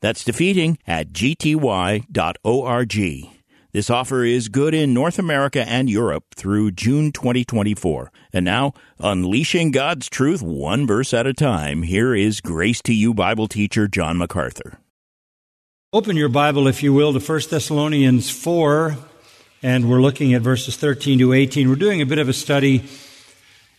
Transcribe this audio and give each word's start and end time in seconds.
That's 0.00 0.24
defeating 0.24 0.78
at 0.86 1.12
gty.org. 1.12 2.06
This 3.72 3.88
offer 3.88 4.24
is 4.24 4.48
good 4.48 4.74
in 4.74 4.92
North 4.92 5.16
America 5.16 5.62
and 5.68 5.88
Europe 5.88 6.24
through 6.34 6.72
June 6.72 7.12
2024. 7.12 8.10
And 8.32 8.44
now, 8.44 8.72
unleashing 8.98 9.70
God's 9.70 10.08
truth 10.08 10.42
one 10.42 10.88
verse 10.88 11.14
at 11.14 11.28
a 11.28 11.32
time, 11.32 11.84
here 11.84 12.12
is 12.12 12.40
Grace 12.40 12.82
to 12.82 12.92
You 12.92 13.14
Bible 13.14 13.46
teacher 13.46 13.86
John 13.86 14.18
MacArthur. 14.18 14.80
Open 15.92 16.16
your 16.16 16.28
Bible, 16.28 16.66
if 16.66 16.82
you 16.82 16.92
will, 16.92 17.12
to 17.12 17.20
1 17.20 17.40
Thessalonians 17.48 18.28
4, 18.28 18.96
and 19.62 19.88
we're 19.88 20.00
looking 20.00 20.34
at 20.34 20.42
verses 20.42 20.76
13 20.76 21.20
to 21.20 21.32
18. 21.32 21.68
We're 21.68 21.76
doing 21.76 22.00
a 22.00 22.06
bit 22.06 22.18
of 22.18 22.28
a 22.28 22.32
study 22.32 22.88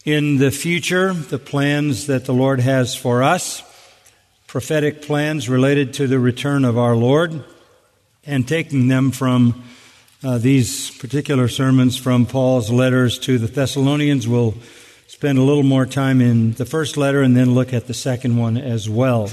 in 0.06 0.38
the 0.38 0.52
future, 0.52 1.14
the 1.14 1.40
plans 1.40 2.08
that 2.08 2.26
the 2.26 2.34
Lord 2.34 2.62
has 2.62 2.96
for 2.96 3.24
us 3.24 3.62
prophetic 4.52 5.02
plans 5.02 5.48
related 5.48 5.94
to 5.94 6.08
the 6.08 6.20
return 6.20 6.66
of 6.66 6.78
our 6.78 6.94
Lord 6.94 7.42
and 8.26 8.46
taking 8.46 8.90
them 8.90 9.12
from 9.12 9.64
uh, 10.26 10.40
these 10.40 10.92
particular 10.98 11.48
sermons 11.48 11.96
from 11.96 12.26
Paul's 12.26 12.70
letters 12.70 13.18
to 13.20 13.38
the 13.38 13.48
Thessalonians. 13.48 14.28
We'll 14.28 14.54
spend 15.08 15.38
a 15.38 15.42
little 15.42 15.64
more 15.64 15.86
time 15.86 16.20
in 16.20 16.52
the 16.56 16.66
first 16.66 16.98
letter 16.98 17.22
and 17.22 17.34
then 17.34 17.54
look 17.54 17.72
at 17.72 17.88
the 17.88 17.94
second 17.94 18.36
one 18.36 18.58
as 18.58 18.90
well. 18.90 19.30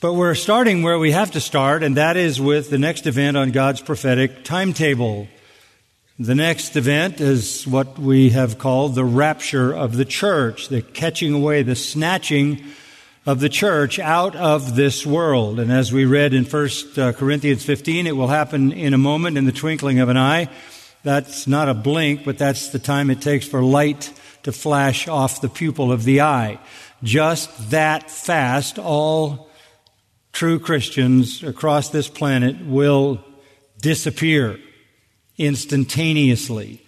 But 0.00 0.14
we're 0.14 0.34
starting 0.34 0.82
where 0.82 0.98
we 0.98 1.12
have 1.12 1.30
to 1.30 1.40
start, 1.40 1.84
and 1.84 1.96
that 1.96 2.16
is 2.16 2.40
with 2.40 2.70
the 2.70 2.78
next 2.78 3.06
event 3.06 3.36
on 3.36 3.52
God's 3.52 3.80
prophetic 3.80 4.42
timetable. 4.42 5.28
The 6.18 6.34
next 6.34 6.74
event 6.74 7.20
is 7.20 7.64
what 7.64 7.96
we 7.96 8.30
have 8.30 8.58
called 8.58 8.96
the 8.96 9.04
rapture 9.04 9.72
of 9.72 9.96
the 9.96 10.04
church, 10.04 10.66
the 10.66 10.82
catching 10.82 11.32
away, 11.32 11.62
the 11.62 11.76
snatching 11.76 12.64
of 13.28 13.40
the 13.40 13.48
church 13.50 13.98
out 13.98 14.34
of 14.36 14.74
this 14.74 15.04
world. 15.04 15.60
And 15.60 15.70
as 15.70 15.92
we 15.92 16.06
read 16.06 16.32
in 16.32 16.46
1 16.46 16.70
uh, 16.96 17.12
Corinthians 17.12 17.62
15, 17.62 18.06
it 18.06 18.16
will 18.16 18.28
happen 18.28 18.72
in 18.72 18.94
a 18.94 18.98
moment, 18.98 19.36
in 19.36 19.44
the 19.44 19.52
twinkling 19.52 19.98
of 19.98 20.08
an 20.08 20.16
eye. 20.16 20.48
That's 21.02 21.46
not 21.46 21.68
a 21.68 21.74
blink, 21.74 22.24
but 22.24 22.38
that's 22.38 22.70
the 22.70 22.78
time 22.78 23.10
it 23.10 23.20
takes 23.20 23.46
for 23.46 23.62
light 23.62 24.14
to 24.44 24.50
flash 24.50 25.08
off 25.08 25.42
the 25.42 25.50
pupil 25.50 25.92
of 25.92 26.04
the 26.04 26.22
eye. 26.22 26.58
Just 27.02 27.68
that 27.68 28.10
fast, 28.10 28.78
all 28.78 29.50
true 30.32 30.58
Christians 30.58 31.42
across 31.42 31.90
this 31.90 32.08
planet 32.08 32.64
will 32.64 33.22
disappear 33.82 34.58
instantaneously. 35.36 36.82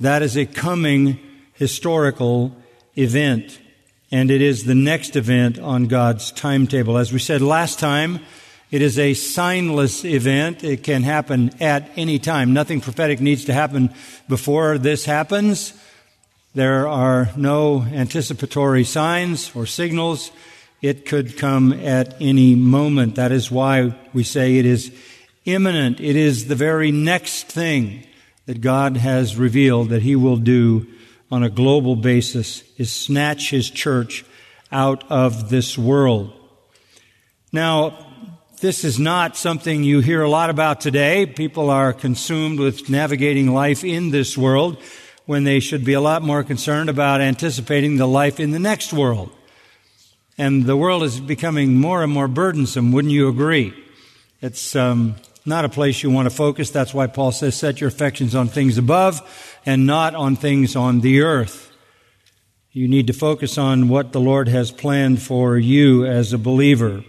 That 0.00 0.20
is 0.20 0.36
a 0.36 0.44
coming 0.44 1.18
historical 1.54 2.54
event 2.98 3.60
and 4.10 4.30
it 4.30 4.40
is 4.40 4.64
the 4.64 4.74
next 4.74 5.16
event 5.16 5.58
on 5.58 5.86
God's 5.86 6.30
timetable. 6.30 6.96
As 6.96 7.12
we 7.12 7.18
said 7.18 7.42
last 7.42 7.78
time, 7.78 8.20
it 8.70 8.82
is 8.82 8.98
a 8.98 9.12
signless 9.12 10.04
event. 10.04 10.64
It 10.64 10.82
can 10.82 11.02
happen 11.02 11.50
at 11.60 11.90
any 11.96 12.18
time. 12.18 12.52
Nothing 12.52 12.80
prophetic 12.80 13.20
needs 13.20 13.44
to 13.46 13.52
happen 13.52 13.92
before 14.28 14.78
this 14.78 15.04
happens. 15.04 15.72
There 16.54 16.88
are 16.88 17.30
no 17.36 17.82
anticipatory 17.82 18.84
signs 18.84 19.54
or 19.54 19.66
signals. 19.66 20.30
It 20.82 21.06
could 21.06 21.36
come 21.36 21.72
at 21.72 22.16
any 22.20 22.54
moment. 22.54 23.16
That 23.16 23.32
is 23.32 23.50
why 23.50 23.94
we 24.12 24.24
say 24.24 24.56
it 24.56 24.66
is 24.66 24.92
imminent. 25.44 26.00
It 26.00 26.16
is 26.16 26.48
the 26.48 26.54
very 26.54 26.90
next 26.90 27.46
thing 27.46 28.04
that 28.46 28.60
God 28.60 28.96
has 28.96 29.36
revealed 29.36 29.90
that 29.90 30.02
He 30.02 30.16
will 30.16 30.36
do 30.36 30.86
on 31.30 31.42
a 31.42 31.50
global 31.50 31.96
basis 31.96 32.62
is 32.76 32.92
snatch 32.92 33.50
his 33.50 33.70
church 33.70 34.24
out 34.70 35.04
of 35.10 35.50
this 35.50 35.76
world. 35.76 36.32
Now, 37.52 38.06
this 38.60 38.84
is 38.84 38.98
not 38.98 39.36
something 39.36 39.84
you 39.84 40.00
hear 40.00 40.22
a 40.22 40.30
lot 40.30 40.50
about 40.50 40.80
today. 40.80 41.26
People 41.26 41.70
are 41.70 41.92
consumed 41.92 42.58
with 42.58 42.88
navigating 42.88 43.52
life 43.52 43.84
in 43.84 44.10
this 44.10 44.36
world 44.36 44.78
when 45.26 45.44
they 45.44 45.60
should 45.60 45.84
be 45.84 45.92
a 45.92 46.00
lot 46.00 46.22
more 46.22 46.42
concerned 46.42 46.88
about 46.88 47.20
anticipating 47.20 47.96
the 47.96 48.06
life 48.06 48.40
in 48.40 48.52
the 48.52 48.58
next 48.58 48.92
world. 48.92 49.30
And 50.38 50.64
the 50.64 50.76
world 50.76 51.02
is 51.02 51.18
becoming 51.18 51.74
more 51.76 52.02
and 52.02 52.12
more 52.12 52.28
burdensome, 52.28 52.92
wouldn't 52.92 53.12
you 53.12 53.28
agree? 53.28 53.74
It's 54.40 54.76
um, 54.76 55.16
not 55.46 55.64
a 55.64 55.68
place 55.68 56.02
you 56.02 56.10
want 56.10 56.28
to 56.28 56.34
focus. 56.34 56.70
That's 56.70 56.92
why 56.92 57.06
Paul 57.06 57.32
says, 57.32 57.56
set 57.56 57.80
your 57.80 57.88
affections 57.88 58.34
on 58.34 58.48
things 58.48 58.78
above 58.78 59.22
and 59.64 59.86
not 59.86 60.14
on 60.14 60.36
things 60.36 60.76
on 60.76 61.00
the 61.00 61.22
earth. 61.22 61.72
You 62.72 62.88
need 62.88 63.06
to 63.06 63.12
focus 63.12 63.56
on 63.56 63.88
what 63.88 64.12
the 64.12 64.20
Lord 64.20 64.48
has 64.48 64.70
planned 64.70 65.22
for 65.22 65.56
you 65.56 66.04
as 66.04 66.32
a 66.32 66.38
believer. 66.38 67.04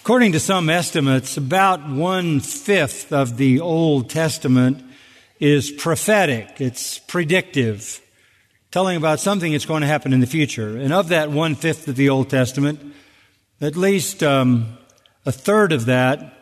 According 0.00 0.32
to 0.32 0.40
some 0.40 0.68
estimates, 0.68 1.36
about 1.36 1.88
one 1.88 2.40
fifth 2.40 3.12
of 3.12 3.36
the 3.36 3.60
Old 3.60 4.10
Testament 4.10 4.82
is 5.40 5.70
prophetic. 5.70 6.60
It's 6.60 6.98
predictive, 6.98 8.02
telling 8.70 8.96
about 8.96 9.20
something 9.20 9.52
that's 9.52 9.66
going 9.66 9.80
to 9.80 9.86
happen 9.86 10.12
in 10.12 10.20
the 10.20 10.26
future. 10.26 10.76
And 10.76 10.92
of 10.92 11.08
that 11.08 11.30
one 11.30 11.54
fifth 11.54 11.88
of 11.88 11.96
the 11.96 12.10
Old 12.10 12.28
Testament, 12.28 12.80
at 13.60 13.76
least 13.76 14.22
um, 14.22 14.76
a 15.26 15.32
third 15.32 15.72
of 15.72 15.86
that 15.86 16.32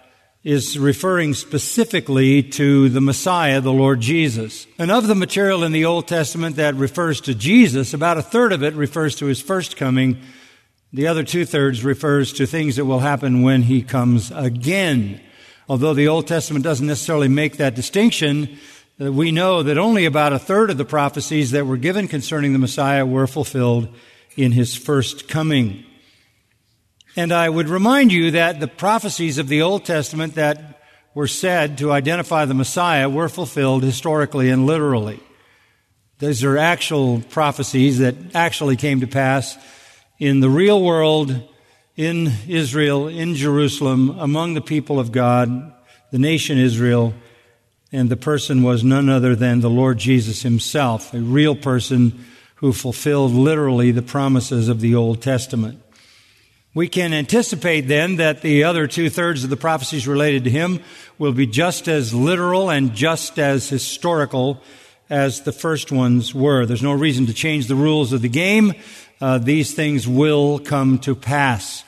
is 0.44 0.76
referring 0.76 1.34
specifically 1.34 2.42
to 2.42 2.88
the 2.88 3.00
Messiah, 3.00 3.60
the 3.60 3.72
Lord 3.72 4.00
Jesus. 4.00 4.66
And 4.76 4.90
of 4.90 5.06
the 5.06 5.14
material 5.14 5.62
in 5.62 5.70
the 5.70 5.84
Old 5.84 6.08
Testament 6.08 6.56
that 6.56 6.74
refers 6.74 7.20
to 7.22 7.34
Jesus, 7.34 7.94
about 7.94 8.18
a 8.18 8.22
third 8.22 8.52
of 8.52 8.62
it 8.62 8.74
refers 8.74 9.14
to 9.16 9.26
his 9.26 9.40
first 9.40 9.76
coming. 9.76 10.18
The 10.92 11.06
other 11.06 11.22
two 11.22 11.44
thirds 11.44 11.84
refers 11.84 12.32
to 12.34 12.46
things 12.46 12.76
that 12.76 12.86
will 12.86 12.98
happen 12.98 13.42
when 13.42 13.62
he 13.62 13.82
comes 13.82 14.32
again. 14.32 15.20
Although 15.68 15.94
the 15.94 16.08
Old 16.08 16.26
Testament 16.26 16.64
doesn't 16.64 16.88
necessarily 16.88 17.28
make 17.28 17.58
that 17.58 17.76
distinction, 17.76 18.58
uh, 19.00 19.12
we 19.12 19.30
know 19.30 19.62
that 19.62 19.78
only 19.78 20.06
about 20.06 20.32
a 20.32 20.40
third 20.40 20.70
of 20.70 20.76
the 20.76 20.84
prophecies 20.84 21.52
that 21.52 21.66
were 21.66 21.76
given 21.76 22.08
concerning 22.08 22.52
the 22.52 22.58
Messiah 22.58 23.06
were 23.06 23.28
fulfilled 23.28 23.88
in 24.36 24.50
his 24.50 24.74
first 24.74 25.28
coming. 25.28 25.84
And 27.14 27.32
I 27.32 27.48
would 27.48 27.68
remind 27.68 28.12
you 28.12 28.30
that 28.32 28.60
the 28.60 28.68
prophecies 28.68 29.38
of 29.38 29.48
the 29.48 29.62
Old 29.62 29.84
Testament 29.84 30.34
that 30.36 30.80
were 31.14 31.26
said 31.26 31.78
to 31.78 31.92
identify 31.92 32.46
the 32.46 32.54
Messiah 32.54 33.08
were 33.08 33.28
fulfilled 33.28 33.82
historically 33.82 34.48
and 34.48 34.66
literally. 34.66 35.20
Those 36.18 36.42
are 36.42 36.56
actual 36.56 37.20
prophecies 37.20 37.98
that 37.98 38.14
actually 38.34 38.76
came 38.76 39.00
to 39.00 39.06
pass 39.06 39.58
in 40.18 40.40
the 40.40 40.48
real 40.48 40.82
world, 40.82 41.48
in 41.96 42.32
Israel, 42.48 43.08
in 43.08 43.34
Jerusalem, 43.34 44.18
among 44.18 44.54
the 44.54 44.60
people 44.60 44.98
of 44.98 45.12
God, 45.12 45.74
the 46.12 46.18
nation 46.18 46.58
Israel, 46.58 47.12
and 47.90 48.08
the 48.08 48.16
person 48.16 48.62
was 48.62 48.82
none 48.82 49.10
other 49.10 49.36
than 49.36 49.60
the 49.60 49.68
Lord 49.68 49.98
Jesus 49.98 50.42
himself, 50.42 51.12
a 51.12 51.20
real 51.20 51.54
person 51.54 52.24
who 52.56 52.72
fulfilled 52.72 53.32
literally 53.32 53.90
the 53.90 54.00
promises 54.00 54.68
of 54.68 54.80
the 54.80 54.94
Old 54.94 55.20
Testament. 55.20 55.81
We 56.74 56.88
can 56.88 57.12
anticipate 57.12 57.82
then 57.82 58.16
that 58.16 58.40
the 58.40 58.64
other 58.64 58.86
two 58.86 59.10
thirds 59.10 59.44
of 59.44 59.50
the 59.50 59.58
prophecies 59.58 60.08
related 60.08 60.44
to 60.44 60.50
him 60.50 60.80
will 61.18 61.32
be 61.32 61.46
just 61.46 61.86
as 61.86 62.14
literal 62.14 62.70
and 62.70 62.94
just 62.94 63.38
as 63.38 63.68
historical 63.68 64.62
as 65.10 65.42
the 65.42 65.52
first 65.52 65.92
ones 65.92 66.34
were. 66.34 66.64
There's 66.64 66.82
no 66.82 66.94
reason 66.94 67.26
to 67.26 67.34
change 67.34 67.66
the 67.66 67.74
rules 67.74 68.14
of 68.14 68.22
the 68.22 68.30
game. 68.30 68.72
Uh, 69.20 69.36
these 69.36 69.74
things 69.74 70.08
will 70.08 70.58
come 70.58 70.98
to 71.00 71.14
pass. 71.14 71.84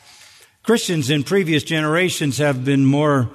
Christians 0.62 1.08
in 1.08 1.24
previous 1.24 1.62
generations 1.62 2.36
have 2.36 2.62
been 2.62 2.84
more 2.84 3.30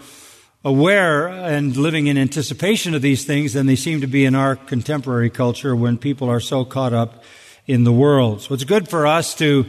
aware 0.63 1.28
and 1.30 1.75
living 1.75 2.06
in 2.06 2.16
anticipation 2.16 2.94
of 2.94 3.02
these 3.02 3.25
things 3.25 3.54
than 3.54 3.66
they 3.66 3.75
seem 3.75 4.02
to 4.02 4.07
be 4.07 4.24
in 4.24 4.36
our 4.36 4.56
contemporary 4.56 5.31
culture 5.31 5.75
when 5.75 5.98
people 5.98 6.30
are 6.30 6.40
so 6.40 6.63
caught 6.63 6.94
up 6.94 7.24
in 7.66 7.86
the 7.86 7.92
world. 7.92 8.42
So 8.42 8.54
it's 8.54 8.66
good 8.66 8.88
for 8.88 9.07
us 9.07 9.34
to 9.36 9.66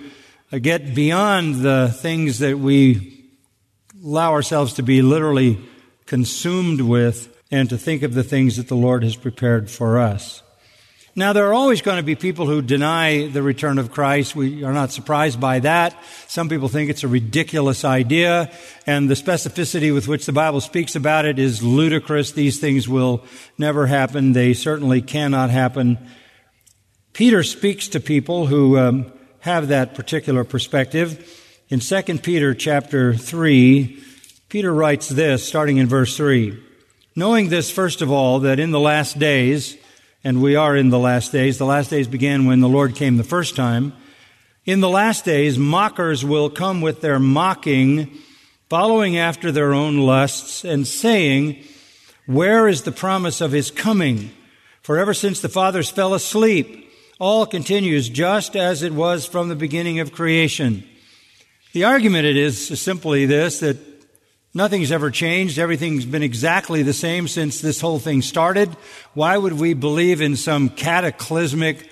get 0.58 0.94
beyond 0.94 1.56
the 1.56 1.94
things 1.97 2.41
that 2.41 2.58
we 2.58 3.29
allow 4.05 4.32
ourselves 4.32 4.75
to 4.75 4.82
be 4.82 5.02
literally 5.02 5.58
consumed 6.06 6.81
with 6.81 7.37
and 7.50 7.69
to 7.69 7.79
think 7.79 8.02
of 8.02 8.14
the 8.14 8.25
things 8.25 8.56
that 8.56 8.69
the 8.69 8.76
Lord 8.76 9.02
has 9.05 9.17
prepared 9.17 9.70
for 9.70 9.99
us. 9.99 10.43
Now, 11.17 11.32
there 11.32 11.49
are 11.49 11.52
always 11.52 11.82
going 11.82 11.97
to 11.97 12.05
be 12.05 12.14
people 12.14 12.47
who 12.47 12.62
deny 12.62 13.26
the 13.26 13.43
return 13.43 13.79
of 13.79 13.91
Christ. 13.91 14.37
We 14.37 14.62
are 14.62 14.73
not 14.73 14.93
surprised 14.93 15.41
by 15.41 15.58
that. 15.58 15.97
Some 16.29 16.49
people 16.49 16.69
think 16.69 16.88
it's 16.88 17.02
a 17.02 17.08
ridiculous 17.08 17.85
idea, 17.85 18.50
and 18.87 19.11
the 19.11 19.14
specificity 19.14 19.93
with 19.93 20.06
which 20.06 20.25
the 20.25 20.32
Bible 20.32 20.61
speaks 20.61 20.94
about 20.94 21.25
it 21.25 21.41
is 21.41 21.64
ludicrous. 21.64 22.31
These 22.31 22.61
things 22.61 22.88
will 22.88 23.25
never 23.58 23.87
happen. 23.87 24.32
They 24.32 24.55
certainly 24.55 25.02
cannot 25.02 25.50
happen. 25.50 25.99
Peter 27.12 27.43
speaks 27.43 27.88
to 27.88 27.99
people 27.99 28.47
who 28.47 28.79
um, 28.79 29.12
have 29.40 29.69
that 29.69 29.94
particular 29.94 30.44
perspective. 30.44 31.37
In 31.69 31.81
2 31.81 32.02
Peter 32.19 32.54
chapter 32.54 33.14
3, 33.14 34.02
Peter 34.48 34.72
writes 34.72 35.08
this, 35.08 35.46
starting 35.46 35.78
in 35.78 35.87
verse 35.87 36.16
3. 36.16 36.60
Knowing 37.16 37.48
this, 37.48 37.70
first 37.70 38.02
of 38.02 38.10
all, 38.10 38.40
that 38.40 38.60
in 38.60 38.70
the 38.70 38.81
last 38.81 39.19
days, 39.19 39.76
and 40.22 40.42
we 40.42 40.56
are 40.56 40.76
in 40.76 40.90
the 40.90 40.98
last 40.98 41.32
days. 41.32 41.58
The 41.58 41.64
last 41.64 41.90
days 41.90 42.06
began 42.06 42.44
when 42.44 42.60
the 42.60 42.69
Lord 42.69 42.94
came 42.94 43.16
the 43.16 43.25
first 43.25 43.56
time. 43.56 43.92
In 44.66 44.81
the 44.81 44.88
last 44.88 45.25
days, 45.25 45.58
mockers 45.58 46.25
will 46.25 46.50
come 46.50 46.81
with 46.81 47.00
their 47.00 47.19
mocking, 47.19 48.10
following 48.69 49.16
after 49.16 49.50
their 49.50 49.72
own 49.72 49.98
lusts, 49.98 50.64
and 50.64 50.87
saying, 50.87 51.64
Where 52.26 52.69
is 52.69 52.82
the 52.82 52.92
promise 52.92 53.40
of 53.40 53.52
his 53.52 53.70
coming? 53.70 54.31
For 54.82 54.98
ever 54.98 55.14
since 55.14 55.40
the 55.40 55.48
fathers 55.48 55.90
fell 55.90 56.14
asleep, 56.14 56.89
all 57.20 57.46
continues 57.46 58.08
just 58.08 58.56
as 58.56 58.82
it 58.82 58.93
was 58.93 59.25
from 59.26 59.49
the 59.49 59.55
beginning 59.55 60.00
of 60.00 60.12
creation. 60.12 60.82
The 61.72 61.84
argument 61.84 62.26
it 62.26 62.37
is 62.37 62.72
is, 62.72 62.81
simply 62.81 63.26
this, 63.26 63.61
that 63.61 63.76
Nothing's 64.52 64.90
ever 64.90 65.12
changed. 65.12 65.61
Everything's 65.61 66.05
been 66.05 66.25
exactly 66.25 66.82
the 66.82 66.93
same 66.93 67.28
since 67.28 67.61
this 67.61 67.81
whole 67.81 68.00
thing 68.00 68.20
started. 68.20 68.76
Why 69.14 69.38
would 69.38 69.52
we 69.52 69.75
believe 69.75 70.20
in 70.20 70.34
some 70.34 70.70
cataclysmic 70.70 71.88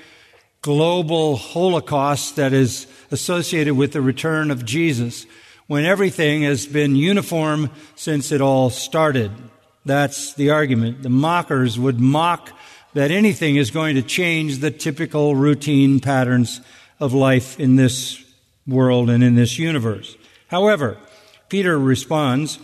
global 0.60 1.36
holocaust 1.36 2.34
that 2.34 2.52
is 2.52 2.88
associated 3.12 3.74
with 3.74 3.92
the 3.92 4.02
return 4.02 4.50
of 4.50 4.64
Jesus 4.64 5.24
when 5.68 5.84
everything 5.84 6.42
has 6.42 6.66
been 6.66 6.96
uniform 6.96 7.70
since 7.94 8.32
it 8.32 8.40
all 8.40 8.70
started? 8.70 9.30
That's 9.84 10.34
the 10.34 10.50
argument. 10.50 11.04
The 11.04 11.10
mockers 11.10 11.78
would 11.78 12.00
mock 12.00 12.50
that 12.94 13.10
anything 13.10 13.56
is 13.56 13.70
going 13.70 13.94
to 13.96 14.02
change 14.02 14.58
the 14.58 14.70
typical 14.70 15.36
routine 15.36 16.00
patterns 16.00 16.60
of 17.00 17.12
life 17.12 17.58
in 17.60 17.76
this 17.76 18.24
world 18.66 19.10
and 19.10 19.22
in 19.22 19.34
this 19.34 19.58
universe. 19.58 20.16
However, 20.48 20.96
Peter 21.48 21.78
responds, 21.78 22.58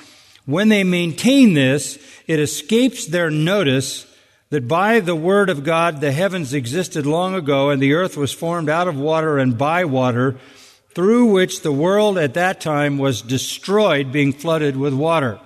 when 0.47 0.69
they 0.69 0.85
maintain 0.85 1.55
this, 1.55 1.99
it 2.26 2.38
escapes 2.38 3.06
their 3.06 3.31
notice 3.31 4.06
that 4.50 4.69
by 4.69 5.00
the 5.00 5.17
word 5.17 5.49
of 5.49 5.65
God 5.65 6.00
the 6.00 6.12
heavens 6.12 6.53
existed 6.53 7.06
long 7.06 7.35
ago 7.35 7.70
and 7.70 7.81
the 7.81 7.94
earth 7.94 8.17
was 8.17 8.32
formed 8.32 8.69
out 8.69 8.88
of 8.88 8.99
water 8.99 9.38
and 9.38 9.56
by 9.56 9.85
water, 9.85 10.37
through 10.94 11.27
which 11.27 11.62
the 11.62 11.73
world 11.73 12.17
at 12.19 12.35
that 12.35 12.61
time 12.61 12.99
was 12.99 13.20
destroyed, 13.20 14.12
being 14.12 14.32
flooded 14.32 14.77
with 14.77 14.94
water. 14.94 15.41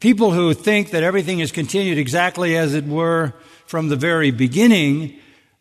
People 0.00 0.32
who 0.32 0.54
think 0.54 0.90
that 0.90 1.02
everything 1.02 1.40
has 1.40 1.52
continued 1.52 1.98
exactly 1.98 2.56
as 2.56 2.74
it 2.74 2.86
were 2.86 3.34
from 3.66 3.88
the 3.88 3.96
very 3.96 4.30
beginning 4.30 5.18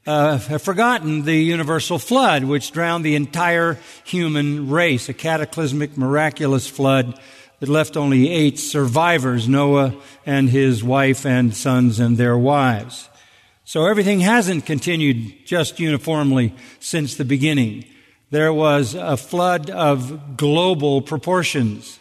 uh, 0.07 0.37
have 0.37 0.61
forgotten 0.61 1.23
the 1.23 1.35
universal 1.35 1.97
flood, 1.97 2.43
which 2.43 2.71
drowned 2.71 3.03
the 3.03 3.15
entire 3.15 3.79
human 4.03 4.69
race, 4.69 5.09
a 5.09 5.13
cataclysmic, 5.13 5.97
miraculous 5.97 6.67
flood 6.67 7.19
that 7.59 7.69
left 7.69 7.97
only 7.97 8.29
eight 8.29 8.59
survivors 8.59 9.47
Noah 9.47 9.95
and 10.25 10.49
his 10.49 10.83
wife 10.83 11.25
and 11.25 11.55
sons 11.55 11.99
and 11.99 12.17
their 12.17 12.37
wives. 12.37 13.09
So 13.63 13.87
everything 13.87 14.19
hasn't 14.19 14.67
continued 14.67 15.45
just 15.45 15.79
uniformly 15.79 16.53
since 16.79 17.15
the 17.15 17.25
beginning. 17.25 17.85
There 18.29 18.53
was 18.53 18.93
a 18.93 19.17
flood 19.17 19.71
of 19.71 20.37
global 20.37 21.01
proportions. 21.01 21.99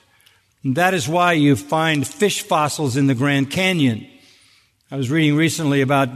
And 0.63 0.77
that 0.77 0.93
is 0.93 1.09
why 1.09 1.33
you 1.35 1.57
find 1.57 2.07
fish 2.07 2.43
fossils 2.43 2.97
in 2.97 3.07
the 3.07 3.15
Grand 3.15 3.51
Canyon. 3.51 4.07
I 4.95 4.97
was 4.97 5.11
reading 5.11 5.35
recently 5.35 5.81
about 5.81 6.09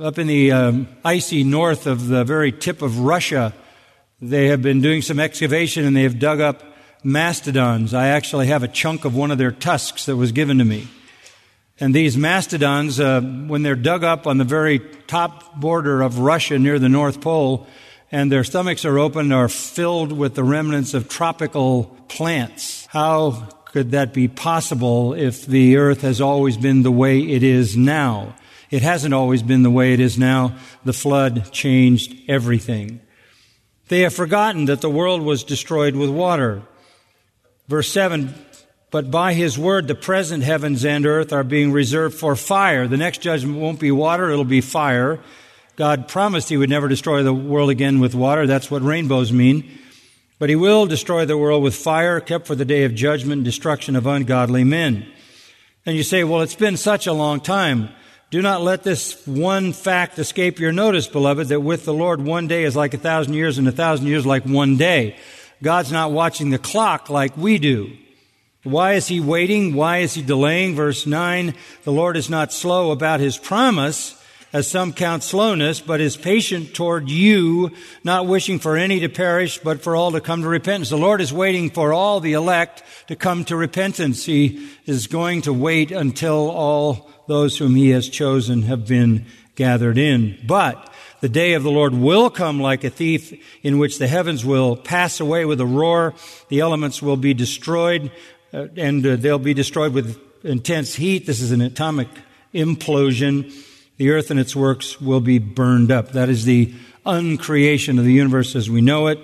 up 0.00 0.18
in 0.18 0.26
the 0.26 0.50
um, 0.50 0.88
icy 1.04 1.44
north 1.44 1.86
of 1.86 2.08
the 2.08 2.24
very 2.24 2.50
tip 2.50 2.82
of 2.82 2.98
Russia, 2.98 3.54
they 4.20 4.48
have 4.48 4.60
been 4.62 4.80
doing 4.80 5.00
some 5.00 5.20
excavation 5.20 5.84
and 5.84 5.96
they 5.96 6.02
have 6.02 6.18
dug 6.18 6.40
up 6.40 6.64
mastodons. 7.04 7.94
I 7.94 8.08
actually 8.08 8.48
have 8.48 8.64
a 8.64 8.66
chunk 8.66 9.04
of 9.04 9.14
one 9.14 9.30
of 9.30 9.38
their 9.38 9.52
tusks 9.52 10.06
that 10.06 10.16
was 10.16 10.32
given 10.32 10.58
to 10.58 10.64
me. 10.64 10.88
And 11.78 11.94
these 11.94 12.16
mastodons, 12.16 12.98
uh, 12.98 13.20
when 13.20 13.62
they're 13.62 13.76
dug 13.76 14.02
up 14.02 14.26
on 14.26 14.38
the 14.38 14.44
very 14.44 14.80
top 15.06 15.54
border 15.54 16.02
of 16.02 16.18
Russia 16.18 16.58
near 16.58 16.80
the 16.80 16.88
North 16.88 17.20
Pole, 17.20 17.64
and 18.10 18.32
their 18.32 18.42
stomachs 18.42 18.84
are 18.84 18.98
open, 18.98 19.30
are 19.30 19.48
filled 19.48 20.10
with 20.10 20.34
the 20.34 20.42
remnants 20.42 20.94
of 20.94 21.08
tropical 21.08 21.96
plants. 22.08 22.86
How 22.86 23.50
could 23.74 23.90
that 23.90 24.14
be 24.14 24.28
possible 24.28 25.14
if 25.14 25.46
the 25.46 25.78
earth 25.78 26.02
has 26.02 26.20
always 26.20 26.56
been 26.56 26.84
the 26.84 26.92
way 26.92 27.18
it 27.18 27.42
is 27.42 27.76
now? 27.76 28.36
It 28.70 28.82
hasn't 28.82 29.12
always 29.12 29.42
been 29.42 29.64
the 29.64 29.70
way 29.70 29.92
it 29.92 29.98
is 29.98 30.16
now. 30.16 30.54
The 30.84 30.92
flood 30.92 31.50
changed 31.50 32.14
everything. 32.28 33.00
They 33.88 34.02
have 34.02 34.14
forgotten 34.14 34.66
that 34.66 34.80
the 34.80 34.88
world 34.88 35.22
was 35.22 35.42
destroyed 35.42 35.96
with 35.96 36.08
water. 36.08 36.62
Verse 37.66 37.88
7 37.88 38.32
But 38.92 39.10
by 39.10 39.32
his 39.32 39.58
word, 39.58 39.88
the 39.88 39.96
present 39.96 40.44
heavens 40.44 40.84
and 40.84 41.04
earth 41.04 41.32
are 41.32 41.42
being 41.42 41.72
reserved 41.72 42.14
for 42.14 42.36
fire. 42.36 42.86
The 42.86 42.96
next 42.96 43.22
judgment 43.22 43.58
won't 43.58 43.80
be 43.80 43.90
water, 43.90 44.30
it'll 44.30 44.44
be 44.44 44.60
fire. 44.60 45.18
God 45.74 46.06
promised 46.06 46.48
he 46.48 46.56
would 46.56 46.70
never 46.70 46.86
destroy 46.86 47.24
the 47.24 47.34
world 47.34 47.70
again 47.70 47.98
with 47.98 48.14
water. 48.14 48.46
That's 48.46 48.70
what 48.70 48.82
rainbows 48.82 49.32
mean. 49.32 49.80
But 50.38 50.48
he 50.48 50.56
will 50.56 50.86
destroy 50.86 51.24
the 51.24 51.38
world 51.38 51.62
with 51.62 51.76
fire, 51.76 52.20
kept 52.20 52.46
for 52.46 52.54
the 52.54 52.64
day 52.64 52.84
of 52.84 52.94
judgment 52.94 53.44
destruction 53.44 53.94
of 53.96 54.06
ungodly 54.06 54.64
men. 54.64 55.06
And 55.86 55.96
you 55.96 56.02
say, 56.02 56.24
well, 56.24 56.40
it's 56.40 56.54
been 56.54 56.76
such 56.76 57.06
a 57.06 57.12
long 57.12 57.40
time. 57.40 57.90
Do 58.30 58.42
not 58.42 58.62
let 58.62 58.82
this 58.82 59.24
one 59.26 59.72
fact 59.72 60.18
escape 60.18 60.58
your 60.58 60.72
notice, 60.72 61.06
beloved, 61.06 61.48
that 61.48 61.60
with 61.60 61.84
the 61.84 61.94
Lord 61.94 62.20
one 62.20 62.48
day 62.48 62.64
is 62.64 62.74
like 62.74 62.94
a 62.94 62.98
thousand 62.98 63.34
years 63.34 63.58
and 63.58 63.68
a 63.68 63.72
thousand 63.72 64.06
years 64.06 64.26
like 64.26 64.44
one 64.44 64.76
day. 64.76 65.16
God's 65.62 65.92
not 65.92 66.10
watching 66.10 66.50
the 66.50 66.58
clock 66.58 67.08
like 67.08 67.36
we 67.36 67.58
do. 67.58 67.96
Why 68.64 68.94
is 68.94 69.06
he 69.08 69.20
waiting? 69.20 69.74
Why 69.74 69.98
is 69.98 70.14
he 70.14 70.22
delaying? 70.22 70.74
Verse 70.74 71.06
9, 71.06 71.54
the 71.84 71.92
Lord 71.92 72.16
is 72.16 72.30
not 72.30 72.52
slow 72.52 72.90
about 72.90 73.20
his 73.20 73.36
promise, 73.36 74.20
as 74.54 74.70
some 74.70 74.92
count 74.92 75.24
slowness, 75.24 75.80
but 75.80 76.00
is 76.00 76.16
patient 76.16 76.72
toward 76.74 77.10
you, 77.10 77.72
not 78.04 78.28
wishing 78.28 78.60
for 78.60 78.76
any 78.76 79.00
to 79.00 79.08
perish, 79.08 79.58
but 79.58 79.82
for 79.82 79.96
all 79.96 80.12
to 80.12 80.20
come 80.20 80.42
to 80.42 80.48
repentance. 80.48 80.90
The 80.90 80.96
Lord 80.96 81.20
is 81.20 81.32
waiting 81.32 81.70
for 81.70 81.92
all 81.92 82.20
the 82.20 82.34
elect 82.34 82.84
to 83.08 83.16
come 83.16 83.44
to 83.46 83.56
repentance. 83.56 84.24
He 84.24 84.70
is 84.86 85.08
going 85.08 85.42
to 85.42 85.52
wait 85.52 85.90
until 85.90 86.50
all 86.52 87.10
those 87.26 87.58
whom 87.58 87.74
he 87.74 87.90
has 87.90 88.08
chosen 88.08 88.62
have 88.62 88.86
been 88.86 89.26
gathered 89.56 89.98
in. 89.98 90.38
But 90.46 90.88
the 91.20 91.28
day 91.28 91.54
of 91.54 91.64
the 91.64 91.72
Lord 91.72 91.92
will 91.92 92.30
come 92.30 92.60
like 92.60 92.84
a 92.84 92.90
thief 92.90 93.32
in 93.64 93.78
which 93.78 93.98
the 93.98 94.06
heavens 94.06 94.44
will 94.44 94.76
pass 94.76 95.18
away 95.18 95.44
with 95.44 95.60
a 95.60 95.66
roar. 95.66 96.14
The 96.48 96.60
elements 96.60 97.02
will 97.02 97.16
be 97.16 97.34
destroyed 97.34 98.12
uh, 98.52 98.68
and 98.76 99.04
uh, 99.04 99.16
they'll 99.16 99.40
be 99.40 99.54
destroyed 99.54 99.92
with 99.92 100.16
intense 100.44 100.94
heat. 100.94 101.26
This 101.26 101.40
is 101.40 101.50
an 101.50 101.60
atomic 101.60 102.06
implosion. 102.54 103.52
The 103.96 104.10
earth 104.10 104.30
and 104.30 104.40
its 104.40 104.56
works 104.56 105.00
will 105.00 105.20
be 105.20 105.38
burned 105.38 105.92
up. 105.92 106.12
That 106.12 106.28
is 106.28 106.44
the 106.44 106.74
uncreation 107.06 107.98
of 107.98 108.04
the 108.04 108.12
universe 108.12 108.56
as 108.56 108.68
we 108.68 108.80
know 108.80 109.06
it. 109.06 109.18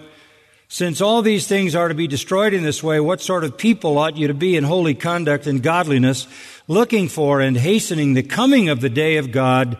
Since 0.68 1.00
all 1.00 1.20
these 1.20 1.48
things 1.48 1.74
are 1.74 1.88
to 1.88 1.94
be 1.94 2.06
destroyed 2.06 2.54
in 2.54 2.62
this 2.62 2.80
way, 2.80 3.00
what 3.00 3.20
sort 3.20 3.42
of 3.42 3.58
people 3.58 3.98
ought 3.98 4.16
you 4.16 4.28
to 4.28 4.34
be 4.34 4.56
in 4.56 4.62
holy 4.62 4.94
conduct 4.94 5.48
and 5.48 5.60
godliness, 5.60 6.28
looking 6.68 7.08
for 7.08 7.40
and 7.40 7.56
hastening 7.56 8.14
the 8.14 8.22
coming 8.22 8.68
of 8.68 8.80
the 8.80 8.88
day 8.88 9.16
of 9.16 9.32
God, 9.32 9.76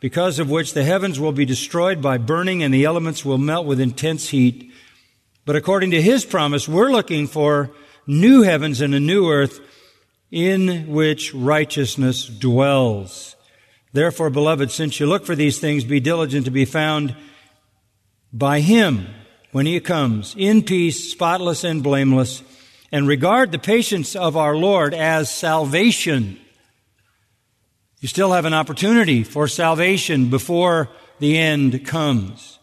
because 0.00 0.38
of 0.38 0.50
which 0.50 0.74
the 0.74 0.84
heavens 0.84 1.18
will 1.18 1.32
be 1.32 1.46
destroyed 1.46 2.02
by 2.02 2.18
burning 2.18 2.62
and 2.62 2.74
the 2.74 2.84
elements 2.84 3.24
will 3.24 3.38
melt 3.38 3.64
with 3.64 3.80
intense 3.80 4.28
heat. 4.28 4.70
But 5.46 5.56
according 5.56 5.92
to 5.92 6.02
his 6.02 6.26
promise, 6.26 6.68
we're 6.68 6.92
looking 6.92 7.26
for 7.26 7.70
new 8.06 8.42
heavens 8.42 8.82
and 8.82 8.94
a 8.94 9.00
new 9.00 9.30
earth 9.30 9.60
in 10.30 10.88
which 10.88 11.32
righteousness 11.32 12.26
dwells. 12.26 13.33
Therefore, 13.94 14.28
beloved, 14.28 14.72
since 14.72 14.98
you 14.98 15.06
look 15.06 15.24
for 15.24 15.36
these 15.36 15.60
things, 15.60 15.84
be 15.84 16.00
diligent 16.00 16.46
to 16.46 16.50
be 16.50 16.64
found 16.64 17.14
by 18.32 18.58
him 18.58 19.06
when 19.52 19.66
he 19.66 19.78
comes 19.78 20.34
in 20.36 20.64
peace, 20.64 21.12
spotless 21.12 21.62
and 21.62 21.80
blameless, 21.80 22.42
and 22.90 23.06
regard 23.06 23.52
the 23.52 23.58
patience 23.58 24.16
of 24.16 24.36
our 24.36 24.56
Lord 24.56 24.94
as 24.94 25.30
salvation. 25.30 26.40
You 28.00 28.08
still 28.08 28.32
have 28.32 28.46
an 28.46 28.52
opportunity 28.52 29.22
for 29.22 29.46
salvation 29.46 30.28
before 30.28 30.90
the 31.20 31.38
end 31.38 31.86
comes. 31.86 32.58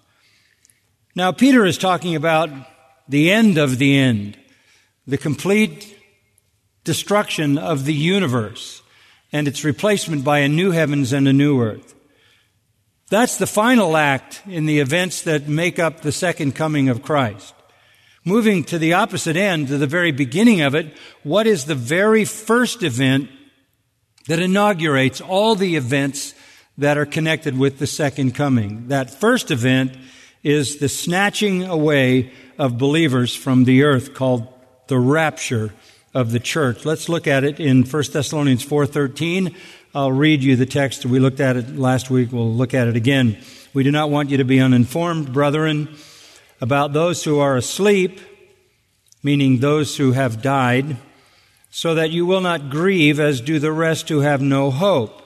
Now, 1.15 1.31
Peter 1.31 1.65
is 1.65 1.77
talking 1.77 2.17
about 2.17 2.49
the 3.07 3.31
end 3.31 3.57
of 3.57 3.77
the 3.77 3.97
end, 3.97 4.37
the 5.07 5.17
complete 5.17 5.97
destruction 6.83 7.57
of 7.57 7.85
the 7.85 7.93
universe 7.93 8.81
and 9.31 9.47
its 9.47 9.63
replacement 9.63 10.23
by 10.23 10.39
a 10.39 10.49
new 10.49 10.71
heavens 10.71 11.13
and 11.13 11.27
a 11.27 11.33
new 11.33 11.61
earth. 11.61 11.95
That's 13.09 13.37
the 13.37 13.47
final 13.47 13.97
act 13.97 14.41
in 14.47 14.65
the 14.65 14.79
events 14.79 15.23
that 15.23 15.47
make 15.47 15.79
up 15.79 16.01
the 16.01 16.11
second 16.11 16.55
coming 16.55 16.87
of 16.87 17.01
Christ. 17.01 17.53
Moving 18.23 18.63
to 18.65 18.77
the 18.77 18.93
opposite 18.93 19.35
end, 19.35 19.67
to 19.67 19.77
the 19.77 19.87
very 19.87 20.11
beginning 20.11 20.61
of 20.61 20.75
it, 20.75 20.95
what 21.23 21.47
is 21.47 21.65
the 21.65 21.75
very 21.75 22.23
first 22.23 22.83
event 22.83 23.29
that 24.27 24.39
inaugurates 24.39 25.19
all 25.19 25.55
the 25.55 25.75
events 25.75 26.33
that 26.77 26.97
are 26.97 27.05
connected 27.05 27.57
with 27.57 27.79
the 27.79 27.87
second 27.87 28.35
coming? 28.35 28.87
That 28.87 29.09
first 29.09 29.51
event 29.51 29.97
is 30.43 30.77
the 30.77 30.89
snatching 30.89 31.63
away 31.63 32.31
of 32.57 32.77
believers 32.77 33.35
from 33.35 33.63
the 33.63 33.83
earth 33.83 34.13
called 34.13 34.47
the 34.87 34.99
rapture 34.99 35.73
of 36.13 36.31
the 36.31 36.39
church. 36.39 36.85
Let's 36.85 37.09
look 37.09 37.27
at 37.27 37.43
it 37.43 37.59
in 37.59 37.83
1 37.83 38.13
Thessalonians 38.13 38.63
4:13. 38.63 39.55
I'll 39.93 40.11
read 40.11 40.43
you 40.43 40.55
the 40.55 40.65
text. 40.65 41.05
We 41.05 41.19
looked 41.19 41.39
at 41.39 41.57
it 41.57 41.77
last 41.77 42.09
week. 42.09 42.31
We'll 42.31 42.53
look 42.53 42.73
at 42.73 42.87
it 42.87 42.95
again. 42.95 43.37
We 43.73 43.83
do 43.83 43.91
not 43.91 44.09
want 44.09 44.29
you 44.29 44.37
to 44.37 44.45
be 44.45 44.59
uninformed, 44.59 45.33
brethren, 45.33 45.89
about 46.59 46.93
those 46.93 47.23
who 47.23 47.39
are 47.39 47.55
asleep, 47.55 48.19
meaning 49.23 49.59
those 49.59 49.97
who 49.97 50.11
have 50.11 50.41
died, 50.41 50.97
so 51.69 51.95
that 51.95 52.11
you 52.11 52.25
will 52.25 52.41
not 52.41 52.69
grieve 52.69 53.19
as 53.19 53.41
do 53.41 53.59
the 53.59 53.71
rest 53.71 54.09
who 54.09 54.19
have 54.19 54.41
no 54.41 54.71
hope. 54.71 55.21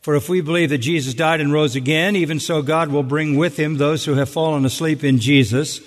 For 0.00 0.16
if 0.16 0.28
we 0.28 0.40
believe 0.40 0.70
that 0.70 0.78
Jesus 0.78 1.14
died 1.14 1.40
and 1.40 1.52
rose 1.52 1.76
again, 1.76 2.16
even 2.16 2.40
so 2.40 2.62
God 2.62 2.88
will 2.88 3.04
bring 3.04 3.36
with 3.36 3.56
him 3.56 3.76
those 3.76 4.04
who 4.04 4.14
have 4.14 4.28
fallen 4.28 4.64
asleep 4.64 5.04
in 5.04 5.20
Jesus. 5.20 5.80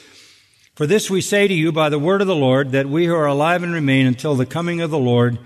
For 0.75 0.85
this 0.85 1.09
we 1.09 1.21
say 1.21 1.47
to 1.47 1.53
you 1.53 1.71
by 1.71 1.87
the 1.87 1.97
word 1.97 2.19
of 2.19 2.27
the 2.27 2.35
Lord, 2.35 2.71
that 2.71 2.89
we 2.89 3.05
who 3.05 3.15
are 3.15 3.25
alive 3.25 3.63
and 3.63 3.71
remain 3.71 4.05
until 4.05 4.35
the 4.35 4.45
coming 4.45 4.81
of 4.81 4.91
the 4.91 4.99
Lord 4.99 5.39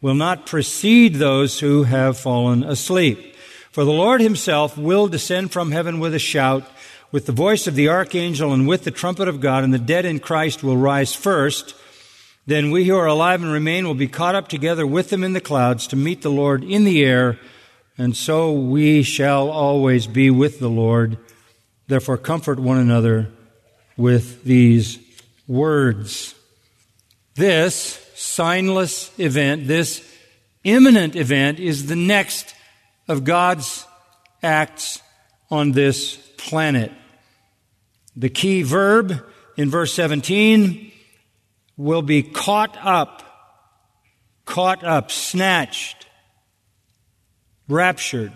will 0.00 0.14
not 0.14 0.46
precede 0.46 1.16
those 1.16 1.58
who 1.58 1.82
have 1.82 2.16
fallen 2.16 2.62
asleep. 2.62 3.34
For 3.72 3.84
the 3.84 3.90
Lord 3.90 4.20
himself 4.20 4.78
will 4.78 5.08
descend 5.08 5.50
from 5.50 5.72
heaven 5.72 5.98
with 5.98 6.14
a 6.14 6.20
shout, 6.20 6.70
with 7.10 7.26
the 7.26 7.32
voice 7.32 7.66
of 7.66 7.74
the 7.74 7.88
archangel 7.88 8.52
and 8.52 8.68
with 8.68 8.84
the 8.84 8.92
trumpet 8.92 9.26
of 9.26 9.40
God, 9.40 9.64
and 9.64 9.74
the 9.74 9.78
dead 9.80 10.04
in 10.04 10.20
Christ 10.20 10.62
will 10.62 10.76
rise 10.76 11.16
first. 11.16 11.74
Then 12.46 12.70
we 12.70 12.84
who 12.84 12.96
are 12.96 13.06
alive 13.06 13.42
and 13.42 13.50
remain 13.50 13.86
will 13.86 13.94
be 13.94 14.06
caught 14.06 14.36
up 14.36 14.46
together 14.46 14.86
with 14.86 15.10
them 15.10 15.24
in 15.24 15.32
the 15.32 15.40
clouds 15.40 15.88
to 15.88 15.96
meet 15.96 16.22
the 16.22 16.30
Lord 16.30 16.62
in 16.62 16.84
the 16.84 17.04
air, 17.04 17.40
and 17.98 18.16
so 18.16 18.52
we 18.52 19.02
shall 19.02 19.50
always 19.50 20.06
be 20.06 20.30
with 20.30 20.60
the 20.60 20.70
Lord. 20.70 21.18
Therefore 21.88 22.18
comfort 22.18 22.60
one 22.60 22.78
another 22.78 23.32
with 23.96 24.44
these 24.44 24.98
words. 25.46 26.34
This 27.34 27.98
signless 28.14 29.18
event, 29.18 29.66
this 29.66 30.06
imminent 30.64 31.16
event, 31.16 31.60
is 31.60 31.86
the 31.86 31.96
next 31.96 32.54
of 33.08 33.24
God's 33.24 33.86
acts 34.42 35.00
on 35.50 35.72
this 35.72 36.16
planet. 36.36 36.92
The 38.16 38.30
key 38.30 38.62
verb 38.62 39.22
in 39.56 39.70
verse 39.70 39.92
17 39.92 40.92
will 41.76 42.02
be 42.02 42.22
caught 42.22 42.76
up, 42.80 43.22
caught 44.44 44.82
up, 44.82 45.10
snatched, 45.10 46.06
raptured. 47.68 48.32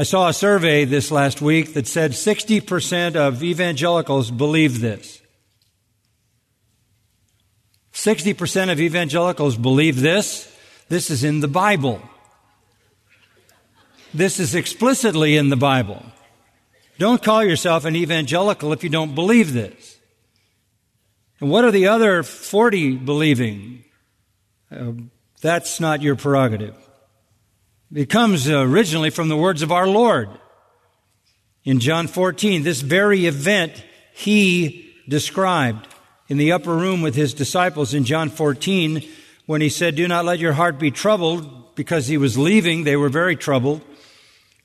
I 0.00 0.02
saw 0.02 0.28
a 0.28 0.32
survey 0.32 0.86
this 0.86 1.10
last 1.10 1.42
week 1.42 1.74
that 1.74 1.86
said 1.86 2.12
60% 2.12 3.16
of 3.16 3.42
evangelicals 3.42 4.30
believe 4.30 4.80
this. 4.80 5.20
60% 7.92 8.72
of 8.72 8.80
evangelicals 8.80 9.58
believe 9.58 10.00
this. 10.00 10.50
This 10.88 11.10
is 11.10 11.22
in 11.22 11.40
the 11.40 11.48
Bible. 11.48 12.00
This 14.14 14.40
is 14.40 14.54
explicitly 14.54 15.36
in 15.36 15.50
the 15.50 15.56
Bible. 15.56 16.02
Don't 16.98 17.22
call 17.22 17.44
yourself 17.44 17.84
an 17.84 17.94
evangelical 17.94 18.72
if 18.72 18.82
you 18.82 18.88
don't 18.88 19.14
believe 19.14 19.52
this. 19.52 19.98
And 21.40 21.50
what 21.50 21.66
are 21.66 21.70
the 21.70 21.88
other 21.88 22.22
40 22.22 22.96
believing? 22.96 23.84
Uh, 24.74 24.92
that's 25.42 25.78
not 25.78 26.00
your 26.00 26.16
prerogative. 26.16 26.89
It 27.92 28.08
comes 28.08 28.48
uh, 28.48 28.60
originally 28.60 29.10
from 29.10 29.28
the 29.28 29.36
words 29.36 29.62
of 29.62 29.72
our 29.72 29.88
Lord. 29.88 30.28
In 31.64 31.80
John 31.80 32.06
14, 32.06 32.62
this 32.62 32.82
very 32.82 33.26
event 33.26 33.84
he 34.14 34.94
described 35.08 35.88
in 36.28 36.38
the 36.38 36.52
upper 36.52 36.74
room 36.74 37.02
with 37.02 37.16
his 37.16 37.34
disciples 37.34 37.92
in 37.92 38.04
John 38.04 38.30
14 38.30 39.02
when 39.46 39.60
he 39.60 39.68
said, 39.68 39.96
Do 39.96 40.06
not 40.06 40.24
let 40.24 40.38
your 40.38 40.52
heart 40.52 40.78
be 40.78 40.92
troubled 40.92 41.74
because 41.74 42.06
he 42.06 42.16
was 42.16 42.38
leaving. 42.38 42.84
They 42.84 42.96
were 42.96 43.08
very 43.08 43.34
troubled. 43.34 43.82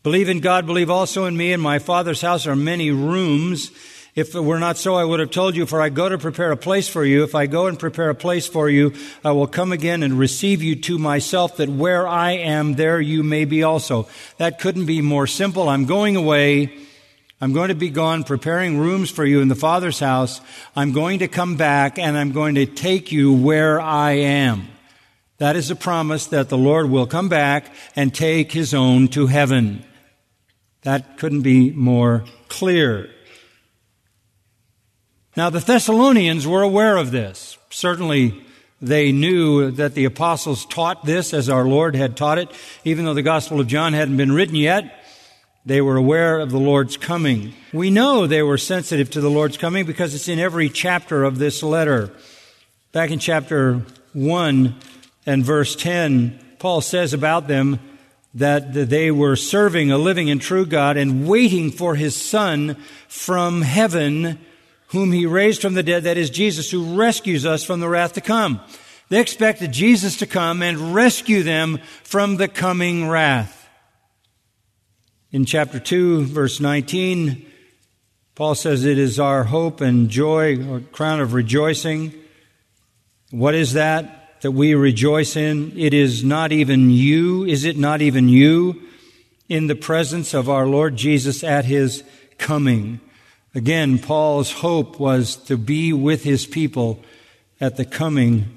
Believe 0.04 0.30
in 0.30 0.40
God, 0.40 0.68
believe 0.68 0.92
also 0.92 1.26
in 1.26 1.36
me. 1.36 1.52
In 1.52 1.60
my 1.60 1.80
Father's 1.80 2.22
house 2.22 2.46
are 2.46 2.56
many 2.56 2.92
rooms. 2.92 3.72
If 4.16 4.34
it 4.34 4.40
were 4.40 4.60
not 4.60 4.78
so, 4.78 4.96
I 4.96 5.04
would 5.04 5.20
have 5.20 5.32
told 5.32 5.56
you, 5.56 5.66
for 5.66 5.82
I 5.82 5.90
go 5.90 6.08
to 6.08 6.18
prepare 6.18 6.52
a 6.52 6.58
place 6.58 6.88
for 6.88 7.04
you. 7.04 7.24
If 7.24 7.36
I 7.36 7.48
go 7.48 7.68
and 7.68 7.78
prepare 7.78 8.10
a 8.10 8.16
place 8.16 8.48
for 8.48 8.70
you, 8.70 8.94
I 9.26 9.32
will 9.32 9.48
come 9.48 9.74
again 9.74 10.04
and 10.04 10.18
receive 10.18 10.64
you 10.64 10.76
to 10.78 10.98
myself, 10.98 11.58
that 11.58 11.68
where 11.68 12.08
I 12.08 12.32
am, 12.32 12.76
there 12.76 13.02
you 13.02 13.24
may 13.24 13.44
be 13.44 13.64
also. 13.64 14.08
That 14.38 14.60
couldn't 14.60 14.86
be 14.86 15.02
more 15.02 15.28
simple. 15.28 15.68
I'm 15.68 15.86
going 15.86 16.16
away 16.16 16.86
I'm 17.42 17.52
going 17.52 17.68
to 17.68 17.76
be 17.76 17.90
gone 17.90 18.24
preparing 18.24 18.78
rooms 18.78 19.12
for 19.12 19.26
you 19.26 19.42
in 19.42 19.50
the 19.50 19.56
Father's 19.56 20.00
house. 20.00 20.40
I'm 20.76 20.94
going 20.94 21.20
to 21.20 21.28
come 21.28 21.58
back 21.58 22.00
and 22.00 22.18
I'm 22.18 22.32
going 22.32 22.56
to 22.56 22.66
take 22.66 23.12
you 23.12 23.34
where 23.34 23.80
I 23.82 24.14
am. 24.14 24.68
That 25.40 25.58
is 25.58 25.70
a 25.70 25.76
promise 25.76 26.28
that 26.28 26.48
the 26.48 26.58
Lord 26.58 26.90
will 26.90 27.06
come 27.06 27.28
back 27.28 27.74
and 27.96 28.16
take 28.16 28.54
his 28.54 28.74
own 28.74 29.10
to 29.10 29.28
heaven. 29.28 29.84
That 30.84 31.18
couldn't 31.18 31.42
be 31.42 31.72
more 31.72 32.24
clear. 32.48 33.10
Now 35.38 35.50
the 35.50 35.60
Thessalonians 35.60 36.48
were 36.48 36.62
aware 36.62 36.96
of 36.96 37.12
this. 37.12 37.58
Certainly 37.70 38.42
they 38.82 39.12
knew 39.12 39.72
that 39.72 39.94
the 39.94 40.06
apostles 40.06 40.66
taught 40.66 41.06
this 41.06 41.34
as 41.34 41.50
our 41.50 41.66
Lord 41.66 41.96
had 41.96 42.16
taught 42.16 42.38
it, 42.38 42.50
even 42.84 43.06
though 43.06 43.14
the 43.14 43.22
Gospel 43.22 43.60
of 43.60 43.68
John 43.68 43.94
hadn't 43.94 44.18
been 44.18 44.32
written 44.32 44.56
yet. 44.56 45.04
They 45.66 45.82
were 45.82 45.98
aware 45.98 46.40
of 46.40 46.52
the 46.52 46.60
Lord's 46.60 46.96
coming. 46.96 47.54
We 47.74 47.90
know 47.90 48.28
they 48.28 48.44
were 48.44 48.58
sensitive 48.58 49.10
to 49.12 49.22
the 49.22 49.32
Lord's 49.32 49.58
coming 49.58 49.86
because 49.86 50.14
it's 50.14 50.28
in 50.28 50.40
every 50.40 50.70
chapter 50.70 51.24
of 51.24 51.40
this 51.40 51.64
letter. 51.64 52.12
Back 52.92 53.12
in 53.12 53.20
chapter 53.20 53.82
1 54.14 54.76
and 55.26 55.44
verse 55.44 55.76
10, 55.76 56.40
Paul 56.60 56.82
says 56.82 57.14
about 57.14 57.48
them 57.48 57.80
that 58.36 58.74
they 58.74 59.12
were 59.12 59.36
serving 59.36 59.92
a 59.92 59.98
living 59.98 60.30
and 60.30 60.40
true 60.40 60.66
God 60.66 60.98
and 60.98 61.28
waiting 61.28 61.72
for 61.72 61.96
his 61.96 62.16
Son 62.16 62.78
from 63.08 63.62
heaven, 63.62 64.40
whom 64.96 65.12
he 65.12 65.26
raised 65.26 65.62
from 65.62 65.74
the 65.74 65.84
dead, 65.84 66.04
that 66.04 66.18
is 66.18 66.30
Jesus, 66.30 66.72
who 66.72 66.98
rescues 66.98 67.46
us 67.46 67.64
from 67.64 67.82
the 67.82 67.90
wrath 67.90 68.14
to 68.14 68.22
come. 68.22 68.62
They 69.10 69.20
expected 69.20 69.74
Jesus 69.74 70.18
to 70.18 70.26
come 70.26 70.64
and 70.64 70.96
rescue 70.96 71.44
them 71.44 71.80
from 72.04 72.38
the 72.38 72.48
coming 72.48 73.10
wrath. 73.10 73.68
In 75.32 75.44
chapter 75.44 75.80
2, 75.80 76.24
verse 76.24 76.62
19, 76.62 77.46
Paul 78.36 78.56
says 78.56 78.86
it 78.86 78.98
is 78.98 79.20
our 79.20 79.44
hope 79.44 79.82
and 79.82 80.10
joy, 80.10 80.66
or 80.66 80.80
crown 80.80 81.20
of 81.20 81.34
rejoicing. 81.34 82.14
What 83.32 83.54
is 83.54 83.74
that 83.74 84.42
that 84.42 84.52
we 84.52 84.76
rejoice 84.76 85.36
in? 85.36 85.78
It 85.78 85.94
is 85.94 86.24
not 86.24 86.54
even 86.54 86.90
you. 86.90 87.44
Is 87.44 87.66
it 87.66 87.78
not 87.78 88.02
even 88.02 88.30
you 88.30 88.82
in 89.50 89.68
the 89.68 89.76
presence 89.76 90.34
of 90.34 90.50
our 90.50 90.66
Lord 90.66 90.96
Jesus 90.96 91.44
at 91.44 91.66
his 91.66 92.04
coming? 92.38 93.02
Again, 93.56 94.00
Paul's 94.00 94.52
hope 94.52 95.00
was 95.00 95.38
to 95.46 95.56
be 95.56 95.94
with 95.94 96.26
his 96.26 96.46
people 96.46 97.00
at 97.62 97.78
the 97.78 97.86
coming 97.86 98.48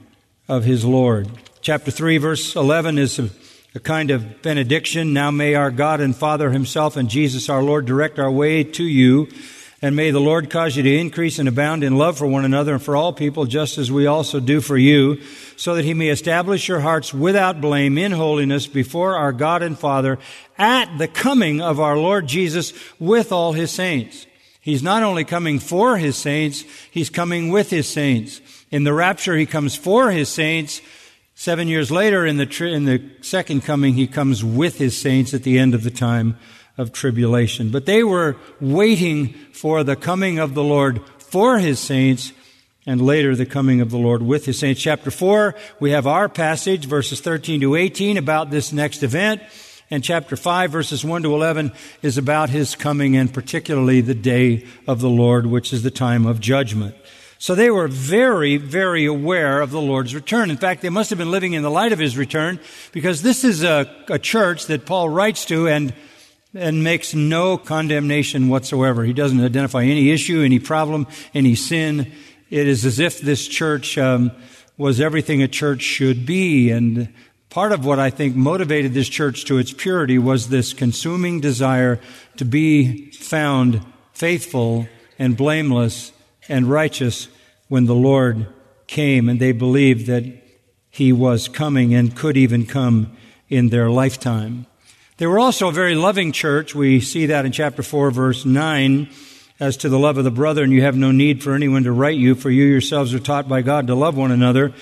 of 0.48 0.64
his 0.64 0.84
Lord. 0.84 1.28
Chapter 1.60 1.92
3, 1.92 2.18
verse 2.18 2.56
11 2.56 2.98
is 2.98 3.20
a 3.20 3.78
kind 3.78 4.10
of 4.10 4.42
benediction. 4.42 5.12
Now 5.12 5.30
may 5.30 5.54
our 5.54 5.70
God 5.70 6.00
and 6.00 6.16
Father 6.16 6.50
himself 6.50 6.96
and 6.96 7.08
Jesus 7.08 7.48
our 7.48 7.62
Lord 7.62 7.86
direct 7.86 8.18
our 8.18 8.30
way 8.30 8.64
to 8.64 8.82
you. 8.82 9.28
And 9.80 9.94
may 9.94 10.10
the 10.10 10.18
Lord 10.18 10.50
cause 10.50 10.76
you 10.76 10.82
to 10.82 10.98
increase 10.98 11.38
and 11.38 11.48
abound 11.48 11.84
in 11.84 11.96
love 11.96 12.18
for 12.18 12.26
one 12.26 12.44
another 12.44 12.72
and 12.72 12.82
for 12.82 12.96
all 12.96 13.12
people, 13.12 13.46
just 13.46 13.78
as 13.78 13.92
we 13.92 14.06
also 14.06 14.40
do 14.40 14.60
for 14.60 14.76
you, 14.76 15.20
so 15.54 15.76
that 15.76 15.84
he 15.84 15.94
may 15.94 16.08
establish 16.08 16.66
your 16.66 16.80
hearts 16.80 17.14
without 17.14 17.60
blame 17.60 17.98
in 17.98 18.10
holiness 18.10 18.66
before 18.66 19.14
our 19.14 19.32
God 19.32 19.62
and 19.62 19.78
Father 19.78 20.18
at 20.58 20.98
the 20.98 21.06
coming 21.06 21.60
of 21.60 21.78
our 21.78 21.96
Lord 21.96 22.26
Jesus 22.26 22.72
with 22.98 23.30
all 23.30 23.52
his 23.52 23.70
saints. 23.70 24.26
He's 24.68 24.82
not 24.82 25.02
only 25.02 25.24
coming 25.24 25.58
for 25.58 25.96
his 25.96 26.16
saints, 26.16 26.64
he's 26.90 27.10
coming 27.10 27.50
with 27.50 27.70
his 27.70 27.88
saints. 27.88 28.40
In 28.70 28.84
the 28.84 28.92
rapture, 28.92 29.36
he 29.36 29.46
comes 29.46 29.74
for 29.74 30.10
his 30.10 30.28
saints 30.28 30.80
Seven 31.40 31.68
years 31.68 31.88
later, 31.88 32.26
in 32.26 32.36
the, 32.36 32.46
tri- 32.46 32.70
in 32.70 32.84
the 32.84 33.00
second 33.20 33.62
coming, 33.62 33.94
he 33.94 34.08
comes 34.08 34.42
with 34.42 34.78
his 34.78 35.00
saints 35.00 35.32
at 35.32 35.44
the 35.44 35.56
end 35.56 35.72
of 35.72 35.84
the 35.84 35.90
time 35.90 36.36
of 36.76 36.90
tribulation. 36.90 37.70
But 37.70 37.86
they 37.86 38.02
were 38.02 38.36
waiting 38.60 39.34
for 39.52 39.84
the 39.84 39.94
coming 39.94 40.40
of 40.40 40.54
the 40.54 40.64
Lord 40.64 41.00
for 41.20 41.60
his 41.60 41.78
saints 41.78 42.32
and 42.86 43.00
later 43.00 43.36
the 43.36 43.46
coming 43.46 43.80
of 43.80 43.92
the 43.92 43.98
Lord 43.98 44.20
with 44.20 44.46
his 44.46 44.58
saints. 44.58 44.80
Chapter 44.80 45.12
4, 45.12 45.54
we 45.78 45.92
have 45.92 46.08
our 46.08 46.28
passage, 46.28 46.86
verses 46.86 47.20
13 47.20 47.60
to 47.60 47.76
18, 47.76 48.16
about 48.16 48.50
this 48.50 48.72
next 48.72 49.04
event. 49.04 49.40
And 49.90 50.04
chapter 50.04 50.36
5, 50.36 50.70
verses 50.70 51.04
1 51.04 51.22
to 51.22 51.34
11, 51.34 51.72
is 52.02 52.18
about 52.18 52.50
his 52.50 52.74
coming 52.74 53.16
and 53.16 53.32
particularly 53.32 54.00
the 54.00 54.14
day 54.14 54.66
of 54.86 55.00
the 55.00 55.08
Lord, 55.08 55.46
which 55.46 55.72
is 55.72 55.82
the 55.82 55.90
time 55.90 56.26
of 56.26 56.40
judgment. 56.40 56.94
So 57.38 57.54
they 57.54 57.70
were 57.70 57.88
very, 57.88 58.56
very 58.56 59.06
aware 59.06 59.60
of 59.60 59.70
the 59.70 59.80
Lord's 59.80 60.14
return. 60.14 60.50
In 60.50 60.56
fact, 60.56 60.82
they 60.82 60.90
must 60.90 61.08
have 61.10 61.18
been 61.18 61.30
living 61.30 61.52
in 61.52 61.62
the 61.62 61.70
light 61.70 61.92
of 61.92 61.98
his 61.98 62.16
return 62.16 62.58
because 62.92 63.22
this 63.22 63.44
is 63.44 63.62
a, 63.62 63.88
a 64.08 64.18
church 64.18 64.66
that 64.66 64.84
Paul 64.84 65.08
writes 65.08 65.44
to 65.46 65.68
and 65.68 65.94
and 66.54 66.82
makes 66.82 67.14
no 67.14 67.58
condemnation 67.58 68.48
whatsoever. 68.48 69.04
He 69.04 69.12
doesn't 69.12 69.44
identify 69.44 69.84
any 69.84 70.10
issue, 70.10 70.42
any 70.42 70.58
problem, 70.58 71.06
any 71.34 71.54
sin. 71.54 72.10
It 72.50 72.66
is 72.66 72.86
as 72.86 72.98
if 72.98 73.20
this 73.20 73.46
church 73.46 73.98
um, 73.98 74.32
was 74.78 75.00
everything 75.00 75.42
a 75.42 75.48
church 75.48 75.82
should 75.82 76.24
be. 76.24 76.70
And 76.70 77.12
part 77.50 77.72
of 77.72 77.84
what 77.84 77.98
I 77.98 78.10
think 78.10 78.36
motivated 78.36 78.94
this 78.94 79.08
church 79.08 79.44
to 79.46 79.58
its 79.58 79.72
purity 79.72 80.18
was 80.18 80.48
this 80.48 80.72
consuming 80.72 81.40
desire 81.40 82.00
to 82.36 82.44
be 82.44 83.10
found 83.12 83.84
faithful 84.12 84.88
and 85.18 85.36
blameless 85.36 86.12
and 86.48 86.70
righteous 86.70 87.28
when 87.68 87.86
the 87.86 87.94
Lord 87.94 88.46
came. 88.86 89.28
And 89.28 89.40
they 89.40 89.52
believed 89.52 90.06
that 90.06 90.24
he 90.90 91.12
was 91.12 91.48
coming 91.48 91.94
and 91.94 92.16
could 92.16 92.36
even 92.36 92.66
come 92.66 93.16
in 93.48 93.68
their 93.68 93.90
lifetime. 93.90 94.66
They 95.18 95.26
were 95.26 95.38
also 95.38 95.68
a 95.68 95.72
very 95.72 95.94
loving 95.94 96.32
church. 96.32 96.74
We 96.74 97.00
see 97.00 97.26
that 97.26 97.44
in 97.44 97.52
chapter 97.52 97.82
4, 97.82 98.10
verse 98.10 98.44
9. 98.44 99.08
As 99.60 99.76
to 99.78 99.88
the 99.88 99.98
love 99.98 100.18
of 100.18 100.22
the 100.22 100.30
brother, 100.30 100.62
and 100.62 100.72
you 100.72 100.82
have 100.82 100.96
no 100.96 101.10
need 101.10 101.42
for 101.42 101.52
anyone 101.52 101.82
to 101.82 101.90
write 101.90 102.16
you, 102.16 102.36
for 102.36 102.48
you 102.48 102.64
yourselves 102.64 103.12
are 103.12 103.18
taught 103.18 103.48
by 103.48 103.60
God 103.60 103.88
to 103.88 103.96
love 103.96 104.16
one 104.16 104.30
another. 104.30 104.72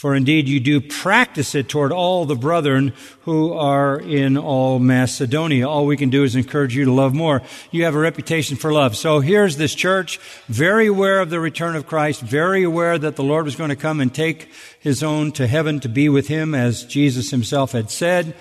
For 0.00 0.14
indeed 0.14 0.48
you 0.48 0.60
do 0.60 0.80
practice 0.80 1.54
it 1.54 1.68
toward 1.68 1.92
all 1.92 2.24
the 2.24 2.34
brethren 2.34 2.94
who 3.24 3.52
are 3.52 4.00
in 4.00 4.38
all 4.38 4.78
Macedonia. 4.78 5.68
All 5.68 5.84
we 5.84 5.98
can 5.98 6.08
do 6.08 6.24
is 6.24 6.34
encourage 6.34 6.74
you 6.74 6.86
to 6.86 6.90
love 6.90 7.12
more. 7.12 7.42
You 7.70 7.84
have 7.84 7.94
a 7.94 7.98
reputation 7.98 8.56
for 8.56 8.72
love. 8.72 8.96
So 8.96 9.20
here's 9.20 9.58
this 9.58 9.74
church, 9.74 10.16
very 10.48 10.86
aware 10.86 11.20
of 11.20 11.28
the 11.28 11.38
return 11.38 11.76
of 11.76 11.86
Christ, 11.86 12.22
very 12.22 12.62
aware 12.62 12.96
that 12.96 13.16
the 13.16 13.22
Lord 13.22 13.44
was 13.44 13.56
going 13.56 13.68
to 13.68 13.76
come 13.76 14.00
and 14.00 14.14
take 14.14 14.48
his 14.78 15.02
own 15.02 15.32
to 15.32 15.46
heaven 15.46 15.80
to 15.80 15.88
be 15.90 16.08
with 16.08 16.28
him, 16.28 16.54
as 16.54 16.82
Jesus 16.86 17.30
himself 17.30 17.72
had 17.72 17.90
said. 17.90 18.34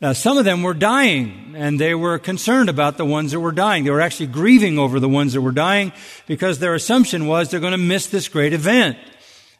Uh, 0.00 0.14
some 0.14 0.38
of 0.38 0.44
them 0.44 0.62
were 0.62 0.74
dying, 0.74 1.54
and 1.56 1.80
they 1.80 1.96
were 1.96 2.20
concerned 2.20 2.68
about 2.68 2.98
the 2.98 3.04
ones 3.04 3.32
that 3.32 3.40
were 3.40 3.50
dying. 3.50 3.82
They 3.82 3.90
were 3.90 4.00
actually 4.00 4.28
grieving 4.28 4.78
over 4.78 5.00
the 5.00 5.08
ones 5.08 5.32
that 5.32 5.40
were 5.40 5.50
dying 5.50 5.92
because 6.28 6.60
their 6.60 6.74
assumption 6.74 7.26
was 7.26 7.50
they're 7.50 7.58
going 7.58 7.72
to 7.72 7.78
miss 7.78 8.06
this 8.06 8.28
great 8.28 8.52
event. 8.52 8.96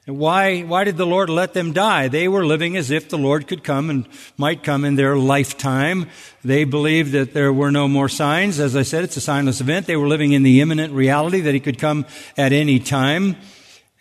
And 0.06 0.18
why, 0.18 0.60
why 0.62 0.84
did 0.84 0.98
the 0.98 1.06
Lord 1.06 1.30
let 1.30 1.54
them 1.54 1.72
die? 1.72 2.08
They 2.08 2.28
were 2.28 2.44
living 2.44 2.76
as 2.76 2.90
if 2.90 3.08
the 3.08 3.16
Lord 3.16 3.48
could 3.48 3.64
come 3.64 3.88
and 3.88 4.06
might 4.36 4.62
come 4.62 4.84
in 4.84 4.96
their 4.96 5.16
lifetime. 5.16 6.10
They 6.44 6.64
believed 6.64 7.12
that 7.12 7.32
there 7.32 7.52
were 7.52 7.70
no 7.70 7.88
more 7.88 8.10
signs. 8.10 8.60
As 8.60 8.76
I 8.76 8.82
said, 8.82 9.04
it's 9.04 9.16
a 9.16 9.20
signless 9.20 9.62
event. 9.62 9.86
They 9.86 9.96
were 9.96 10.08
living 10.08 10.32
in 10.32 10.42
the 10.42 10.60
imminent 10.60 10.92
reality 10.92 11.40
that 11.40 11.54
He 11.54 11.60
could 11.60 11.78
come 11.78 12.04
at 12.36 12.52
any 12.52 12.78
time. 12.80 13.36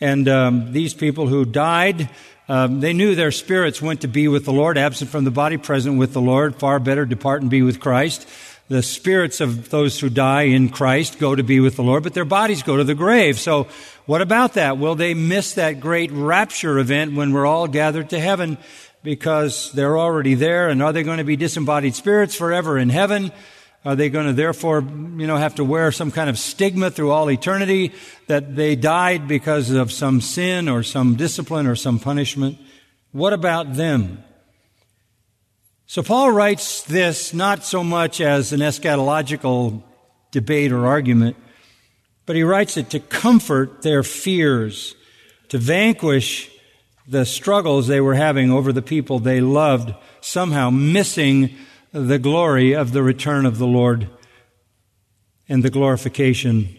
And 0.02 0.28
um, 0.28 0.74
these 0.74 0.94
people 0.94 1.28
who 1.28 1.46
died 1.46 2.10
um, 2.50 2.82
they 2.82 2.92
knew 2.92 3.16
their 3.16 3.32
spirits 3.32 3.82
went 3.82 4.02
to 4.02 4.08
be 4.08 4.28
with 4.28 4.46
the 4.46 4.52
Lord, 4.52 4.78
absent 4.78 5.10
from 5.10 5.24
the 5.24 5.32
body, 5.32 5.58
present 5.58 5.98
with 5.98 6.14
the 6.14 6.22
Lord. 6.22 6.56
Far 6.58 6.80
better 6.80 7.06
depart 7.06 7.42
and 7.42 7.50
be 7.50 7.62
with 7.62 7.80
Christ. 7.80 8.28
The 8.68 8.84
spirits 8.84 9.40
of 9.40 9.70
those 9.70 10.00
who 10.00 10.10
die 10.10 10.44
in 10.44 10.70
Christ 10.70 11.20
go 11.20 11.36
to 11.36 11.44
be 11.44 11.60
with 11.60 11.76
the 11.76 11.84
Lord, 11.84 12.04
but 12.04 12.14
their 12.14 12.26
bodies 12.26 12.64
go 12.64 12.78
to 12.78 12.84
the 12.84 12.96
grave. 12.96 13.40
So, 13.40 13.68
what 14.06 14.22
about 14.22 14.54
that? 14.54 14.78
Will 14.78 14.96
they 14.96 15.14
miss 15.14 15.54
that 15.54 15.80
great 15.80 16.12
rapture 16.12 16.78
event 16.80 17.16
when 17.16 17.32
we're 17.32 17.46
all 17.46 17.68
gathered 17.68 18.10
to 18.10 18.20
heaven 18.20 18.58
because 19.04 19.72
they're 19.72 19.98
already 19.98 20.34
there? 20.34 20.70
And 20.70 20.84
are 20.84 20.92
they 20.92 21.04
going 21.04 21.20
to 21.20 21.24
be 21.24 21.36
disembodied 21.36 21.96
spirits 21.96 22.36
forever 22.36 22.78
in 22.78 22.90
heaven? 22.90 23.32
Are 23.86 23.96
they 23.96 24.10
going 24.10 24.28
to 24.28 24.34
therefore, 24.34 24.82
you 24.82 25.28
know, 25.28 25.36
have 25.36 25.56
to 25.56 25.64
wear 25.64 25.92
some 25.92 26.12
kind 26.12 26.30
of 26.30 26.40
stigma 26.40 26.90
through 26.90 27.12
all 27.12 27.30
eternity 27.30 27.92
that 28.28 28.56
they 28.56 28.76
died 28.76 29.28
because 29.28 29.72
of 29.72 29.92
some 29.92 30.22
sin 30.22 30.70
or 30.70 30.84
some 30.84 31.16
discipline 31.16 31.68
or 31.68 31.76
some 31.76 32.00
punishment? 32.00 32.58
What 33.12 33.34
about 33.34 33.74
them? 33.74 34.24
So 35.86 36.02
Paul 36.02 36.32
writes 36.32 36.82
this 36.84 37.34
not 37.34 37.64
so 37.64 37.84
much 37.84 38.22
as 38.22 38.54
an 38.54 38.62
eschatological 38.62 39.84
debate 40.32 40.72
or 40.72 40.88
argument, 40.88 41.36
but 42.26 42.36
he 42.36 42.44
writes 42.44 42.78
it 42.78 42.90
to 42.92 43.00
comfort 43.00 43.82
their 43.82 44.04
fears, 44.04 44.96
to 45.50 45.58
vanquish 45.58 46.50
the 47.08 47.26
struggles 47.26 47.88
they 47.88 48.02
were 48.02 48.16
having 48.16 48.52
over 48.52 48.72
the 48.72 48.82
people 48.82 49.20
they 49.20 49.42
loved, 49.42 49.94
somehow 50.22 50.70
missing 50.70 51.56
the 51.92 52.20
glory 52.20 52.74
of 52.74 52.92
the 52.92 53.04
return 53.04 53.46
of 53.46 53.58
the 53.58 53.68
Lord 53.68 54.10
and 55.50 55.62
the 55.62 55.70
glorification 55.70 56.70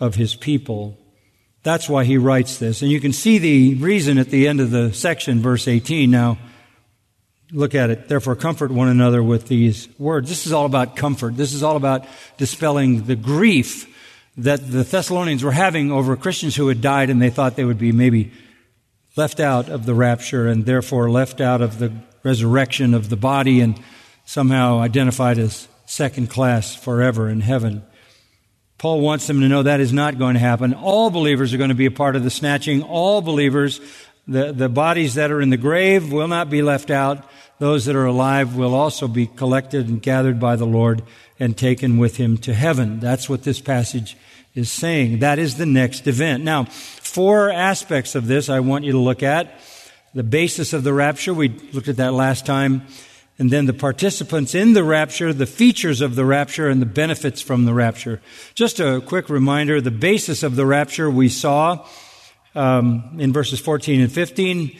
of 0.00 0.16
his 0.16 0.34
people. 0.34 0.98
That's 1.62 1.88
why 1.88 2.04
he 2.04 2.18
writes 2.18 2.58
this. 2.58 2.82
And 2.82 2.90
you 2.90 3.00
can 3.00 3.12
see 3.12 3.38
the 3.38 3.74
reason 3.76 4.18
at 4.18 4.30
the 4.30 4.48
end 4.48 4.60
of 4.60 4.70
the 4.70 4.92
section, 4.92 5.40
verse 5.40 5.68
18. 5.68 6.10
Now, 6.10 6.38
look 7.52 7.74
at 7.74 7.90
it. 7.90 8.08
Therefore, 8.08 8.36
comfort 8.36 8.70
one 8.70 8.88
another 8.88 9.22
with 9.22 9.48
these 9.48 9.88
words. 9.98 10.28
This 10.28 10.46
is 10.46 10.52
all 10.52 10.66
about 10.66 10.96
comfort. 10.96 11.36
This 11.36 11.52
is 11.52 11.62
all 11.62 11.76
about 11.76 12.04
dispelling 12.36 13.04
the 13.04 13.16
grief 13.16 13.94
that 14.38 14.70
the 14.70 14.84
Thessalonians 14.84 15.42
were 15.42 15.52
having 15.52 15.90
over 15.90 16.16
Christians 16.16 16.54
who 16.54 16.68
had 16.68 16.80
died 16.80 17.10
and 17.10 17.20
they 17.20 17.30
thought 17.30 17.56
they 17.56 17.64
would 17.64 17.78
be 17.78 17.92
maybe 17.92 18.32
left 19.16 19.40
out 19.40 19.68
of 19.68 19.84
the 19.84 19.94
rapture 19.94 20.46
and 20.46 20.64
therefore 20.64 21.10
left 21.10 21.40
out 21.40 21.60
of 21.60 21.78
the 21.78 21.92
resurrection 22.22 22.94
of 22.94 23.08
the 23.08 23.16
body 23.16 23.60
and 23.60 23.80
somehow 24.24 24.78
identified 24.78 25.38
as 25.38 25.66
second 25.86 26.30
class 26.30 26.74
forever 26.74 27.28
in 27.28 27.40
heaven. 27.40 27.82
Paul 28.78 29.00
wants 29.00 29.26
them 29.26 29.40
to 29.40 29.48
know 29.48 29.64
that 29.64 29.80
is 29.80 29.92
not 29.92 30.18
going 30.18 30.34
to 30.34 30.40
happen. 30.40 30.72
All 30.72 31.10
believers 31.10 31.52
are 31.52 31.58
going 31.58 31.70
to 31.70 31.74
be 31.74 31.86
a 31.86 31.90
part 31.90 32.14
of 32.14 32.22
the 32.22 32.30
snatching. 32.30 32.82
All 32.82 33.20
believers, 33.20 33.80
the, 34.28 34.52
the 34.52 34.68
bodies 34.68 35.14
that 35.14 35.32
are 35.32 35.40
in 35.40 35.50
the 35.50 35.56
grave 35.56 36.12
will 36.12 36.28
not 36.28 36.48
be 36.48 36.62
left 36.62 36.92
out. 36.92 37.28
Those 37.58 37.86
that 37.86 37.96
are 37.96 38.06
alive 38.06 38.54
will 38.54 38.74
also 38.74 39.08
be 39.08 39.26
collected 39.26 39.88
and 39.88 40.00
gathered 40.00 40.38
by 40.38 40.54
the 40.54 40.66
Lord 40.66 41.02
and 41.40 41.56
taken 41.56 41.98
with 41.98 42.18
him 42.18 42.36
to 42.38 42.54
heaven. 42.54 43.00
That's 43.00 43.28
what 43.28 43.42
this 43.42 43.60
passage 43.60 44.16
is 44.54 44.70
saying. 44.70 45.20
That 45.20 45.38
is 45.38 45.56
the 45.56 45.66
next 45.66 46.06
event. 46.06 46.44
Now, 46.44 46.64
four 46.64 47.50
aspects 47.50 48.14
of 48.14 48.26
this 48.26 48.48
I 48.48 48.60
want 48.60 48.84
you 48.84 48.92
to 48.92 48.98
look 48.98 49.22
at. 49.22 49.60
The 50.14 50.22
basis 50.22 50.72
of 50.72 50.84
the 50.84 50.92
rapture, 50.92 51.34
we 51.34 51.48
looked 51.48 51.88
at 51.88 51.96
that 51.96 52.12
last 52.12 52.46
time 52.46 52.82
and 53.38 53.50
then 53.50 53.66
the 53.66 53.72
participants 53.72 54.54
in 54.54 54.72
the 54.72 54.82
rapture, 54.82 55.32
the 55.32 55.46
features 55.46 56.00
of 56.00 56.16
the 56.16 56.24
rapture, 56.24 56.68
and 56.68 56.82
the 56.82 56.86
benefits 56.86 57.40
from 57.40 57.64
the 57.64 57.72
rapture. 57.72 58.20
Just 58.54 58.80
a 58.80 59.00
quick 59.00 59.30
reminder 59.30 59.80
the 59.80 59.92
basis 59.92 60.42
of 60.42 60.56
the 60.56 60.66
rapture 60.66 61.08
we 61.08 61.28
saw 61.28 61.86
um, 62.56 63.16
in 63.18 63.32
verses 63.32 63.60
14 63.60 64.00
and 64.00 64.10
15. 64.12 64.76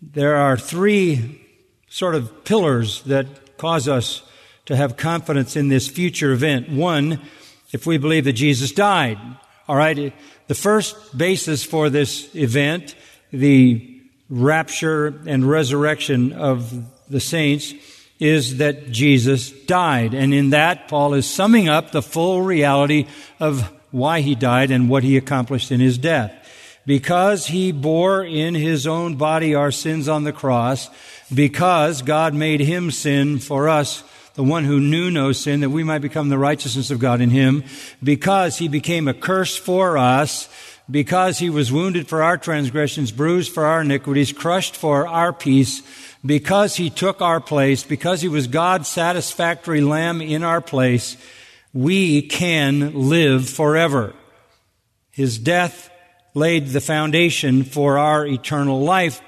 There 0.00 0.36
are 0.36 0.56
three 0.56 1.44
sort 1.88 2.14
of 2.14 2.44
pillars 2.44 3.02
that 3.02 3.58
cause 3.58 3.88
us 3.88 4.22
to 4.64 4.76
have 4.76 4.96
confidence 4.96 5.54
in 5.54 5.68
this 5.68 5.88
future 5.88 6.32
event. 6.32 6.70
One, 6.70 7.20
if 7.72 7.86
we 7.86 7.98
believe 7.98 8.24
that 8.24 8.32
Jesus 8.32 8.72
died. 8.72 9.18
All 9.68 9.76
right. 9.76 10.12
The 10.46 10.54
first 10.54 11.16
basis 11.16 11.64
for 11.64 11.90
this 11.90 12.34
event, 12.34 12.94
the 13.32 14.00
rapture 14.30 15.22
and 15.26 15.48
resurrection 15.48 16.32
of 16.32 16.72
the 17.10 17.20
saints, 17.20 17.74
is 18.18 18.58
that 18.58 18.90
Jesus 18.90 19.50
died. 19.50 20.14
And 20.14 20.34
in 20.34 20.50
that, 20.50 20.88
Paul 20.88 21.14
is 21.14 21.28
summing 21.28 21.68
up 21.68 21.92
the 21.92 22.02
full 22.02 22.42
reality 22.42 23.06
of 23.38 23.72
why 23.90 24.20
he 24.20 24.34
died 24.34 24.70
and 24.70 24.88
what 24.90 25.04
he 25.04 25.16
accomplished 25.16 25.70
in 25.70 25.80
his 25.80 25.98
death. 25.98 26.34
Because 26.84 27.46
he 27.46 27.70
bore 27.70 28.24
in 28.24 28.54
his 28.54 28.86
own 28.86 29.16
body 29.16 29.54
our 29.54 29.70
sins 29.70 30.08
on 30.08 30.24
the 30.24 30.32
cross, 30.32 30.88
because 31.32 32.00
God 32.00 32.34
made 32.34 32.60
him 32.60 32.90
sin 32.90 33.38
for 33.38 33.68
us, 33.68 34.02
the 34.38 34.44
one 34.44 34.64
who 34.64 34.78
knew 34.78 35.10
no 35.10 35.32
sin, 35.32 35.58
that 35.62 35.70
we 35.70 35.82
might 35.82 35.98
become 35.98 36.28
the 36.28 36.38
righteousness 36.38 36.92
of 36.92 37.00
God 37.00 37.20
in 37.20 37.28
him, 37.28 37.64
because 38.00 38.56
he 38.56 38.68
became 38.68 39.08
a 39.08 39.12
curse 39.12 39.56
for 39.56 39.98
us, 39.98 40.48
because 40.88 41.40
he 41.40 41.50
was 41.50 41.72
wounded 41.72 42.06
for 42.06 42.22
our 42.22 42.38
transgressions, 42.38 43.10
bruised 43.10 43.52
for 43.52 43.64
our 43.66 43.80
iniquities, 43.80 44.32
crushed 44.32 44.76
for 44.76 45.08
our 45.08 45.32
peace, 45.32 45.82
because 46.24 46.76
he 46.76 46.88
took 46.88 47.20
our 47.20 47.40
place, 47.40 47.82
because 47.82 48.20
he 48.22 48.28
was 48.28 48.46
God's 48.46 48.86
satisfactory 48.86 49.80
lamb 49.80 50.20
in 50.20 50.44
our 50.44 50.60
place, 50.60 51.16
we 51.72 52.22
can 52.22 53.08
live 53.08 53.50
forever. 53.50 54.14
His 55.10 55.36
death 55.36 55.90
laid 56.34 56.68
the 56.68 56.80
foundation 56.80 57.64
for 57.64 57.98
our 57.98 58.24
eternal 58.24 58.82
life 58.82 59.20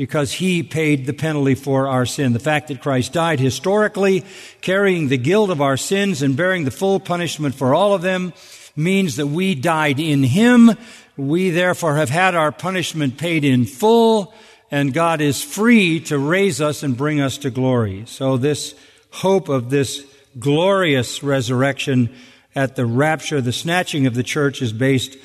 because 0.00 0.32
he 0.32 0.62
paid 0.62 1.04
the 1.04 1.12
penalty 1.12 1.54
for 1.54 1.86
our 1.86 2.06
sin. 2.06 2.32
The 2.32 2.38
fact 2.38 2.68
that 2.68 2.80
Christ 2.80 3.12
died 3.12 3.38
historically, 3.38 4.24
carrying 4.62 5.08
the 5.08 5.18
guilt 5.18 5.50
of 5.50 5.60
our 5.60 5.76
sins 5.76 6.22
and 6.22 6.34
bearing 6.34 6.64
the 6.64 6.70
full 6.70 7.00
punishment 7.00 7.54
for 7.54 7.74
all 7.74 7.92
of 7.92 8.00
them, 8.00 8.32
means 8.74 9.16
that 9.16 9.26
we 9.26 9.54
died 9.54 10.00
in 10.00 10.22
him. 10.22 10.70
We 11.18 11.50
therefore 11.50 11.96
have 11.96 12.08
had 12.08 12.34
our 12.34 12.50
punishment 12.50 13.18
paid 13.18 13.44
in 13.44 13.66
full 13.66 14.32
and 14.70 14.94
God 14.94 15.20
is 15.20 15.42
free 15.42 16.00
to 16.04 16.18
raise 16.18 16.62
us 16.62 16.82
and 16.82 16.96
bring 16.96 17.20
us 17.20 17.36
to 17.36 17.50
glory. 17.50 18.04
So 18.06 18.38
this 18.38 18.74
hope 19.10 19.50
of 19.50 19.68
this 19.68 20.02
glorious 20.38 21.22
resurrection 21.22 22.08
at 22.54 22.74
the 22.74 22.86
rapture, 22.86 23.42
the 23.42 23.52
snatching 23.52 24.06
of 24.06 24.14
the 24.14 24.22
church 24.22 24.62
is 24.62 24.72
based 24.72 25.18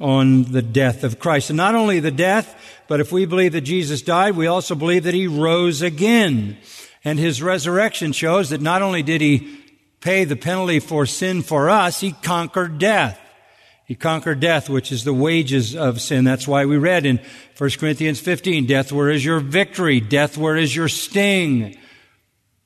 on 0.00 0.44
the 0.44 0.62
death 0.62 1.04
of 1.04 1.18
Christ. 1.18 1.50
And 1.50 1.56
not 1.56 1.74
only 1.74 2.00
the 2.00 2.10
death, 2.10 2.54
but 2.88 3.00
if 3.00 3.12
we 3.12 3.24
believe 3.24 3.52
that 3.52 3.62
Jesus 3.62 4.02
died, 4.02 4.36
we 4.36 4.46
also 4.46 4.74
believe 4.74 5.04
that 5.04 5.14
he 5.14 5.26
rose 5.26 5.82
again. 5.82 6.58
And 7.04 7.18
his 7.18 7.42
resurrection 7.42 8.12
shows 8.12 8.50
that 8.50 8.60
not 8.60 8.82
only 8.82 9.02
did 9.02 9.20
he 9.20 9.60
pay 10.00 10.24
the 10.24 10.36
penalty 10.36 10.80
for 10.80 11.06
sin 11.06 11.42
for 11.42 11.70
us, 11.70 12.00
he 12.00 12.12
conquered 12.12 12.78
death. 12.78 13.20
He 13.86 13.94
conquered 13.94 14.40
death, 14.40 14.68
which 14.68 14.90
is 14.90 15.04
the 15.04 15.14
wages 15.14 15.76
of 15.76 16.00
sin. 16.00 16.24
That's 16.24 16.48
why 16.48 16.64
we 16.64 16.76
read 16.76 17.06
in 17.06 17.20
1 17.56 17.70
Corinthians 17.78 18.18
15, 18.18 18.66
death, 18.66 18.90
where 18.90 19.10
is 19.10 19.24
your 19.24 19.38
victory? 19.38 20.00
Death, 20.00 20.36
where 20.36 20.56
is 20.56 20.74
your 20.74 20.88
sting? 20.88 21.78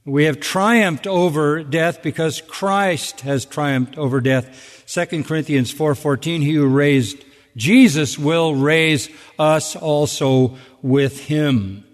We 0.06 0.24
have 0.24 0.40
triumphed 0.40 1.06
over 1.06 1.62
death 1.62 2.02
because 2.02 2.40
Christ 2.40 3.20
has 3.20 3.44
triumphed 3.44 3.98
over 3.98 4.20
death. 4.20 4.84
2 4.86 5.24
Corinthians 5.24 5.72
4:14 5.72 6.42
he 6.42 6.54
who 6.54 6.66
raised 6.66 7.22
Jesus 7.56 8.18
will 8.18 8.54
raise 8.54 9.10
us 9.38 9.76
also 9.76 10.56
with 10.82 11.26
him. 11.26 11.84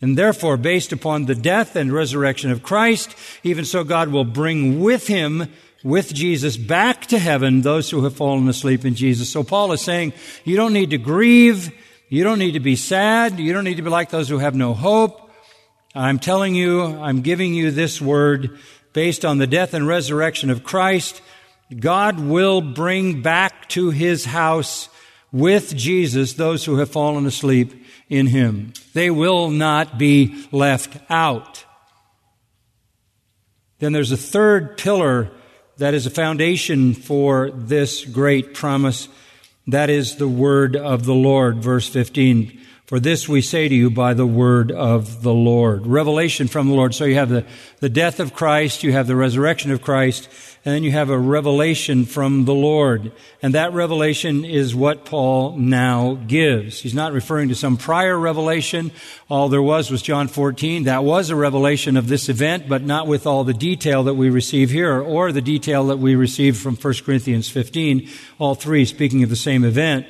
And 0.00 0.16
therefore, 0.16 0.56
based 0.56 0.92
upon 0.92 1.26
the 1.26 1.34
death 1.34 1.76
and 1.76 1.92
resurrection 1.92 2.50
of 2.50 2.62
Christ, 2.62 3.14
even 3.42 3.66
so 3.66 3.84
God 3.84 4.08
will 4.08 4.24
bring 4.24 4.80
with 4.80 5.08
him, 5.08 5.48
with 5.84 6.14
Jesus, 6.14 6.56
back 6.56 7.06
to 7.06 7.18
heaven 7.18 7.60
those 7.60 7.90
who 7.90 8.04
have 8.04 8.16
fallen 8.16 8.48
asleep 8.48 8.86
in 8.86 8.94
Jesus. 8.94 9.28
So 9.28 9.42
Paul 9.42 9.72
is 9.72 9.82
saying, 9.82 10.14
you 10.44 10.56
don't 10.56 10.72
need 10.72 10.90
to 10.90 10.98
grieve. 10.98 11.70
You 12.08 12.24
don't 12.24 12.38
need 12.38 12.52
to 12.52 12.60
be 12.60 12.76
sad. 12.76 13.38
You 13.38 13.52
don't 13.52 13.64
need 13.64 13.76
to 13.76 13.82
be 13.82 13.90
like 13.90 14.08
those 14.08 14.28
who 14.28 14.38
have 14.38 14.54
no 14.54 14.72
hope. 14.72 15.29
I'm 15.94 16.20
telling 16.20 16.54
you, 16.54 16.82
I'm 16.82 17.22
giving 17.22 17.52
you 17.52 17.72
this 17.72 18.00
word 18.00 18.58
based 18.92 19.24
on 19.24 19.38
the 19.38 19.46
death 19.46 19.74
and 19.74 19.88
resurrection 19.88 20.48
of 20.48 20.62
Christ. 20.62 21.20
God 21.76 22.20
will 22.20 22.60
bring 22.60 23.22
back 23.22 23.68
to 23.70 23.90
his 23.90 24.24
house 24.24 24.88
with 25.32 25.76
Jesus 25.76 26.34
those 26.34 26.64
who 26.64 26.76
have 26.76 26.90
fallen 26.90 27.26
asleep 27.26 27.84
in 28.08 28.26
him. 28.28 28.72
They 28.94 29.10
will 29.10 29.50
not 29.50 29.98
be 29.98 30.44
left 30.52 30.96
out. 31.10 31.64
Then 33.80 33.92
there's 33.92 34.12
a 34.12 34.16
third 34.16 34.76
pillar 34.76 35.30
that 35.78 35.94
is 35.94 36.06
a 36.06 36.10
foundation 36.10 36.94
for 36.94 37.50
this 37.50 38.04
great 38.04 38.54
promise. 38.54 39.08
That 39.66 39.90
is 39.90 40.16
the 40.16 40.28
word 40.28 40.76
of 40.76 41.04
the 41.04 41.14
Lord. 41.14 41.62
Verse 41.62 41.88
15. 41.88 42.59
For 42.90 42.98
this 42.98 43.28
we 43.28 43.40
say 43.40 43.68
to 43.68 43.74
you 43.74 43.88
by 43.88 44.14
the 44.14 44.26
word 44.26 44.72
of 44.72 45.22
the 45.22 45.32
Lord. 45.32 45.86
Revelation 45.86 46.48
from 46.48 46.66
the 46.66 46.74
Lord. 46.74 46.92
So 46.92 47.04
you 47.04 47.14
have 47.14 47.28
the, 47.28 47.46
the 47.78 47.88
death 47.88 48.18
of 48.18 48.34
Christ, 48.34 48.82
you 48.82 48.90
have 48.90 49.06
the 49.06 49.14
resurrection 49.14 49.70
of 49.70 49.80
Christ, 49.80 50.28
and 50.64 50.74
then 50.74 50.82
you 50.82 50.90
have 50.90 51.08
a 51.08 51.16
revelation 51.16 52.04
from 52.04 52.46
the 52.46 52.52
Lord. 52.52 53.12
And 53.42 53.54
that 53.54 53.72
revelation 53.72 54.44
is 54.44 54.74
what 54.74 55.04
Paul 55.04 55.56
now 55.56 56.14
gives. 56.26 56.80
He's 56.80 56.92
not 56.92 57.12
referring 57.12 57.48
to 57.50 57.54
some 57.54 57.76
prior 57.76 58.18
revelation. 58.18 58.90
All 59.28 59.48
there 59.48 59.62
was 59.62 59.88
was 59.88 60.02
John 60.02 60.26
14. 60.26 60.82
That 60.82 61.04
was 61.04 61.30
a 61.30 61.36
revelation 61.36 61.96
of 61.96 62.08
this 62.08 62.28
event, 62.28 62.68
but 62.68 62.82
not 62.82 63.06
with 63.06 63.24
all 63.24 63.44
the 63.44 63.54
detail 63.54 64.02
that 64.02 64.14
we 64.14 64.30
receive 64.30 64.70
here 64.70 65.00
or 65.00 65.30
the 65.30 65.40
detail 65.40 65.86
that 65.86 66.00
we 66.00 66.16
receive 66.16 66.56
from 66.56 66.74
1 66.74 66.94
Corinthians 67.04 67.48
15. 67.48 68.08
All 68.40 68.56
three 68.56 68.84
speaking 68.84 69.22
of 69.22 69.28
the 69.28 69.36
same 69.36 69.62
event. 69.62 70.08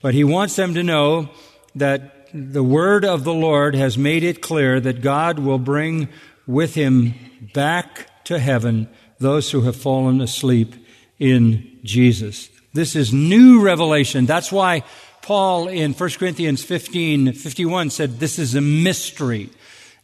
But 0.00 0.14
he 0.14 0.22
wants 0.22 0.54
them 0.54 0.74
to 0.74 0.84
know 0.84 1.30
that 1.78 2.28
the 2.32 2.62
word 2.62 3.04
of 3.04 3.24
the 3.24 3.34
Lord 3.34 3.74
has 3.74 3.96
made 3.96 4.22
it 4.22 4.42
clear 4.42 4.80
that 4.80 5.00
God 5.00 5.38
will 5.38 5.58
bring 5.58 6.08
with 6.46 6.74
him 6.74 7.14
back 7.54 8.24
to 8.24 8.38
heaven 8.38 8.88
those 9.18 9.50
who 9.50 9.62
have 9.62 9.76
fallen 9.76 10.20
asleep 10.20 10.74
in 11.18 11.78
Jesus. 11.82 12.48
This 12.72 12.94
is 12.94 13.12
new 13.12 13.62
revelation. 13.62 14.26
That's 14.26 14.52
why 14.52 14.84
Paul 15.22 15.68
in 15.68 15.92
1 15.94 16.10
Corinthians 16.10 16.62
15, 16.62 17.32
51 17.32 17.90
said 17.90 18.20
this 18.20 18.38
is 18.38 18.54
a 18.54 18.60
mystery. 18.60 19.50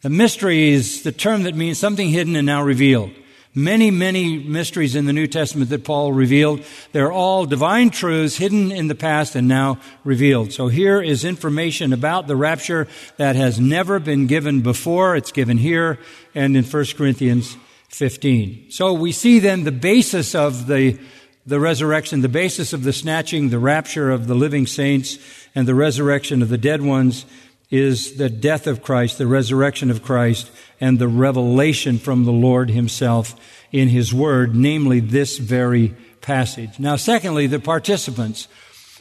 A 0.02 0.10
mystery 0.10 0.70
is 0.70 1.02
the 1.02 1.12
term 1.12 1.44
that 1.44 1.54
means 1.54 1.78
something 1.78 2.08
hidden 2.08 2.36
and 2.36 2.46
now 2.46 2.62
revealed. 2.62 3.10
Many, 3.56 3.92
many 3.92 4.38
mysteries 4.38 4.96
in 4.96 5.04
the 5.04 5.12
New 5.12 5.28
Testament 5.28 5.70
that 5.70 5.84
Paul 5.84 6.12
revealed. 6.12 6.64
They're 6.90 7.12
all 7.12 7.46
divine 7.46 7.90
truths 7.90 8.36
hidden 8.36 8.72
in 8.72 8.88
the 8.88 8.96
past 8.96 9.36
and 9.36 9.46
now 9.46 9.78
revealed. 10.02 10.52
So 10.52 10.66
here 10.66 11.00
is 11.00 11.24
information 11.24 11.92
about 11.92 12.26
the 12.26 12.34
rapture 12.34 12.88
that 13.16 13.36
has 13.36 13.60
never 13.60 14.00
been 14.00 14.26
given 14.26 14.62
before. 14.62 15.14
It's 15.14 15.30
given 15.30 15.58
here 15.58 16.00
and 16.34 16.56
in 16.56 16.64
1 16.64 16.84
Corinthians 16.96 17.56
15. 17.90 18.72
So 18.72 18.92
we 18.92 19.12
see 19.12 19.38
then 19.38 19.62
the 19.62 19.70
basis 19.70 20.34
of 20.34 20.66
the, 20.66 20.98
the 21.46 21.60
resurrection, 21.60 22.22
the 22.22 22.28
basis 22.28 22.72
of 22.72 22.82
the 22.82 22.92
snatching, 22.92 23.50
the 23.50 23.60
rapture 23.60 24.10
of 24.10 24.26
the 24.26 24.34
living 24.34 24.66
saints, 24.66 25.16
and 25.54 25.68
the 25.68 25.76
resurrection 25.76 26.42
of 26.42 26.48
the 26.48 26.58
dead 26.58 26.82
ones 26.82 27.24
is 27.70 28.16
the 28.16 28.28
death 28.28 28.66
of 28.66 28.82
Christ, 28.82 29.18
the 29.18 29.26
resurrection 29.26 29.90
of 29.90 30.02
Christ, 30.02 30.50
and 30.80 30.98
the 30.98 31.08
revelation 31.08 31.98
from 31.98 32.24
the 32.24 32.32
Lord 32.32 32.70
Himself 32.70 33.34
in 33.72 33.88
His 33.88 34.14
Word, 34.14 34.54
namely 34.54 35.00
this 35.00 35.38
very 35.38 35.94
passage. 36.20 36.78
Now, 36.78 36.96
secondly, 36.96 37.46
the 37.46 37.60
participants. 37.60 38.48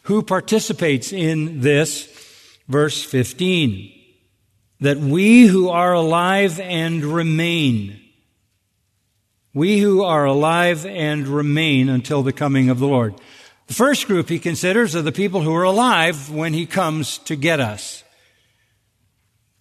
Who 0.03 0.21
participates 0.21 1.13
in 1.13 1.61
this? 1.61 2.09
Verse 2.67 3.03
15. 3.03 3.91
That 4.81 4.97
we 4.97 5.45
who 5.45 5.69
are 5.69 5.93
alive 5.93 6.59
and 6.59 7.03
remain 7.03 8.03
we 9.53 9.79
who 9.79 10.03
are 10.03 10.25
alive 10.25 10.85
and 10.85 11.27
remain 11.27 11.87
until 11.87 12.23
the 12.23 12.33
coming 12.33 12.69
of 12.69 12.79
the 12.79 12.87
Lord. 12.87 13.13
The 13.67 13.75
first 13.75 14.07
group 14.07 14.29
he 14.29 14.39
considers 14.39 14.95
are 14.95 15.03
the 15.03 15.11
people 15.11 15.41
who 15.41 15.53
are 15.53 15.63
alive 15.63 16.31
when 16.31 16.53
he 16.53 16.65
comes 16.65 17.19
to 17.19 17.35
get 17.35 17.59
us. 17.59 18.03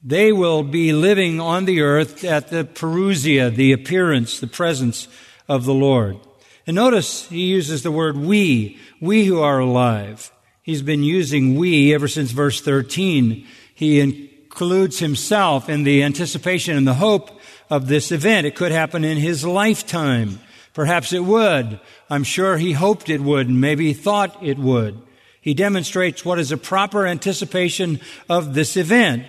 They 0.05 0.33
will 0.33 0.65
be 0.65 0.93
living 0.93 1.41
on 1.41 1.65
the 1.65 1.81
earth 1.81 2.25
at 2.25 2.49
the 2.49 2.65
parousia, 2.65 3.55
the 3.55 3.73
appearance, 3.73 4.41
the 4.41 4.49
presence 4.49 5.07
of 5.49 5.65
the 5.65 5.75
Lord. 5.75 6.19
And 6.67 6.75
notice 6.75 7.29
he 7.29 7.47
uses 7.47 7.83
the 7.83 7.93
word 7.93 8.17
we, 8.17 8.79
we 9.01 9.25
who 9.27 9.41
are 9.41 9.61
alive. 9.61 10.33
He's 10.63 10.83
been 10.83 11.03
using 11.03 11.57
we 11.57 11.95
ever 11.95 12.09
since 12.09 12.31
verse 12.31 12.61
13. 12.61 13.47
He 13.75 14.01
includes 14.01 14.99
himself 14.99 15.69
in 15.69 15.85
the 15.85 16.03
anticipation 16.03 16.77
and 16.77 16.87
the 16.87 16.95
hope 16.95 17.31
of 17.71 17.87
this 17.89 18.13
event. 18.13 18.47
It 18.47 18.57
could 18.57 18.73
happen 18.73 19.05
in 19.05 19.19
his 19.19 19.45
lifetime. 19.45 20.41
Perhaps 20.75 21.13
it 21.13 21.25
would. 21.25 21.81
I'm 22.09 22.25
sure 22.25 22.57
he 22.57 22.73
hoped 22.73 23.09
it 23.09 23.21
would 23.21 23.49
and 23.49 23.61
maybe 23.61 23.93
thought 23.93 24.43
it 24.43 24.59
would. 24.59 25.03
He 25.41 25.55
demonstrates 25.55 26.25
what 26.25 26.39
is 26.39 26.53
a 26.53 26.57
proper 26.57 27.07
anticipation 27.07 28.01
of 28.29 28.55
this 28.55 28.77
event. 28.77 29.27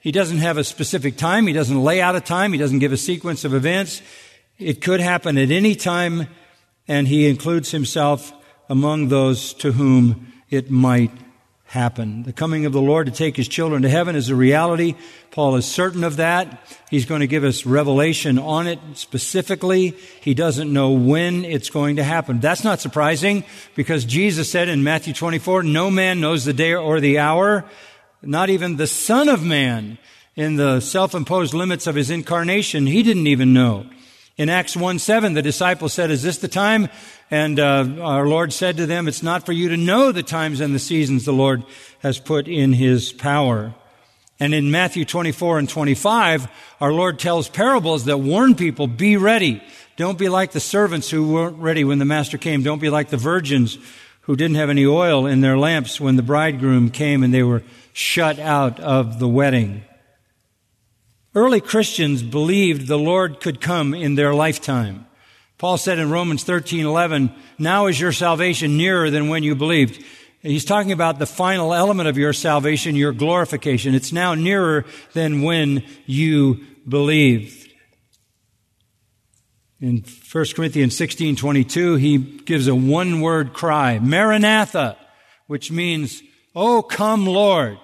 He 0.00 0.12
doesn't 0.12 0.38
have 0.38 0.56
a 0.56 0.64
specific 0.64 1.16
time. 1.16 1.46
He 1.46 1.52
doesn't 1.52 1.82
lay 1.82 2.00
out 2.00 2.16
a 2.16 2.20
time. 2.20 2.52
He 2.52 2.58
doesn't 2.58 2.78
give 2.78 2.92
a 2.92 2.96
sequence 2.96 3.44
of 3.44 3.54
events. 3.54 4.02
It 4.58 4.80
could 4.80 5.00
happen 5.00 5.36
at 5.36 5.50
any 5.50 5.74
time, 5.74 6.28
and 6.88 7.08
he 7.08 7.28
includes 7.28 7.70
himself 7.70 8.32
among 8.68 9.08
those 9.08 9.52
to 9.54 9.72
whom 9.72 10.32
it 10.50 10.70
might 10.70 11.10
happen. 11.66 12.22
The 12.22 12.32
coming 12.32 12.64
of 12.64 12.72
the 12.72 12.80
Lord 12.80 13.06
to 13.06 13.12
take 13.12 13.36
his 13.36 13.48
children 13.48 13.82
to 13.82 13.88
heaven 13.88 14.14
is 14.14 14.28
a 14.28 14.36
reality. 14.36 14.94
Paul 15.32 15.56
is 15.56 15.66
certain 15.66 16.04
of 16.04 16.16
that. 16.16 16.60
He's 16.90 17.04
going 17.04 17.20
to 17.20 17.26
give 17.26 17.42
us 17.42 17.66
revelation 17.66 18.38
on 18.38 18.66
it 18.68 18.78
specifically. 18.94 19.96
He 20.20 20.32
doesn't 20.32 20.72
know 20.72 20.92
when 20.92 21.44
it's 21.44 21.68
going 21.68 21.96
to 21.96 22.04
happen. 22.04 22.38
That's 22.38 22.62
not 22.62 22.80
surprising 22.80 23.44
because 23.74 24.04
Jesus 24.04 24.50
said 24.50 24.68
in 24.68 24.84
Matthew 24.84 25.12
24, 25.12 25.64
no 25.64 25.90
man 25.90 26.20
knows 26.20 26.44
the 26.44 26.52
day 26.52 26.74
or 26.74 27.00
the 27.00 27.18
hour, 27.18 27.64
not 28.22 28.50
even 28.50 28.76
the 28.76 28.86
son 28.86 29.28
of 29.28 29.44
man 29.44 29.98
in 30.34 30.56
the 30.56 30.80
self-imposed 30.80 31.54
limits 31.54 31.86
of 31.86 31.94
his 31.94 32.10
incarnation. 32.10 32.86
He 32.86 33.02
didn't 33.02 33.26
even 33.26 33.52
know. 33.52 33.86
In 34.36 34.50
Acts 34.50 34.76
1 34.76 34.98
7, 34.98 35.32
the 35.32 35.42
disciples 35.42 35.94
said, 35.94 36.10
Is 36.10 36.22
this 36.22 36.38
the 36.38 36.48
time? 36.48 36.88
And 37.30 37.58
uh, 37.58 37.86
our 38.02 38.28
Lord 38.28 38.52
said 38.52 38.76
to 38.76 38.86
them, 38.86 39.08
It's 39.08 39.22
not 39.22 39.46
for 39.46 39.52
you 39.52 39.70
to 39.70 39.76
know 39.76 40.12
the 40.12 40.22
times 40.22 40.60
and 40.60 40.74
the 40.74 40.78
seasons 40.78 41.24
the 41.24 41.32
Lord 41.32 41.64
has 42.00 42.18
put 42.18 42.46
in 42.46 42.74
his 42.74 43.12
power. 43.12 43.74
And 44.38 44.52
in 44.52 44.70
Matthew 44.70 45.06
24 45.06 45.58
and 45.58 45.68
25, 45.68 46.48
our 46.82 46.92
Lord 46.92 47.18
tells 47.18 47.48
parables 47.48 48.04
that 48.04 48.18
warn 48.18 48.54
people, 48.54 48.86
be 48.86 49.16
ready. 49.16 49.62
Don't 49.96 50.18
be 50.18 50.28
like 50.28 50.52
the 50.52 50.60
servants 50.60 51.08
who 51.08 51.32
weren't 51.32 51.56
ready 51.56 51.84
when 51.84 51.98
the 51.98 52.04
master 52.04 52.36
came. 52.36 52.62
Don't 52.62 52.80
be 52.80 52.90
like 52.90 53.08
the 53.08 53.16
virgins 53.16 53.78
who 54.26 54.36
didn't 54.36 54.56
have 54.56 54.70
any 54.70 54.84
oil 54.84 55.24
in 55.24 55.40
their 55.40 55.56
lamps 55.56 56.00
when 56.00 56.16
the 56.16 56.22
bridegroom 56.22 56.90
came 56.90 57.22
and 57.22 57.32
they 57.32 57.44
were 57.44 57.62
shut 57.92 58.38
out 58.38 58.78
of 58.80 59.20
the 59.20 59.28
wedding. 59.28 59.82
Early 61.34 61.60
Christians 61.60 62.22
believed 62.22 62.88
the 62.88 62.98
Lord 62.98 63.40
could 63.40 63.60
come 63.60 63.94
in 63.94 64.16
their 64.16 64.34
lifetime. 64.34 65.06
Paul 65.58 65.78
said 65.78 65.98
in 65.98 66.10
Romans 66.10 66.42
13:11, 66.42 67.30
"Now 67.58 67.86
is 67.86 68.00
your 68.00 68.12
salvation 68.12 68.76
nearer 68.76 69.10
than 69.10 69.28
when 69.28 69.42
you 69.42 69.54
believed." 69.54 70.02
He's 70.42 70.64
talking 70.64 70.92
about 70.92 71.18
the 71.18 71.26
final 71.26 71.72
element 71.72 72.08
of 72.08 72.18
your 72.18 72.32
salvation, 72.32 72.96
your 72.96 73.12
glorification. 73.12 73.94
It's 73.94 74.12
now 74.12 74.34
nearer 74.34 74.84
than 75.12 75.42
when 75.42 75.82
you 76.04 76.60
believed. 76.88 77.55
In 79.80 80.04
1 80.32 80.44
Corinthians 80.54 80.96
16 80.96 81.36
22, 81.36 81.96
he 81.96 82.18
gives 82.18 82.66
a 82.66 82.74
one 82.74 83.20
word 83.20 83.52
cry, 83.52 83.98
Maranatha, 83.98 84.96
which 85.46 85.70
means, 85.70 86.22
Oh, 86.54 86.82
come, 86.82 87.26
Lord. 87.26 87.78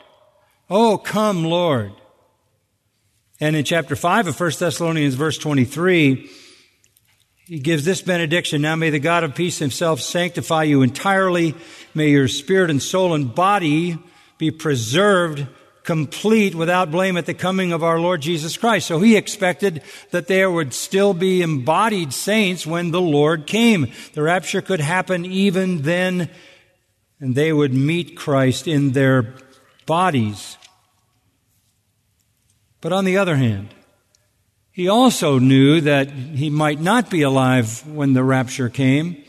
Oh, 0.70 0.96
come, 0.96 1.44
Lord. 1.44 1.92
And 3.40 3.54
in 3.56 3.64
chapter 3.64 3.94
5 3.94 4.28
of 4.28 4.40
1 4.40 4.52
Thessalonians, 4.58 5.14
verse 5.16 5.36
23, 5.36 6.30
he 7.46 7.58
gives 7.58 7.84
this 7.84 8.00
benediction. 8.00 8.62
Now 8.62 8.76
may 8.76 8.88
the 8.88 8.98
God 8.98 9.24
of 9.24 9.34
peace 9.34 9.58
himself 9.58 10.00
sanctify 10.00 10.62
you 10.62 10.80
entirely. 10.80 11.54
May 11.94 12.08
your 12.08 12.28
spirit 12.28 12.70
and 12.70 12.82
soul 12.82 13.12
and 13.12 13.34
body 13.34 13.98
be 14.38 14.50
preserved 14.50 15.46
complete 15.84 16.54
without 16.54 16.90
blame 16.90 17.16
at 17.16 17.26
the 17.26 17.34
coming 17.34 17.72
of 17.72 17.82
our 17.82 17.98
Lord 17.98 18.20
Jesus 18.20 18.56
Christ. 18.56 18.86
So 18.86 19.00
he 19.00 19.16
expected 19.16 19.82
that 20.10 20.28
there 20.28 20.50
would 20.50 20.74
still 20.74 21.14
be 21.14 21.42
embodied 21.42 22.12
saints 22.12 22.66
when 22.66 22.90
the 22.90 23.00
Lord 23.00 23.46
came. 23.46 23.92
The 24.14 24.22
rapture 24.22 24.62
could 24.62 24.80
happen 24.80 25.24
even 25.24 25.82
then, 25.82 26.30
and 27.20 27.34
they 27.34 27.52
would 27.52 27.74
meet 27.74 28.16
Christ 28.16 28.68
in 28.68 28.92
their 28.92 29.34
bodies. 29.86 30.56
But 32.80 32.92
on 32.92 33.04
the 33.04 33.16
other 33.16 33.36
hand, 33.36 33.74
he 34.72 34.88
also 34.88 35.38
knew 35.38 35.80
that 35.82 36.10
he 36.10 36.48
might 36.48 36.80
not 36.80 37.10
be 37.10 37.22
alive 37.22 37.86
when 37.86 38.14
the 38.14 38.24
rapture 38.24 38.68
came. 38.68 39.22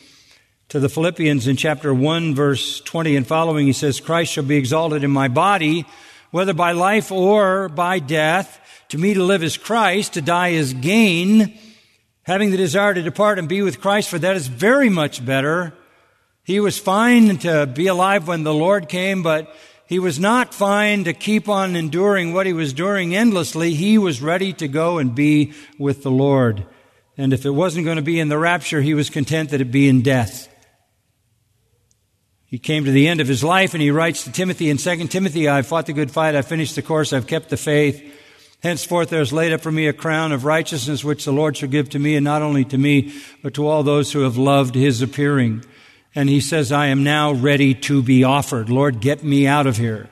To 0.69 0.79
the 0.79 0.89
Philippians 0.89 1.47
in 1.47 1.55
chapter 1.55 1.93
1 1.93 2.33
verse 2.33 2.79
20 2.79 3.15
and 3.15 3.27
following, 3.27 3.67
he 3.67 3.73
says, 3.73 3.99
Christ 3.99 4.31
shall 4.31 4.45
be 4.45 4.55
exalted 4.55 5.03
in 5.03 5.11
my 5.11 5.27
body, 5.27 5.85
whether 6.33 6.53
by 6.55 6.71
life 6.71 7.11
or 7.11 7.69
by 7.69 7.99
death. 7.99 8.59
To 8.89 8.97
me 8.97 9.13
to 9.13 9.23
live 9.23 9.43
is 9.43 9.55
Christ, 9.55 10.13
to 10.13 10.21
die 10.21 10.49
is 10.49 10.73
gain. 10.73 11.55
Having 12.23 12.49
the 12.49 12.57
desire 12.57 12.91
to 12.91 13.03
depart 13.03 13.37
and 13.37 13.47
be 13.47 13.61
with 13.61 13.79
Christ, 13.79 14.09
for 14.09 14.17
that 14.17 14.35
is 14.35 14.47
very 14.47 14.89
much 14.89 15.23
better. 15.23 15.75
He 16.43 16.59
was 16.59 16.79
fine 16.79 17.37
to 17.37 17.67
be 17.67 17.85
alive 17.85 18.27
when 18.27 18.43
the 18.43 18.53
Lord 18.53 18.89
came, 18.89 19.21
but 19.21 19.55
he 19.85 19.99
was 19.99 20.19
not 20.19 20.55
fine 20.55 21.03
to 21.03 21.13
keep 21.13 21.47
on 21.47 21.75
enduring 21.75 22.33
what 22.33 22.47
he 22.47 22.53
was 22.53 22.73
doing 22.73 23.15
endlessly. 23.15 23.75
He 23.75 23.99
was 23.99 24.19
ready 24.19 24.53
to 24.53 24.67
go 24.67 24.97
and 24.97 25.13
be 25.13 25.53
with 25.77 26.01
the 26.01 26.09
Lord. 26.09 26.65
And 27.15 27.31
if 27.31 27.45
it 27.45 27.51
wasn't 27.51 27.85
going 27.85 27.97
to 27.97 28.01
be 28.01 28.19
in 28.19 28.29
the 28.29 28.39
rapture, 28.39 28.81
he 28.81 28.95
was 28.95 29.11
content 29.11 29.51
that 29.51 29.61
it 29.61 29.71
be 29.71 29.87
in 29.87 30.01
death. 30.01 30.47
He 32.53 32.59
came 32.59 32.85
to 32.85 32.91
the 32.91 33.07
end 33.07 33.19
of 33.19 33.27
his 33.27 33.43
life 33.43 33.73
and 33.73 33.81
he 33.81 33.89
writes 33.89 34.25
to 34.25 34.31
Timothy 34.31 34.69
in 34.69 34.77
2 34.77 35.07
Timothy, 35.07 35.47
I've 35.47 35.65
fought 35.65 35.87
the 35.87 35.91
good 35.93 36.11
fight, 36.11 36.35
I've 36.35 36.45
finished 36.45 36.75
the 36.75 36.83
course, 36.83 37.11
I've 37.11 37.25
kept 37.25 37.49
the 37.49 37.57
faith. 37.57 37.99
Henceforth 38.61 39.09
there 39.09 39.21
is 39.23 39.33
laid 39.33 39.53
up 39.53 39.61
for 39.61 39.71
me 39.71 39.87
a 39.87 39.91
crown 39.91 40.31
of 40.31 40.45
righteousness 40.45 41.03
which 41.03 41.25
the 41.25 41.31
Lord 41.31 41.57
shall 41.57 41.69
give 41.69 41.89
to 41.89 41.97
me, 41.97 42.15
and 42.15 42.23
not 42.23 42.43
only 42.43 42.63
to 42.65 42.77
me, 42.77 43.11
but 43.41 43.55
to 43.55 43.65
all 43.65 43.81
those 43.81 44.11
who 44.11 44.19
have 44.19 44.37
loved 44.37 44.75
his 44.75 45.01
appearing. 45.01 45.65
And 46.13 46.29
he 46.29 46.39
says, 46.39 46.71
I 46.71 46.89
am 46.89 47.03
now 47.03 47.33
ready 47.33 47.73
to 47.73 48.03
be 48.03 48.23
offered. 48.23 48.69
Lord, 48.69 48.99
get 48.99 49.23
me 49.23 49.47
out 49.47 49.65
of 49.65 49.77
here. 49.77 50.11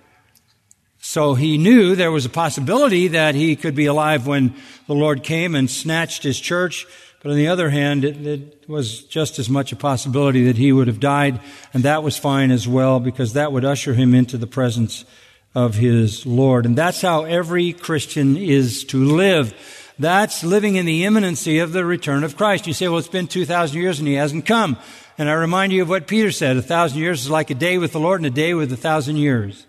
So 0.98 1.36
he 1.36 1.60
knew 1.60 1.96
there 1.96 2.12
was 2.12 2.26
a 2.26 2.30
possibility 2.30 3.10
that 3.10 3.36
he 3.36 3.56
could 3.56 3.76
be 3.76 3.86
alive 3.86 4.26
when 4.26 4.56
the 4.88 4.96
Lord 4.96 5.22
came 5.22 5.54
and 5.54 5.70
snatched 5.70 6.24
his 6.24 6.40
church 6.40 6.88
but 7.22 7.32
on 7.32 7.38
the 7.38 7.48
other 7.48 7.70
hand, 7.70 8.04
it, 8.04 8.26
it, 8.26 8.70
was 8.70 9.04
just 9.04 9.38
as 9.38 9.50
much 9.50 9.72
a 9.72 9.76
possibility 9.76 10.46
that 10.46 10.58
he 10.58 10.72
would 10.72 10.88
have 10.88 11.00
died, 11.00 11.40
and 11.74 11.84
that 11.84 12.04
was 12.04 12.18
fine 12.18 12.50
as 12.50 12.68
well, 12.68 13.00
because 13.00 13.34
that 13.34 13.52
would 13.52 13.66
usher 13.66 13.94
him 13.94 14.16
into 14.16 14.38
the 14.38 14.48
presence 14.48 15.06
of 15.54 15.76
his 15.76 16.26
Lord. 16.26 16.66
And 16.66 16.76
that's 16.76 17.02
how 17.02 17.26
every 17.26 17.74
Christian 17.74 18.38
is 18.38 18.84
to 18.86 19.04
live. 19.04 19.54
That's 20.00 20.44
living 20.44 20.78
in 20.78 20.86
the 20.86 21.04
imminency 21.06 21.60
of 21.60 21.74
the 21.74 21.86
return 21.86 22.24
of 22.24 22.38
Christ. 22.38 22.66
You 22.66 22.74
say, 22.74 22.88
well, 22.88 22.98
it's 22.98 23.08
been 23.08 23.28
2,000 23.28 23.80
years 23.80 24.00
and 24.00 24.08
he 24.08 24.16
hasn't 24.16 24.46
come. 24.46 24.78
And 25.18 25.30
I 25.30 25.34
remind 25.34 25.74
you 25.74 25.84
of 25.84 25.90
what 25.90 26.08
Peter 26.08 26.32
said. 26.32 26.58
A 26.58 26.62
thousand 26.62 27.00
years 27.00 27.22
is 27.22 27.30
like 27.30 27.52
a 27.52 27.56
day 27.56 27.78
with 27.78 27.92
the 27.92 28.00
Lord 28.00 28.22
and 28.22 28.26
a 28.26 28.32
day 28.32 28.54
with 28.56 28.72
a 28.72 28.78
thousand 28.78 29.18
years. 29.18 29.68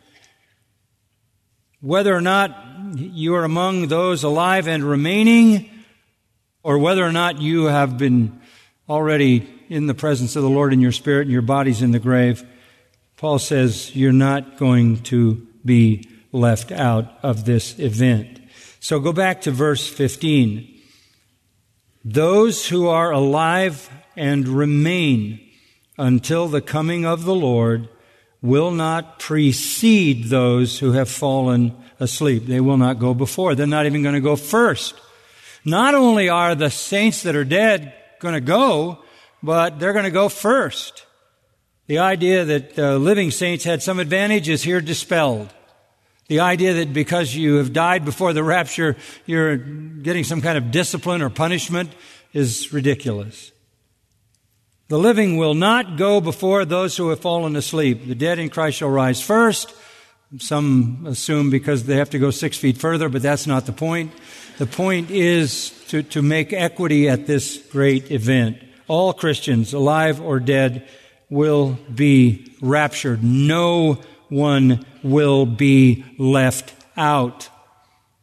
Whether 1.81 2.15
or 2.15 2.21
not 2.21 2.97
you 2.97 3.35
are 3.35 3.45
among 3.45 3.89
those 3.89 4.23
alive 4.23 4.69
and 4.69 4.85
remaining, 4.85 5.69
or 6.63 6.79
whether 6.79 7.05
or 7.05 7.13
not 7.13 7.41
you 7.41 7.65
have 7.65 7.99
been 7.99 8.41
already 8.89 9.49
in 9.69 9.87
the 9.87 9.95
presence 9.95 10.37
of 10.37 10.43
the 10.43 10.51
Lord 10.51 10.73
in 10.73 10.81
your 10.81 10.93
spirit 10.93 11.23
and 11.23 11.31
your 11.33 11.43
body's 11.43 11.83
in 11.83 11.93
the 11.93 11.99
grave, 11.99 12.45
Paul 13.17 13.39
says 13.39 13.95
you're 13.95 14.13
not 14.13 14.57
going 14.57 15.03
to 15.05 15.47
be 15.65 16.09
left 16.33 16.73
out 16.73 17.19
of 17.23 17.45
this 17.45 17.79
event. 17.79 18.41
So 18.81 18.99
go 18.99 19.13
back 19.13 19.43
to 19.43 19.51
verse 19.51 19.87
15. 19.89 20.69
Those 22.05 22.67
who 22.67 22.89
are 22.89 23.13
alive 23.13 23.89
and 24.17 24.49
remain 24.49 25.41
until 25.97 26.49
the 26.49 26.61
coming 26.61 27.07
of 27.07 27.25
the 27.25 27.35
Lord 27.35 27.89
will 28.41 28.73
not 28.73 29.21
precede 29.21 30.25
those 30.25 30.81
who 30.81 30.93
have 30.93 31.09
fallen 31.09 31.77
asleep. 32.01 32.47
They 32.47 32.61
will 32.61 32.77
not 32.77 32.99
go 32.99 33.15
before. 33.15 33.55
They're 33.55 33.67
not 33.69 33.87
even 33.87 34.03
going 34.03 34.17
to 34.17 34.21
go 34.21 34.35
first. 34.35 34.95
Not 35.65 35.95
only 35.95 36.29
are 36.29 36.55
the 36.55 36.71
saints 36.71 37.23
that 37.23 37.37
are 37.37 37.45
dead 37.45 37.95
going 38.19 38.35
to 38.35 38.41
go, 38.41 38.99
but 39.43 39.79
they're 39.79 39.93
going 39.93 40.05
to 40.05 40.11
go 40.11 40.29
first. 40.29 41.07
The 41.87 41.99
idea 41.99 42.45
that 42.45 42.79
uh, 42.79 42.97
living 42.97 43.31
saints 43.31 43.65
had 43.65 43.83
some 43.83 43.99
advantage 43.99 44.49
is 44.49 44.63
here 44.63 44.81
dispelled. 44.81 45.53
The 46.29 46.41
idea 46.41 46.75
that 46.75 46.93
because 46.93 47.35
you 47.35 47.57
have 47.57 47.73
died 47.73 48.05
before 48.05 48.33
the 48.33 48.45
rapture, 48.45 48.97
you're 49.27 49.57
getting 49.57 50.25
some 50.25 50.41
kind 50.41 50.57
of 50.57 50.71
discipline 50.71 51.21
or 51.21 51.31
punishment 51.31 51.91
is 52.33 52.73
ridiculous. 52.73 53.53
The 54.89 54.99
living 54.99 55.37
will 55.37 55.55
not 55.55 55.97
go 55.97 56.21
before 56.21 56.65
those 56.65 56.97
who 56.97 57.09
have 57.09 57.21
fallen 57.21 57.57
asleep. 57.57 58.07
The 58.07 58.15
dead 58.15 58.39
in 58.39 58.51
Christ 58.51 58.79
shall 58.79 58.91
rise 58.91 59.21
first. 59.21 59.75
Some 60.39 61.05
assume 61.07 61.51
because 61.51 61.85
they 61.85 61.97
have 61.97 62.11
to 62.11 62.19
go 62.19 62.31
six 62.31 62.57
feet 62.57 62.79
further, 62.79 63.09
but 63.09 63.23
that's 63.23 63.47
not 63.47 63.67
the 63.67 63.73
point. 63.73 64.13
The 64.59 64.67
point 64.67 65.11
is 65.11 65.71
to, 65.89 66.03
to 66.05 66.23
make 66.23 66.53
equity 66.53 67.09
at 67.09 67.27
this 67.27 67.59
great 67.71 68.11
event. 68.11 68.59
All 68.89 69.13
Christians, 69.13 69.73
alive 69.73 70.21
or 70.21 70.41
dead, 70.41 70.89
will 71.31 71.79
be 71.93 72.53
raptured. 72.61 73.25
No 73.25 74.01
one 74.29 74.85
will 75.03 75.47
be 75.47 76.05
left 76.19 76.75
out. 76.97 77.49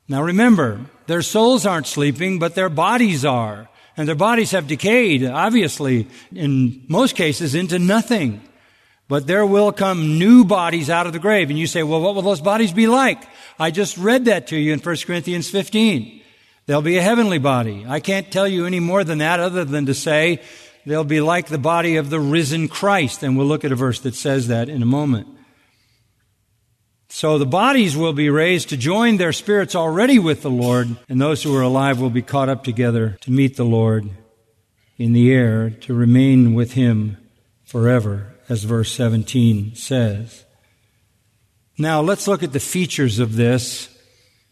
Now 0.08 0.24
remember, 0.24 0.86
their 1.08 1.22
souls 1.22 1.66
aren't 1.66 1.88
sleeping, 1.88 2.40
but 2.40 2.56
their 2.56 2.70
bodies 2.70 3.26
are. 3.26 3.68
And 3.98 4.08
their 4.08 4.16
bodies 4.16 4.52
have 4.52 4.68
decayed, 4.68 5.26
obviously, 5.26 6.08
in 6.34 6.86
most 6.88 7.16
cases, 7.16 7.54
into 7.54 7.80
nothing. 7.80 8.42
But 9.08 9.28
there 9.28 9.46
will 9.46 9.72
come 9.72 10.20
new 10.20 10.46
bodies 10.46 10.90
out 10.90 11.08
of 11.08 11.14
the 11.14 11.20
grave. 11.20 11.50
And 11.50 11.60
you 11.60 11.68
say, 11.68 11.84
well, 11.84 12.00
what 12.00 12.16
will 12.16 12.22
those 12.22 12.42
bodies 12.42 12.72
be 12.72 12.88
like? 12.88 13.22
I 13.58 13.72
just 13.72 13.98
read 13.98 14.26
that 14.26 14.48
to 14.48 14.58
you 14.58 14.72
in 14.72 14.80
1 14.80 14.98
Corinthians 15.06 15.50
15. 15.50 16.19
They'll 16.70 16.84
be 16.84 16.98
a 16.98 17.02
heavenly 17.02 17.40
body. 17.40 17.84
I 17.90 18.00
can't 18.00 18.32
tell 18.32 18.48
you 18.48 18.68
any 18.68 18.80
more 18.80 19.04
than 19.04 19.18
that 19.18 19.40
other 19.40 19.66
than 19.66 19.88
to 19.88 19.96
say 19.96 20.40
they'll 20.86 21.04
be 21.04 21.20
like 21.20 21.48
the 21.48 21.58
body 21.58 21.96
of 21.96 22.12
the 22.12 22.20
risen 22.20 22.68
Christ. 22.68 23.24
And 23.24 23.36
we'll 23.36 23.48
look 23.48 23.66
at 23.66 23.72
a 23.72 23.76
verse 23.76 24.02
that 24.02 24.14
says 24.14 24.50
that 24.50 24.70
in 24.70 24.84
a 24.84 24.86
moment. 24.86 25.28
So 27.08 27.40
the 27.40 27.48
bodies 27.48 27.98
will 27.98 28.14
be 28.14 28.30
raised 28.30 28.70
to 28.70 28.78
join 28.78 29.18
their 29.18 29.34
spirits 29.34 29.74
already 29.74 30.20
with 30.20 30.44
the 30.44 30.52
Lord, 30.52 30.96
and 31.10 31.20
those 31.20 31.42
who 31.42 31.58
are 31.58 31.64
alive 31.64 32.00
will 32.00 32.12
be 32.12 32.22
caught 32.22 32.50
up 32.50 32.64
together 32.64 33.18
to 33.22 33.32
meet 33.32 33.58
the 33.58 33.66
Lord 33.66 34.08
in 34.96 35.14
the 35.14 35.34
air, 35.34 35.72
to 35.72 35.96
remain 35.96 36.54
with 36.54 36.74
Him 36.74 37.18
forever, 37.66 38.36
as 38.48 38.64
verse 38.64 38.92
17 38.92 39.74
says. 39.74 40.46
Now 41.80 42.02
let's 42.02 42.28
look 42.28 42.44
at 42.44 42.54
the 42.54 42.60
features 42.60 43.18
of 43.18 43.38
this. 43.38 43.90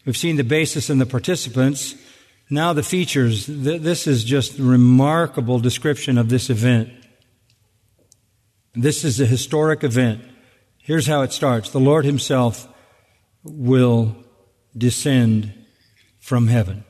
We've 0.03 0.17
seen 0.17 0.37
the 0.37 0.43
basis 0.43 0.89
and 0.89 0.99
the 0.99 1.05
participants. 1.05 1.93
Now 2.49 2.73
the 2.73 2.83
features. 2.83 3.45
This 3.47 4.07
is 4.07 4.23
just 4.23 4.57
a 4.57 4.63
remarkable 4.63 5.59
description 5.59 6.17
of 6.17 6.29
this 6.29 6.49
event. 6.49 6.89
This 8.73 9.03
is 9.03 9.19
a 9.19 9.25
historic 9.25 9.83
event. 9.83 10.21
Here's 10.77 11.07
how 11.07 11.23
it 11.23 11.33
starts. 11.33 11.71
The 11.71 11.79
Lord 11.79 12.05
himself 12.05 12.67
will 13.43 14.15
descend 14.77 15.53
from 16.19 16.47
heaven. 16.47 16.85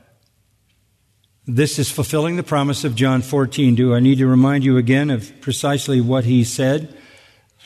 This 1.46 1.78
is 1.78 1.90
fulfilling 1.90 2.36
the 2.36 2.42
promise 2.42 2.84
of 2.84 2.94
John 2.94 3.22
14. 3.22 3.74
Do 3.74 3.94
I 3.94 4.00
need 4.00 4.18
to 4.18 4.26
remind 4.26 4.64
you 4.64 4.76
again 4.76 5.08
of 5.10 5.40
precisely 5.40 6.00
what 6.00 6.24
he 6.24 6.44
said? 6.44 6.96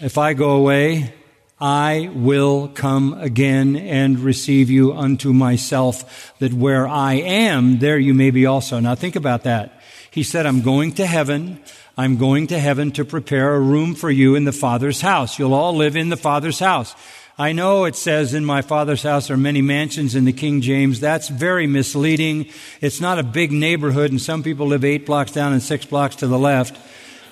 If 0.00 0.16
I 0.16 0.34
go 0.34 0.50
away, 0.50 1.12
I 1.62 2.10
will 2.12 2.66
come 2.66 3.14
again 3.14 3.76
and 3.76 4.18
receive 4.18 4.68
you 4.68 4.94
unto 4.94 5.32
myself, 5.32 6.36
that 6.40 6.52
where 6.52 6.88
I 6.88 7.14
am, 7.14 7.78
there 7.78 8.00
you 8.00 8.14
may 8.14 8.32
be 8.32 8.46
also. 8.46 8.80
Now 8.80 8.96
think 8.96 9.14
about 9.14 9.44
that. 9.44 9.80
He 10.10 10.24
said, 10.24 10.44
I'm 10.44 10.62
going 10.62 10.90
to 10.94 11.06
heaven. 11.06 11.60
I'm 11.96 12.16
going 12.16 12.48
to 12.48 12.58
heaven 12.58 12.90
to 12.92 13.04
prepare 13.04 13.54
a 13.54 13.60
room 13.60 13.94
for 13.94 14.10
you 14.10 14.34
in 14.34 14.44
the 14.44 14.50
Father's 14.50 15.02
house. 15.02 15.38
You'll 15.38 15.54
all 15.54 15.76
live 15.76 15.94
in 15.94 16.08
the 16.08 16.16
Father's 16.16 16.58
house. 16.58 16.96
I 17.38 17.52
know 17.52 17.84
it 17.84 17.94
says 17.94 18.34
in 18.34 18.44
my 18.44 18.60
father's 18.60 19.04
house 19.04 19.30
are 19.30 19.36
many 19.36 19.62
mansions 19.62 20.14
in 20.16 20.24
the 20.24 20.32
King 20.32 20.60
James. 20.60 21.00
That's 21.00 21.28
very 21.28 21.66
misleading. 21.66 22.48
It's 22.80 23.00
not 23.00 23.18
a 23.18 23.22
big 23.22 23.52
neighborhood 23.52 24.10
and 24.10 24.20
some 24.20 24.42
people 24.42 24.66
live 24.66 24.84
eight 24.84 25.06
blocks 25.06 25.32
down 25.32 25.52
and 25.52 25.62
six 25.62 25.86
blocks 25.86 26.16
to 26.16 26.26
the 26.26 26.38
left. 26.38 26.76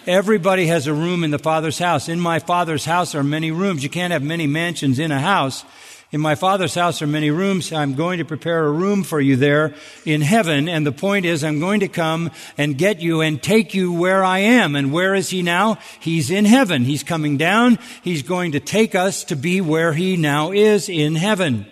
Everybody 0.06 0.66
has 0.66 0.86
a 0.86 0.94
room 0.94 1.24
in 1.24 1.30
the 1.30 1.38
father's 1.38 1.78
house. 1.78 2.08
In 2.08 2.20
my 2.20 2.38
father's 2.38 2.86
house 2.86 3.14
are 3.14 3.22
many 3.22 3.50
rooms. 3.50 3.82
You 3.82 3.90
can't 3.90 4.12
have 4.12 4.22
many 4.22 4.46
mansions 4.46 4.98
in 4.98 5.12
a 5.12 5.20
house. 5.20 5.64
In 6.10 6.22
my 6.22 6.34
father's 6.34 6.74
house 6.74 7.02
are 7.02 7.06
many 7.06 7.30
rooms. 7.30 7.70
I'm 7.70 7.94
going 7.94 8.18
to 8.18 8.24
prepare 8.24 8.64
a 8.64 8.72
room 8.72 9.04
for 9.04 9.20
you 9.20 9.36
there 9.36 9.74
in 10.06 10.22
heaven. 10.22 10.68
And 10.70 10.86
the 10.86 10.90
point 10.90 11.26
is, 11.26 11.44
I'm 11.44 11.60
going 11.60 11.80
to 11.80 11.88
come 11.88 12.30
and 12.56 12.78
get 12.78 13.00
you 13.00 13.20
and 13.20 13.42
take 13.42 13.74
you 13.74 13.92
where 13.92 14.24
I 14.24 14.38
am. 14.38 14.74
And 14.74 14.90
where 14.90 15.14
is 15.14 15.28
he 15.28 15.42
now? 15.42 15.78
He's 16.00 16.30
in 16.30 16.46
heaven. 16.46 16.84
He's 16.84 17.04
coming 17.04 17.36
down. 17.36 17.78
He's 18.02 18.22
going 18.22 18.52
to 18.52 18.60
take 18.60 18.94
us 18.94 19.24
to 19.24 19.36
be 19.36 19.60
where 19.60 19.92
he 19.92 20.16
now 20.16 20.50
is 20.50 20.88
in 20.88 21.14
heaven. 21.14 21.66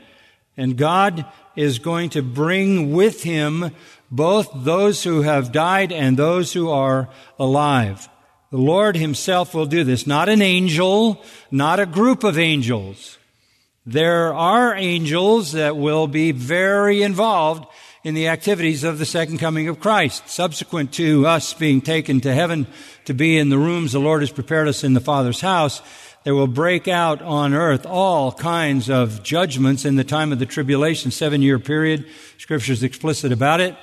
And 0.57 0.77
God 0.77 1.25
is 1.57 1.79
going 1.79 2.11
to 2.11 2.23
bring 2.23 2.93
with 2.93 3.23
him 3.23 3.75
both 4.11 4.51
those 4.55 5.03
who 5.03 5.23
have 5.23 5.51
died 5.51 5.93
and 5.93 6.17
those 6.17 6.53
who 6.53 6.69
are 6.69 7.09
alive. 7.39 8.09
The 8.51 8.57
Lord 8.57 8.97
himself 8.97 9.53
will 9.53 9.67
do 9.67 9.85
this. 9.85 10.07
Not 10.07 10.31
an 10.31 10.41
angel, 10.41 11.23
not 11.51 11.81
a 11.81 11.87
group 11.87 12.25
of 12.25 12.39
angels. 12.39 13.19
There 13.85 14.33
are 14.33 14.75
angels 14.75 15.53
that 15.53 15.77
will 15.77 16.07
be 16.07 16.33
very 16.33 17.03
involved 17.03 17.67
in 18.05 18.15
the 18.15 18.29
activities 18.29 18.85
of 18.85 18.99
the 18.99 19.05
second 19.05 19.37
coming 19.37 19.69
of 19.69 19.81
Christ. 19.81 20.31
Subsequent 20.31 20.93
to 20.95 21.27
us 21.27 21.53
being 21.53 21.83
taken 21.83 22.23
to 22.23 22.33
heaven 22.33 22.67
to 23.05 23.13
be 23.13 23.37
in 23.37 23.51
the 23.51 23.59
rooms 23.59 23.93
the 23.93 23.99
Lord 23.99 24.23
has 24.23 24.31
prepared 24.31 24.67
us 24.67 24.83
in 24.83 24.95
the 24.95 25.01
Father's 25.01 25.43
house, 25.43 25.83
there 26.25 26.35
will 26.35 26.47
break 26.47 26.89
out 26.89 27.21
on 27.21 27.53
earth 27.53 27.85
all 27.85 28.33
kinds 28.33 28.89
of 28.89 29.23
judgments 29.23 29.85
in 29.85 29.97
the 29.97 30.05
time 30.05 30.33
of 30.33 30.39
the 30.39 30.47
tribulation, 30.47 31.11
seven 31.11 31.43
year 31.43 31.59
period. 31.59 32.07
Scripture 32.39 32.73
is 32.73 32.83
explicit 32.83 33.31
about 33.31 33.61
it. 33.61 33.77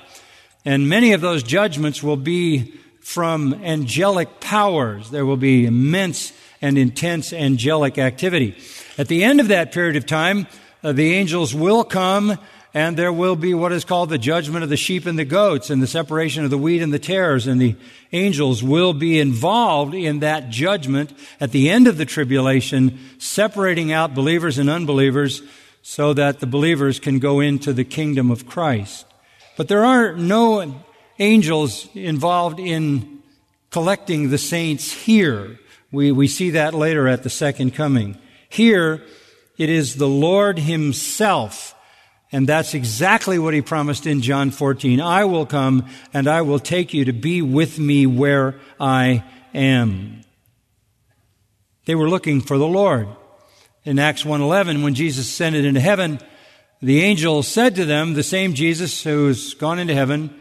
And 0.64 0.88
many 0.88 1.12
of 1.12 1.20
those 1.20 1.44
judgments 1.44 2.02
will 2.02 2.16
be 2.16 2.74
from 3.06 3.54
angelic 3.62 4.40
powers. 4.40 5.10
There 5.10 5.24
will 5.24 5.36
be 5.36 5.64
immense 5.64 6.32
and 6.60 6.76
intense 6.76 7.32
angelic 7.32 7.98
activity. 7.98 8.58
At 8.98 9.06
the 9.06 9.22
end 9.22 9.38
of 9.38 9.46
that 9.46 9.70
period 9.70 9.94
of 9.94 10.06
time, 10.06 10.48
uh, 10.82 10.90
the 10.90 11.14
angels 11.14 11.54
will 11.54 11.84
come 11.84 12.36
and 12.74 12.96
there 12.96 13.12
will 13.12 13.36
be 13.36 13.54
what 13.54 13.70
is 13.70 13.84
called 13.84 14.10
the 14.10 14.18
judgment 14.18 14.64
of 14.64 14.70
the 14.70 14.76
sheep 14.76 15.06
and 15.06 15.16
the 15.16 15.24
goats 15.24 15.70
and 15.70 15.80
the 15.80 15.86
separation 15.86 16.42
of 16.42 16.50
the 16.50 16.58
wheat 16.58 16.82
and 16.82 16.92
the 16.92 16.98
tares 16.98 17.46
and 17.46 17.60
the 17.60 17.76
angels 18.10 18.60
will 18.60 18.92
be 18.92 19.20
involved 19.20 19.94
in 19.94 20.18
that 20.18 20.50
judgment 20.50 21.12
at 21.40 21.52
the 21.52 21.70
end 21.70 21.86
of 21.86 21.98
the 21.98 22.04
tribulation, 22.04 22.98
separating 23.18 23.92
out 23.92 24.16
believers 24.16 24.58
and 24.58 24.68
unbelievers 24.68 25.42
so 25.80 26.12
that 26.12 26.40
the 26.40 26.46
believers 26.46 26.98
can 26.98 27.20
go 27.20 27.38
into 27.38 27.72
the 27.72 27.84
kingdom 27.84 28.32
of 28.32 28.48
Christ. 28.48 29.06
But 29.56 29.68
there 29.68 29.84
are 29.84 30.12
no 30.14 30.84
angels 31.18 31.88
involved 31.94 32.60
in 32.60 33.22
collecting 33.70 34.30
the 34.30 34.38
saints 34.38 34.92
here. 34.92 35.58
We, 35.92 36.12
we 36.12 36.28
see 36.28 36.50
that 36.50 36.74
later 36.74 37.08
at 37.08 37.22
the 37.22 37.30
second 37.30 37.74
coming. 37.74 38.18
Here, 38.48 39.02
it 39.58 39.70
is 39.70 39.96
the 39.96 40.08
Lord 40.08 40.58
Himself. 40.58 41.74
And 42.32 42.46
that's 42.46 42.74
exactly 42.74 43.38
what 43.38 43.54
He 43.54 43.62
promised 43.62 44.06
in 44.06 44.20
John 44.20 44.50
14. 44.50 45.00
I 45.00 45.24
will 45.24 45.46
come 45.46 45.86
and 46.12 46.28
I 46.28 46.42
will 46.42 46.58
take 46.58 46.92
you 46.92 47.04
to 47.06 47.12
be 47.12 47.40
with 47.42 47.78
me 47.78 48.06
where 48.06 48.58
I 48.80 49.24
am. 49.54 50.22
They 51.86 51.94
were 51.94 52.08
looking 52.08 52.40
for 52.40 52.58
the 52.58 52.66
Lord. 52.66 53.08
In 53.84 54.00
Acts 54.00 54.24
1.11, 54.24 54.82
when 54.82 54.94
Jesus 54.94 55.28
ascended 55.28 55.64
into 55.64 55.80
heaven, 55.80 56.18
the 56.82 57.02
angel 57.02 57.44
said 57.44 57.76
to 57.76 57.84
them, 57.84 58.14
the 58.14 58.24
same 58.24 58.54
Jesus 58.54 59.04
who's 59.04 59.54
gone 59.54 59.78
into 59.78 59.94
heaven 59.94 60.34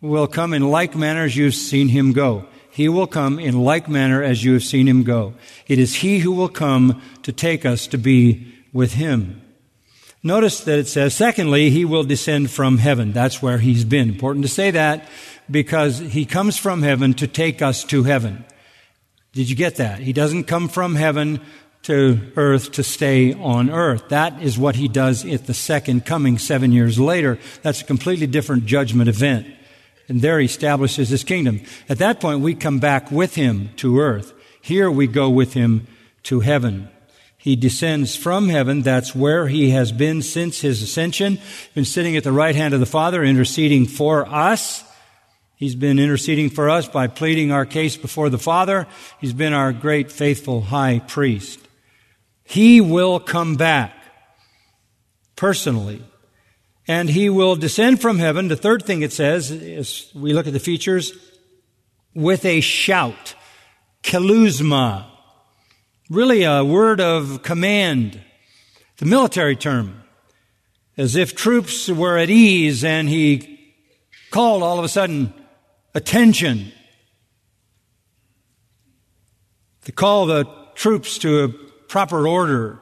will 0.00 0.26
come 0.26 0.52
in 0.52 0.70
like 0.70 0.94
manner 0.94 1.24
as 1.24 1.36
you've 1.36 1.54
seen 1.54 1.88
him 1.88 2.12
go 2.12 2.46
he 2.76 2.90
will 2.90 3.06
come 3.06 3.38
in 3.38 3.64
like 3.64 3.88
manner 3.88 4.22
as 4.22 4.44
you 4.44 4.52
have 4.52 4.62
seen 4.62 4.86
him 4.86 5.02
go. 5.02 5.32
It 5.66 5.78
is 5.78 5.94
he 5.94 6.18
who 6.18 6.32
will 6.32 6.50
come 6.50 7.00
to 7.22 7.32
take 7.32 7.64
us 7.64 7.86
to 7.86 7.96
be 7.96 8.52
with 8.70 8.92
him. 8.92 9.40
Notice 10.22 10.60
that 10.64 10.80
it 10.80 10.86
says, 10.86 11.14
secondly, 11.14 11.70
he 11.70 11.86
will 11.86 12.04
descend 12.04 12.50
from 12.50 12.76
heaven. 12.76 13.12
That's 13.14 13.40
where 13.40 13.56
he's 13.56 13.86
been. 13.86 14.10
Important 14.10 14.44
to 14.44 14.50
say 14.50 14.72
that 14.72 15.08
because 15.50 16.00
he 16.00 16.26
comes 16.26 16.58
from 16.58 16.82
heaven 16.82 17.14
to 17.14 17.26
take 17.26 17.62
us 17.62 17.82
to 17.84 18.02
heaven. 18.02 18.44
Did 19.32 19.48
you 19.48 19.56
get 19.56 19.76
that? 19.76 20.00
He 20.00 20.12
doesn't 20.12 20.44
come 20.44 20.68
from 20.68 20.96
heaven 20.96 21.40
to 21.84 22.30
earth 22.36 22.72
to 22.72 22.82
stay 22.82 23.32
on 23.32 23.70
earth. 23.70 24.10
That 24.10 24.42
is 24.42 24.58
what 24.58 24.76
he 24.76 24.86
does 24.86 25.24
at 25.24 25.46
the 25.46 25.54
second 25.54 26.04
coming 26.04 26.36
seven 26.36 26.72
years 26.72 26.98
later. 26.98 27.38
That's 27.62 27.80
a 27.80 27.84
completely 27.84 28.26
different 28.26 28.66
judgment 28.66 29.08
event 29.08 29.46
and 30.08 30.20
there 30.20 30.38
he 30.38 30.46
establishes 30.46 31.08
his 31.08 31.24
kingdom. 31.24 31.60
At 31.88 31.98
that 31.98 32.20
point, 32.20 32.40
we 32.40 32.54
come 32.54 32.78
back 32.78 33.10
with 33.10 33.34
him 33.34 33.70
to 33.76 34.00
earth. 34.00 34.32
Here 34.60 34.90
we 34.90 35.06
go 35.06 35.30
with 35.30 35.54
him 35.54 35.86
to 36.24 36.40
heaven. 36.40 36.88
He 37.38 37.54
descends 37.54 38.16
from 38.16 38.48
heaven. 38.48 38.82
That's 38.82 39.14
where 39.14 39.46
he 39.46 39.70
has 39.70 39.92
been 39.92 40.22
since 40.22 40.60
his 40.60 40.82
ascension. 40.82 41.38
Been 41.74 41.84
sitting 41.84 42.16
at 42.16 42.24
the 42.24 42.32
right 42.32 42.56
hand 42.56 42.74
of 42.74 42.80
the 42.80 42.86
Father, 42.86 43.22
interceding 43.22 43.86
for 43.86 44.26
us. 44.26 44.82
He's 45.54 45.76
been 45.76 45.98
interceding 45.98 46.50
for 46.50 46.68
us 46.68 46.88
by 46.88 47.06
pleading 47.06 47.52
our 47.52 47.64
case 47.64 47.96
before 47.96 48.30
the 48.30 48.38
Father. 48.38 48.86
He's 49.20 49.32
been 49.32 49.52
our 49.52 49.72
great 49.72 50.10
faithful 50.10 50.60
high 50.60 50.98
priest. 50.98 51.60
He 52.42 52.80
will 52.80 53.20
come 53.20 53.54
back 53.54 53.94
personally 55.36 56.02
and 56.88 57.08
he 57.08 57.28
will 57.28 57.56
descend 57.56 58.00
from 58.00 58.18
heaven. 58.18 58.48
The 58.48 58.56
third 58.56 58.84
thing 58.84 59.02
it 59.02 59.12
says, 59.12 59.50
as 59.50 60.10
we 60.14 60.32
look 60.32 60.46
at 60.46 60.52
the 60.52 60.60
features, 60.60 61.12
with 62.14 62.44
a 62.44 62.60
shout. 62.60 63.34
Keleusma. 64.02 65.06
Really 66.08 66.44
a 66.44 66.64
word 66.64 67.00
of 67.00 67.42
command. 67.42 68.20
The 68.98 69.06
military 69.06 69.56
term. 69.56 70.02
As 70.96 71.16
if 71.16 71.34
troops 71.34 71.88
were 71.88 72.16
at 72.16 72.30
ease 72.30 72.84
and 72.84 73.08
he 73.08 73.74
called 74.30 74.62
all 74.62 74.78
of 74.78 74.84
a 74.84 74.88
sudden, 74.88 75.34
attention. 75.94 76.72
To 79.84 79.92
call 79.92 80.26
the 80.26 80.44
troops 80.74 81.18
to 81.18 81.44
a 81.44 81.48
proper 81.48 82.26
order. 82.26 82.80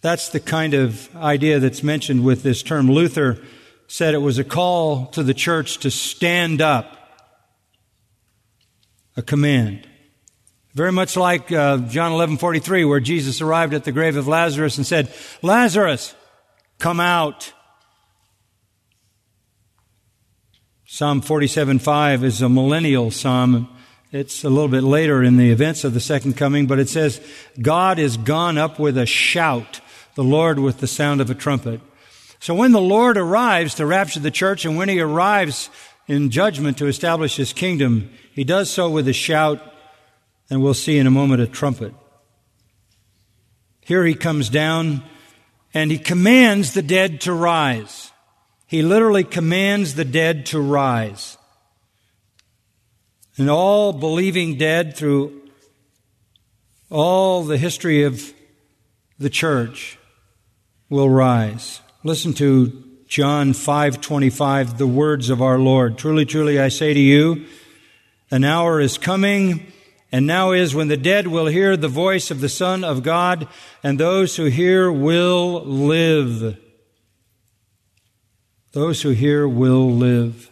That's 0.00 0.28
the 0.28 0.40
kind 0.40 0.74
of 0.74 1.14
idea 1.16 1.58
that's 1.58 1.82
mentioned 1.82 2.24
with 2.24 2.42
this 2.42 2.62
term. 2.62 2.90
Luther 2.90 3.38
said 3.88 4.14
it 4.14 4.18
was 4.18 4.38
a 4.38 4.44
call 4.44 5.06
to 5.06 5.22
the 5.22 5.34
church 5.34 5.78
to 5.78 5.90
stand 5.90 6.60
up, 6.60 6.96
a 9.16 9.22
command. 9.22 9.88
Very 10.74 10.92
much 10.92 11.16
like 11.16 11.50
uh, 11.50 11.78
John 11.78 12.12
11:43 12.12 12.88
where 12.88 13.00
Jesus 13.00 13.40
arrived 13.40 13.74
at 13.74 13.82
the 13.82 13.90
grave 13.90 14.16
of 14.16 14.28
Lazarus 14.28 14.76
and 14.76 14.86
said, 14.86 15.12
"Lazarus, 15.42 16.14
come 16.78 17.00
out." 17.00 17.52
Psalm 20.86 21.20
47:5 21.20 22.22
is 22.22 22.40
a 22.40 22.48
millennial 22.48 23.10
psalm. 23.10 23.68
It's 24.12 24.44
a 24.44 24.48
little 24.48 24.68
bit 24.68 24.84
later 24.84 25.22
in 25.22 25.36
the 25.36 25.50
events 25.50 25.84
of 25.84 25.92
the 25.92 26.00
second 26.00 26.36
coming, 26.36 26.66
but 26.66 26.78
it 26.78 26.88
says, 26.88 27.20
God 27.60 27.98
is 27.98 28.16
gone 28.16 28.56
up 28.56 28.78
with 28.78 28.96
a 28.96 29.04
shout 29.04 29.82
the 30.18 30.24
Lord 30.24 30.58
with 30.58 30.78
the 30.78 30.88
sound 30.88 31.20
of 31.20 31.30
a 31.30 31.34
trumpet. 31.34 31.80
So 32.40 32.52
when 32.52 32.72
the 32.72 32.80
Lord 32.80 33.16
arrives 33.16 33.76
to 33.76 33.86
rapture 33.86 34.18
the 34.18 34.32
church 34.32 34.64
and 34.64 34.76
when 34.76 34.88
he 34.88 34.98
arrives 34.98 35.70
in 36.08 36.30
judgment 36.30 36.76
to 36.78 36.88
establish 36.88 37.36
his 37.36 37.52
kingdom, 37.52 38.10
he 38.32 38.42
does 38.42 38.68
so 38.68 38.90
with 38.90 39.06
a 39.06 39.12
shout, 39.12 39.62
and 40.50 40.60
we'll 40.60 40.74
see 40.74 40.98
in 40.98 41.06
a 41.06 41.10
moment 41.12 41.40
a 41.40 41.46
trumpet. 41.46 41.94
Here 43.80 44.04
he 44.04 44.16
comes 44.16 44.48
down 44.48 45.04
and 45.72 45.88
he 45.92 45.98
commands 45.98 46.72
the 46.72 46.82
dead 46.82 47.20
to 47.20 47.32
rise. 47.32 48.10
He 48.66 48.82
literally 48.82 49.22
commands 49.22 49.94
the 49.94 50.04
dead 50.04 50.46
to 50.46 50.60
rise. 50.60 51.38
And 53.36 53.48
all 53.48 53.92
believing 53.92 54.58
dead 54.58 54.96
through 54.96 55.48
all 56.90 57.44
the 57.44 57.56
history 57.56 58.02
of 58.02 58.34
the 59.16 59.30
church 59.30 59.97
will 60.90 61.10
rise. 61.10 61.80
Listen 62.04 62.32
to 62.34 62.84
John 63.06 63.52
5:25, 63.52 64.78
the 64.78 64.86
words 64.86 65.30
of 65.30 65.42
our 65.42 65.58
Lord. 65.58 65.98
Truly, 65.98 66.24
truly 66.24 66.60
I 66.60 66.68
say 66.68 66.94
to 66.94 67.00
you, 67.00 67.46
an 68.30 68.44
hour 68.44 68.80
is 68.80 68.98
coming 68.98 69.72
and 70.10 70.26
now 70.26 70.52
is 70.52 70.74
when 70.74 70.88
the 70.88 70.96
dead 70.96 71.26
will 71.26 71.46
hear 71.46 71.76
the 71.76 71.88
voice 71.88 72.30
of 72.30 72.40
the 72.40 72.48
Son 72.48 72.82
of 72.82 73.02
God, 73.02 73.46
and 73.82 73.98
those 73.98 74.36
who 74.36 74.46
hear 74.46 74.90
will 74.90 75.62
live. 75.64 76.56
Those 78.72 79.02
who 79.02 79.10
hear 79.10 79.46
will 79.46 79.90
live. 79.92 80.50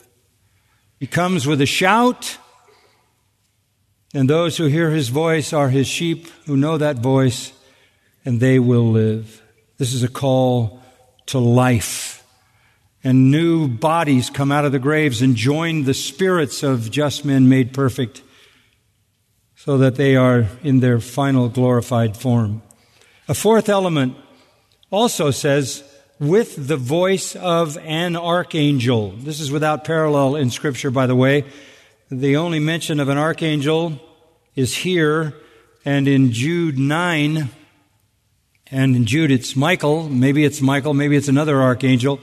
He 0.99 1.07
comes 1.07 1.47
with 1.47 1.61
a 1.61 1.67
shout, 1.67 2.37
and 4.13 4.29
those 4.29 4.59
who 4.59 4.67
hear 4.67 4.91
his 4.91 5.09
voice 5.09 5.53
are 5.53 5.71
his 5.71 5.87
sheep 5.87 6.29
who 6.47 6.57
know 6.57 6.77
that 6.79 6.97
voice 6.97 7.53
and 8.25 8.41
they 8.41 8.59
will 8.59 8.91
live. 8.91 9.43
This 9.79 9.93
is 9.93 10.03
a 10.03 10.09
call 10.09 10.81
to 11.27 11.39
life. 11.39 12.25
And 13.05 13.31
new 13.31 13.69
bodies 13.69 14.31
come 14.31 14.51
out 14.51 14.65
of 14.65 14.73
the 14.73 14.79
graves 14.79 15.23
and 15.23 15.37
join 15.37 15.85
the 15.85 15.95
spirits 15.95 16.63
of 16.63 16.91
just 16.91 17.25
men 17.25 17.49
made 17.49 17.73
perfect 17.73 18.23
so 19.55 19.79
that 19.79 19.97
they 19.97 20.17
are 20.17 20.47
in 20.63 20.81
their 20.81 21.01
final 21.01 21.49
glorified 21.49 22.17
form. 22.17 22.63
A 23.29 23.35
fourth 23.35 23.69
element 23.69 24.17
also 24.91 25.31
says, 25.31 25.83
with 26.19 26.69
the 26.69 26.77
voice 26.77 27.37
of 27.37 27.77
an 27.79 28.17
archangel. 28.17 29.11
This 29.11 29.41
is 29.41 29.51
without 29.51 29.85
parallel 29.85 30.37
in 30.37 30.51
Scripture, 30.51 30.91
by 30.91 31.07
the 31.07 31.17
way. 31.17 31.45
The 32.11 32.37
only 32.37 32.59
mention 32.59 33.01
of 33.01 33.09
an 33.09 33.19
archangel 33.19 34.01
is 34.55 34.75
here 34.75 35.35
and 35.85 36.09
in 36.09 36.33
Jude 36.33 36.79
9. 36.79 37.51
And 38.71 38.97
in 38.97 39.05
Jude, 39.05 39.31
it's 39.31 39.55
Michael. 39.55 40.09
Maybe 40.09 40.45
it's 40.45 40.61
Michael. 40.61 40.93
Maybe 40.93 41.17
it's 41.17 41.29
another 41.29 41.63
archangel. 41.63 42.19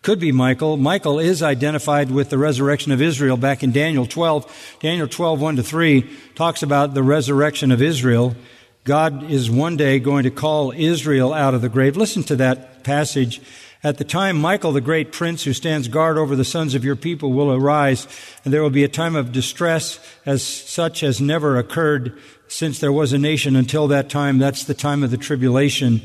Could 0.00 0.18
be 0.18 0.32
Michael. 0.32 0.78
Michael 0.78 1.18
is 1.18 1.42
identified 1.42 2.10
with 2.10 2.30
the 2.30 2.38
resurrection 2.38 2.90
of 2.90 3.02
Israel 3.02 3.36
back 3.36 3.62
in 3.62 3.70
Daniel 3.70 4.06
12. 4.06 4.76
Daniel 4.80 5.08
12, 5.08 5.40
1 5.40 5.56
to 5.56 5.62
3 5.62 6.10
talks 6.34 6.62
about 6.62 6.94
the 6.94 7.02
resurrection 7.02 7.70
of 7.70 7.82
Israel. 7.82 8.34
God 8.84 9.30
is 9.30 9.50
one 9.50 9.76
day 9.76 9.98
going 9.98 10.24
to 10.24 10.30
call 10.30 10.72
Israel 10.72 11.34
out 11.34 11.52
of 11.52 11.60
the 11.60 11.68
grave. 11.68 11.98
Listen 11.98 12.22
to 12.24 12.36
that 12.36 12.82
passage. 12.82 13.42
At 13.82 13.98
the 13.98 14.04
time, 14.04 14.40
Michael, 14.40 14.72
the 14.72 14.80
great 14.80 15.12
prince 15.12 15.44
who 15.44 15.52
stands 15.52 15.88
guard 15.88 16.16
over 16.16 16.34
the 16.34 16.44
sons 16.46 16.74
of 16.74 16.84
your 16.84 16.96
people, 16.96 17.34
will 17.34 17.52
arise, 17.52 18.06
and 18.42 18.54
there 18.54 18.62
will 18.62 18.70
be 18.70 18.84
a 18.84 18.88
time 18.88 19.14
of 19.14 19.32
distress 19.32 20.00
as 20.24 20.42
such 20.42 21.02
as 21.02 21.20
never 21.20 21.58
occurred 21.58 22.18
since 22.54 22.78
there 22.78 22.92
was 22.92 23.12
a 23.12 23.18
nation 23.18 23.56
until 23.56 23.88
that 23.88 24.08
time. 24.08 24.38
That's 24.38 24.62
the 24.62 24.74
time 24.74 25.02
of 25.02 25.10
the 25.10 25.16
tribulation. 25.16 26.02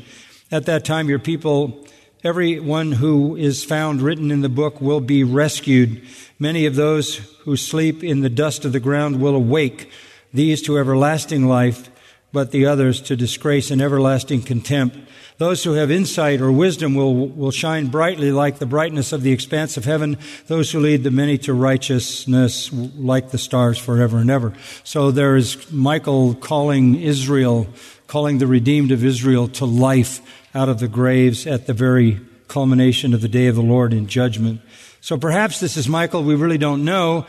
At 0.50 0.66
that 0.66 0.84
time, 0.84 1.08
your 1.08 1.20
people, 1.20 1.86
everyone 2.24 2.90
who 2.90 3.36
is 3.36 3.62
found 3.62 4.02
written 4.02 4.32
in 4.32 4.40
the 4.40 4.48
book 4.48 4.80
will 4.80 5.00
be 5.00 5.22
rescued. 5.22 6.02
Many 6.40 6.66
of 6.66 6.74
those 6.74 7.18
who 7.44 7.56
sleep 7.56 8.02
in 8.02 8.22
the 8.22 8.28
dust 8.28 8.64
of 8.64 8.72
the 8.72 8.80
ground 8.80 9.20
will 9.20 9.36
awake, 9.36 9.92
these 10.34 10.60
to 10.62 10.76
everlasting 10.76 11.46
life 11.46 11.88
but 12.32 12.50
the 12.50 12.66
others 12.66 13.00
to 13.02 13.16
disgrace 13.16 13.70
and 13.70 13.80
everlasting 13.80 14.42
contempt. 14.42 14.96
Those 15.40 15.64
who 15.64 15.72
have 15.72 15.90
insight 15.90 16.42
or 16.42 16.52
wisdom 16.52 16.94
will, 16.94 17.26
will 17.28 17.50
shine 17.50 17.86
brightly 17.86 18.30
like 18.30 18.58
the 18.58 18.66
brightness 18.66 19.10
of 19.10 19.22
the 19.22 19.32
expanse 19.32 19.78
of 19.78 19.86
heaven. 19.86 20.18
Those 20.48 20.70
who 20.70 20.80
lead 20.80 21.02
the 21.02 21.10
many 21.10 21.38
to 21.38 21.54
righteousness 21.54 22.70
like 22.70 23.30
the 23.30 23.38
stars 23.38 23.78
forever 23.78 24.18
and 24.18 24.30
ever. 24.30 24.52
So 24.84 25.10
there 25.10 25.36
is 25.36 25.72
Michael 25.72 26.34
calling 26.34 26.96
Israel, 26.96 27.68
calling 28.06 28.36
the 28.36 28.46
redeemed 28.46 28.90
of 28.90 29.02
Israel 29.02 29.48
to 29.48 29.64
life 29.64 30.20
out 30.54 30.68
of 30.68 30.78
the 30.78 30.88
graves 30.88 31.46
at 31.46 31.66
the 31.66 31.72
very 31.72 32.20
culmination 32.48 33.14
of 33.14 33.22
the 33.22 33.28
day 33.28 33.46
of 33.46 33.56
the 33.56 33.62
Lord 33.62 33.94
in 33.94 34.08
judgment. 34.08 34.60
So 35.00 35.16
perhaps 35.16 35.58
this 35.58 35.78
is 35.78 35.88
Michael. 35.88 36.22
We 36.22 36.34
really 36.34 36.58
don't 36.58 36.84
know. 36.84 37.24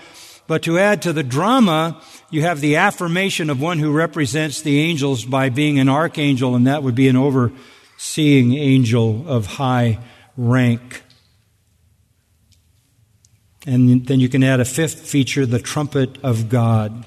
But 0.47 0.63
to 0.63 0.77
add 0.77 1.01
to 1.03 1.13
the 1.13 1.23
drama, 1.23 2.01
you 2.29 2.41
have 2.41 2.59
the 2.59 2.75
affirmation 2.75 3.49
of 3.49 3.61
one 3.61 3.79
who 3.79 3.93
represents 3.93 4.61
the 4.61 4.81
angels 4.81 5.23
by 5.23 5.47
being 5.47 5.79
an 5.79 5.87
archangel, 5.87 6.55
and 6.55 6.67
that 6.67 6.83
would 6.83 6.95
be 6.95 7.07
an 7.07 7.15
overseeing 8.01 8.55
angel 8.55 9.23
of 9.27 9.45
high 9.45 9.99
rank. 10.35 11.03
And 13.67 14.07
then 14.07 14.19
you 14.19 14.27
can 14.27 14.43
add 14.43 14.59
a 14.59 14.65
fifth 14.65 15.07
feature, 15.07 15.45
the 15.45 15.59
trumpet 15.59 16.17
of 16.23 16.49
God. 16.49 17.05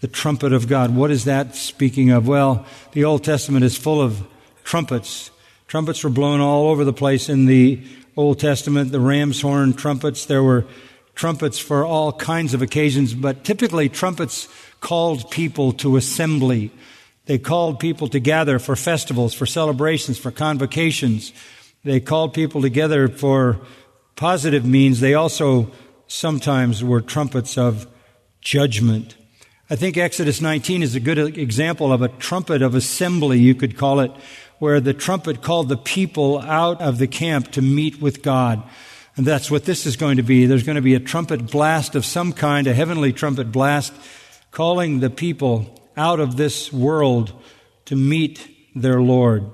The 0.00 0.08
trumpet 0.08 0.52
of 0.52 0.66
God. 0.66 0.92
What 0.96 1.12
is 1.12 1.24
that 1.26 1.54
speaking 1.54 2.10
of? 2.10 2.26
Well, 2.26 2.66
the 2.92 3.04
Old 3.04 3.22
Testament 3.22 3.64
is 3.64 3.76
full 3.76 4.02
of 4.02 4.26
trumpets. 4.64 5.30
Trumpets 5.68 6.02
were 6.02 6.10
blown 6.10 6.40
all 6.40 6.66
over 6.66 6.84
the 6.84 6.92
place 6.92 7.28
in 7.28 7.46
the 7.46 7.80
Old 8.16 8.40
Testament. 8.40 8.90
The 8.90 8.98
ram's 8.98 9.40
horn 9.40 9.72
trumpets. 9.72 10.26
There 10.26 10.42
were 10.42 10.66
trumpets 11.14 11.60
for 11.60 11.84
all 11.84 12.12
kinds 12.12 12.54
of 12.54 12.62
occasions, 12.62 13.14
but 13.14 13.44
typically 13.44 13.88
trumpets 13.88 14.48
called 14.80 15.30
people 15.30 15.72
to 15.74 15.96
assembly. 15.96 16.72
They 17.28 17.38
called 17.38 17.78
people 17.78 18.08
together 18.08 18.58
for 18.58 18.74
festivals, 18.74 19.34
for 19.34 19.44
celebrations, 19.44 20.16
for 20.16 20.30
convocations. 20.30 21.34
They 21.84 22.00
called 22.00 22.32
people 22.32 22.62
together 22.62 23.06
for 23.06 23.60
positive 24.16 24.64
means. 24.64 25.00
They 25.00 25.12
also 25.12 25.70
sometimes 26.06 26.82
were 26.82 27.02
trumpets 27.02 27.58
of 27.58 27.86
judgment. 28.40 29.14
I 29.68 29.76
think 29.76 29.98
Exodus 29.98 30.40
19 30.40 30.82
is 30.82 30.94
a 30.94 31.00
good 31.00 31.18
example 31.36 31.92
of 31.92 32.00
a 32.00 32.08
trumpet 32.08 32.62
of 32.62 32.74
assembly, 32.74 33.38
you 33.38 33.54
could 33.54 33.76
call 33.76 34.00
it, 34.00 34.10
where 34.58 34.80
the 34.80 34.94
trumpet 34.94 35.42
called 35.42 35.68
the 35.68 35.76
people 35.76 36.38
out 36.38 36.80
of 36.80 36.96
the 36.96 37.06
camp 37.06 37.52
to 37.52 37.60
meet 37.60 38.00
with 38.00 38.22
God. 38.22 38.62
And 39.16 39.26
that's 39.26 39.50
what 39.50 39.66
this 39.66 39.84
is 39.84 39.96
going 39.96 40.16
to 40.16 40.22
be. 40.22 40.46
There's 40.46 40.62
going 40.62 40.76
to 40.76 40.82
be 40.82 40.94
a 40.94 41.00
trumpet 41.00 41.50
blast 41.50 41.94
of 41.94 42.06
some 42.06 42.32
kind, 42.32 42.66
a 42.66 42.72
heavenly 42.72 43.12
trumpet 43.12 43.52
blast, 43.52 43.92
calling 44.50 45.00
the 45.00 45.10
people 45.10 45.77
out 45.98 46.20
of 46.20 46.36
this 46.36 46.72
world 46.72 47.32
to 47.86 47.96
meet 47.96 48.48
their 48.74 49.00
Lord. 49.00 49.50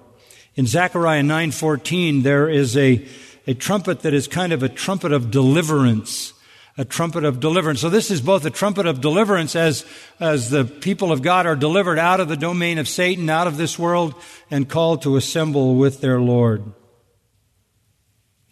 In 0.55 0.67
Zechariah 0.67 1.23
9:14 1.23 2.23
there 2.23 2.49
is 2.49 2.77
a 2.77 3.05
a 3.47 3.55
trumpet 3.55 4.01
that 4.01 4.15
is 4.15 4.29
kind 4.29 4.53
of 4.53 4.63
a 4.63 4.69
trumpet 4.69 5.13
of 5.13 5.31
deliverance, 5.31 6.33
a 6.79 6.85
trumpet 6.85 7.25
of 7.25 7.41
deliverance. 7.41 7.81
So 7.81 7.91
this 7.91 8.11
is 8.11 8.21
both 8.21 8.45
a 8.45 8.51
trumpet 8.51 8.87
of 8.87 9.01
deliverance 9.01 9.55
as 9.57 9.85
as 10.21 10.51
the 10.51 10.65
people 10.65 11.13
of 11.13 11.23
God 11.23 11.47
are 11.47 11.57
delivered 11.57 11.99
out 11.99 12.21
of 12.21 12.29
the 12.29 12.37
domain 12.37 12.79
of 12.79 12.89
Satan, 12.89 13.29
out 13.29 13.47
of 13.47 13.57
this 13.57 13.79
world 13.79 14.15
and 14.51 14.69
called 14.69 15.03
to 15.03 15.17
assemble 15.17 15.75
with 15.75 16.01
their 16.01 16.21
Lord. 16.21 16.63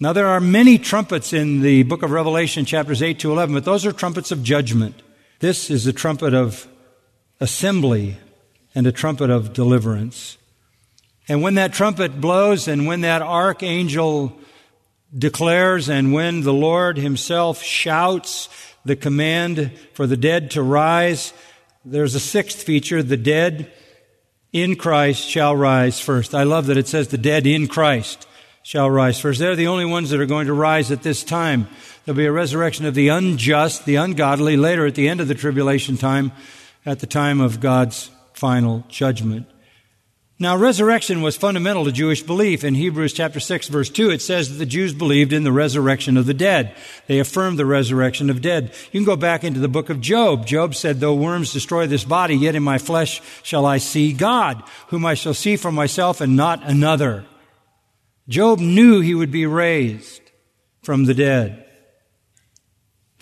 Now, 0.03 0.13
there 0.13 0.27
are 0.27 0.41
many 0.41 0.79
trumpets 0.79 1.33
in 1.33 1.61
the 1.61 1.85
book 1.85 2.03
of 2.03 2.11
Revelation, 2.11 2.65
chapters 2.65 3.03
8 3.03 3.21
to 3.21 3.31
11, 3.31 3.55
but 3.55 3.65
those 3.65 3.87
are 3.87 3.93
trumpets 3.93 4.33
of 4.33 4.43
judgment. 4.43 5.01
This 5.39 5.71
is 5.71 5.85
the 5.85 5.93
trumpet 5.93 6.35
of 6.35 6.67
assembly 7.43 8.17
and 8.73 8.87
a 8.87 8.93
trumpet 8.93 9.29
of 9.29 9.53
deliverance. 9.53 10.39
And 11.29 11.43
when 11.43 11.57
that 11.57 11.73
trumpet 11.73 12.21
blows 12.21 12.69
and 12.69 12.87
when 12.87 13.01
that 13.01 13.21
archangel 13.21 14.39
declares 15.17 15.91
and 15.91 16.13
when 16.13 16.43
the 16.43 16.53
Lord 16.53 16.97
himself 16.97 17.61
shouts 17.61 18.49
the 18.85 18.95
command 18.95 19.73
for 19.93 20.07
the 20.07 20.17
dead 20.17 20.53
to 20.53 20.63
rise, 20.63 21.33
there's 21.85 22.15
a 22.15 22.21
sixth 22.21 22.63
feature. 22.63 23.03
The 23.03 23.17
dead 23.17 23.73
in 24.53 24.77
Christ 24.77 25.29
shall 25.29 25.57
rise 25.57 25.99
first. 26.01 26.37
I 26.37 26.45
love 26.45 26.67
that 26.67 26.77
it 26.77 26.87
says 26.87 27.09
the 27.09 27.19
dead 27.19 27.45
in 27.45 27.67
Christ 27.67 28.29
shall 28.63 28.89
rise 28.89 29.19
first. 29.19 29.41
They're 29.41 29.57
the 29.57 29.67
only 29.67 29.85
ones 29.85 30.11
that 30.11 30.21
are 30.21 30.27
going 30.27 30.47
to 30.47 30.53
rise 30.53 30.93
at 30.93 31.03
this 31.03 31.25
time. 31.25 31.67
There'll 32.05 32.17
be 32.17 32.27
a 32.27 32.33
resurrection 32.33 32.87
of 32.87 32.95
the 32.95 33.09
unjust, 33.09 33.85
the 33.85 33.97
ungodly, 33.97 34.57
later 34.57 34.87
at 34.87 34.95
the 34.95 35.09
end 35.09 35.21
of 35.21 35.27
the 35.27 35.35
tribulation 35.35 35.97
time, 35.97 36.31
at 36.85 37.01
the 37.01 37.07
time 37.07 37.41
of 37.41 37.61
God's 37.61 38.11
final 38.33 38.85
judgment. 38.89 39.47
Now, 40.43 40.57
resurrection 40.57 41.23
was 41.23 41.37
fundamental 41.37 41.85
to 41.85 41.93
Jewish 41.93 42.21
belief. 42.21 42.65
In 42.65 42.75
Hebrews 42.75 43.13
chapter 43.13 43.39
6 43.39 43.69
verse 43.69 43.89
2, 43.89 44.11
it 44.11 44.21
says 44.21 44.49
that 44.49 44.57
the 44.57 44.67
Jews 44.67 44.93
believed 44.93 45.33
in 45.33 45.45
the 45.45 45.53
resurrection 45.53 46.17
of 46.17 46.27
the 46.27 46.35
dead. 46.35 46.75
They 47.07 47.21
affirmed 47.21 47.61
the 47.61 47.65
resurrection 47.65 48.29
of 48.29 48.43
dead. 48.43 48.75
You 48.91 48.99
can 48.99 49.05
go 49.05 49.15
back 49.15 49.45
into 49.45 49.61
the 49.61 49.69
book 49.69 49.89
of 49.89 50.01
Job. 50.01 50.45
Job 50.45 50.75
said, 50.75 50.99
though 50.99 51.15
worms 51.15 51.53
destroy 51.53 51.87
this 51.87 52.03
body, 52.03 52.35
yet 52.35 52.57
in 52.57 52.63
my 52.65 52.79
flesh 52.79 53.23
shall 53.45 53.65
I 53.65 53.79
see 53.79 54.13
God, 54.13 54.65
whom 54.89 55.07
I 55.07 55.15
shall 55.15 55.35
see 55.35 55.57
for 55.57 55.71
myself 55.71 56.21
and 56.21 56.37
not 56.37 56.65
another. 56.65 57.25
Job 58.29 58.59
knew 58.59 59.01
he 59.01 59.15
would 59.15 59.31
be 59.31 59.47
raised 59.47 60.23
from 60.83 61.05
the 61.05 61.15
dead. 61.15 61.62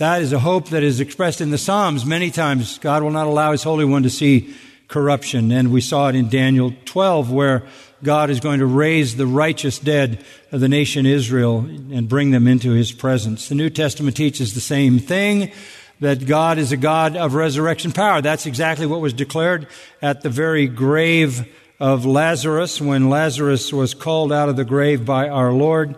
That 0.01 0.23
is 0.23 0.33
a 0.33 0.39
hope 0.39 0.71
that 0.71 0.83
is 0.83 0.99
expressed 0.99 1.43
in 1.43 1.51
the 1.51 1.59
Psalms 1.59 2.07
many 2.07 2.31
times. 2.31 2.79
God 2.79 3.03
will 3.03 3.11
not 3.11 3.27
allow 3.27 3.53
His 3.53 3.63
Holy 3.63 3.85
One 3.85 4.05
to 4.05 4.09
see 4.09 4.55
corruption. 4.89 5.53
And 5.53 5.71
we 5.71 5.83
saw 5.83 6.09
it 6.09 6.15
in 6.15 6.31
Daniel 6.31 6.73
12 6.87 7.31
where 7.31 7.65
God 8.03 8.31
is 8.31 8.41
going 8.41 8.61
to 8.61 8.67
raise 8.67 9.17
the 9.17 9.27
righteous 9.27 9.79
dead 9.79 10.25
of 10.53 10.61
the 10.61 10.71
nation 10.71 11.05
Israel 11.05 11.59
and 11.59 12.09
bring 12.09 12.31
them 12.31 12.49
into 12.49 12.71
His 12.71 12.93
presence. 12.93 13.51
The 13.51 13.55
New 13.55 13.69
Testament 13.69 14.17
teaches 14.17 14.55
the 14.55 14.61
same 14.63 15.01
thing 15.01 15.53
that 16.01 16.25
God 16.25 16.57
is 16.57 16.73
a 16.73 16.79
God 16.79 17.15
of 17.15 17.35
resurrection 17.35 17.93
power. 17.93 18.23
That's 18.23 18.47
exactly 18.47 18.87
what 18.87 19.03
was 19.03 19.13
declared 19.13 19.67
at 20.01 20.23
the 20.23 20.31
very 20.31 20.67
grave 20.67 21.47
of 21.79 22.07
Lazarus 22.07 22.81
when 22.81 23.11
Lazarus 23.11 23.71
was 23.71 23.93
called 23.93 24.33
out 24.33 24.49
of 24.49 24.57
the 24.57 24.65
grave 24.65 25.05
by 25.05 25.29
our 25.29 25.53
Lord. 25.53 25.95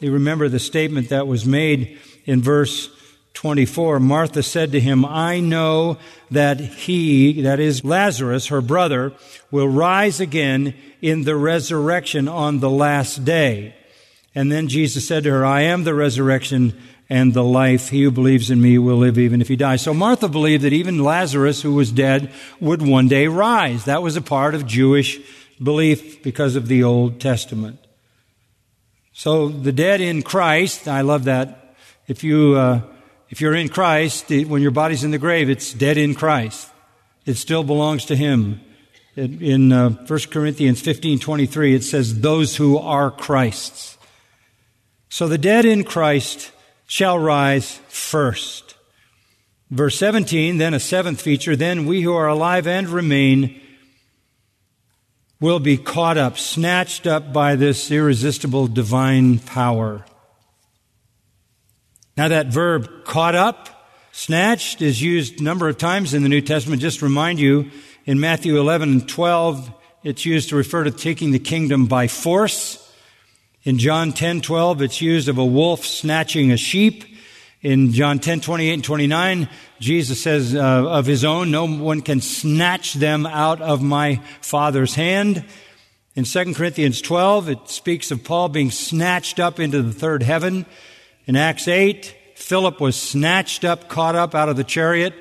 You 0.00 0.10
remember 0.10 0.48
the 0.48 0.58
statement 0.58 1.10
that 1.10 1.28
was 1.28 1.46
made 1.46 2.00
in 2.24 2.42
verse 2.42 2.90
24. 3.34 4.00
Martha 4.00 4.42
said 4.42 4.72
to 4.72 4.80
him, 4.80 5.04
I 5.04 5.40
know 5.40 5.98
that 6.30 6.60
he, 6.60 7.42
that 7.42 7.60
is 7.60 7.84
Lazarus, 7.84 8.46
her 8.46 8.60
brother, 8.60 9.12
will 9.50 9.68
rise 9.68 10.20
again 10.20 10.74
in 11.02 11.24
the 11.24 11.36
resurrection 11.36 12.28
on 12.28 12.60
the 12.60 12.70
last 12.70 13.24
day. 13.24 13.74
And 14.34 14.50
then 14.50 14.68
Jesus 14.68 15.06
said 15.06 15.24
to 15.24 15.30
her, 15.30 15.44
I 15.44 15.62
am 15.62 15.84
the 15.84 15.94
resurrection 15.94 16.80
and 17.10 17.34
the 17.34 17.44
life. 17.44 17.90
He 17.90 18.02
who 18.02 18.10
believes 18.10 18.50
in 18.50 18.60
me 18.60 18.78
will 18.78 18.96
live 18.96 19.18
even 19.18 19.40
if 19.40 19.48
he 19.48 19.56
dies. 19.56 19.82
So 19.82 19.92
Martha 19.92 20.28
believed 20.28 20.64
that 20.64 20.72
even 20.72 21.04
Lazarus, 21.04 21.62
who 21.62 21.74
was 21.74 21.92
dead, 21.92 22.32
would 22.60 22.82
one 22.82 23.08
day 23.08 23.26
rise. 23.26 23.84
That 23.84 24.02
was 24.02 24.16
a 24.16 24.22
part 24.22 24.54
of 24.54 24.66
Jewish 24.66 25.20
belief 25.62 26.22
because 26.22 26.56
of 26.56 26.68
the 26.68 26.82
Old 26.82 27.20
Testament. 27.20 27.78
So 29.12 29.48
the 29.48 29.72
dead 29.72 30.00
in 30.00 30.22
Christ, 30.22 30.88
I 30.88 31.02
love 31.02 31.24
that. 31.24 31.76
If 32.08 32.24
you, 32.24 32.54
uh, 32.56 32.80
if 33.34 33.40
you're 33.40 33.56
in 33.56 33.68
Christ, 33.68 34.30
when 34.30 34.62
your 34.62 34.70
body's 34.70 35.02
in 35.02 35.10
the 35.10 35.18
grave, 35.18 35.50
it's 35.50 35.72
dead 35.72 35.98
in 35.98 36.14
Christ. 36.14 36.70
It 37.26 37.34
still 37.34 37.64
belongs 37.64 38.04
to 38.04 38.14
Him. 38.14 38.60
In 39.16 39.72
uh, 39.72 39.90
1 40.06 40.18
Corinthians 40.30 40.80
15, 40.80 41.18
23, 41.18 41.74
it 41.74 41.82
says, 41.82 42.20
those 42.20 42.54
who 42.54 42.78
are 42.78 43.10
Christ's. 43.10 43.98
So 45.08 45.26
the 45.26 45.36
dead 45.36 45.64
in 45.64 45.82
Christ 45.82 46.52
shall 46.86 47.18
rise 47.18 47.80
first. 47.88 48.76
Verse 49.68 49.98
17, 49.98 50.58
then 50.58 50.72
a 50.72 50.78
seventh 50.78 51.20
feature, 51.20 51.56
then 51.56 51.86
we 51.86 52.02
who 52.02 52.14
are 52.14 52.28
alive 52.28 52.68
and 52.68 52.88
remain 52.88 53.60
will 55.40 55.58
be 55.58 55.76
caught 55.76 56.18
up, 56.18 56.38
snatched 56.38 57.04
up 57.04 57.32
by 57.32 57.56
this 57.56 57.90
irresistible 57.90 58.68
divine 58.68 59.40
power. 59.40 60.04
Now 62.16 62.28
that 62.28 62.46
verb 62.46 63.04
caught 63.04 63.34
up, 63.34 63.90
snatched 64.12 64.80
is 64.80 65.02
used 65.02 65.40
a 65.40 65.42
number 65.42 65.68
of 65.68 65.78
times 65.78 66.14
in 66.14 66.22
the 66.22 66.28
New 66.28 66.40
Testament. 66.40 66.80
Just 66.80 67.00
to 67.00 67.06
remind 67.06 67.40
you, 67.40 67.70
in 68.06 68.20
Matthew 68.20 68.60
11 68.60 68.88
and 68.90 69.08
12, 69.08 69.72
it's 70.04 70.24
used 70.24 70.50
to 70.50 70.56
refer 70.56 70.84
to 70.84 70.92
taking 70.92 71.32
the 71.32 71.40
kingdom 71.40 71.86
by 71.86 72.06
force. 72.06 72.80
In 73.64 73.78
John 73.78 74.12
10, 74.12 74.42
12, 74.42 74.82
it's 74.82 75.00
used 75.00 75.28
of 75.28 75.38
a 75.38 75.44
wolf 75.44 75.84
snatching 75.84 76.52
a 76.52 76.56
sheep. 76.56 77.04
In 77.62 77.92
John 77.92 78.20
10, 78.20 78.40
28 78.42 78.74
and 78.74 78.84
29, 78.84 79.48
Jesus 79.80 80.22
says 80.22 80.54
uh, 80.54 80.60
of 80.60 81.06
his 81.06 81.24
own, 81.24 81.50
no 81.50 81.66
one 81.66 82.02
can 82.02 82.20
snatch 82.20 82.92
them 82.92 83.26
out 83.26 83.60
of 83.60 83.82
my 83.82 84.20
Father's 84.40 84.94
hand. 84.94 85.44
In 86.14 86.24
2 86.24 86.54
Corinthians 86.54 87.00
12, 87.00 87.48
it 87.48 87.68
speaks 87.68 88.12
of 88.12 88.22
Paul 88.22 88.50
being 88.50 88.70
snatched 88.70 89.40
up 89.40 89.58
into 89.58 89.82
the 89.82 89.92
third 89.92 90.22
heaven. 90.22 90.66
In 91.26 91.36
Acts 91.36 91.68
8, 91.68 92.14
Philip 92.34 92.80
was 92.80 92.96
snatched 92.96 93.64
up, 93.64 93.88
caught 93.88 94.14
up 94.14 94.34
out 94.34 94.50
of 94.50 94.56
the 94.56 94.64
chariot. 94.64 95.14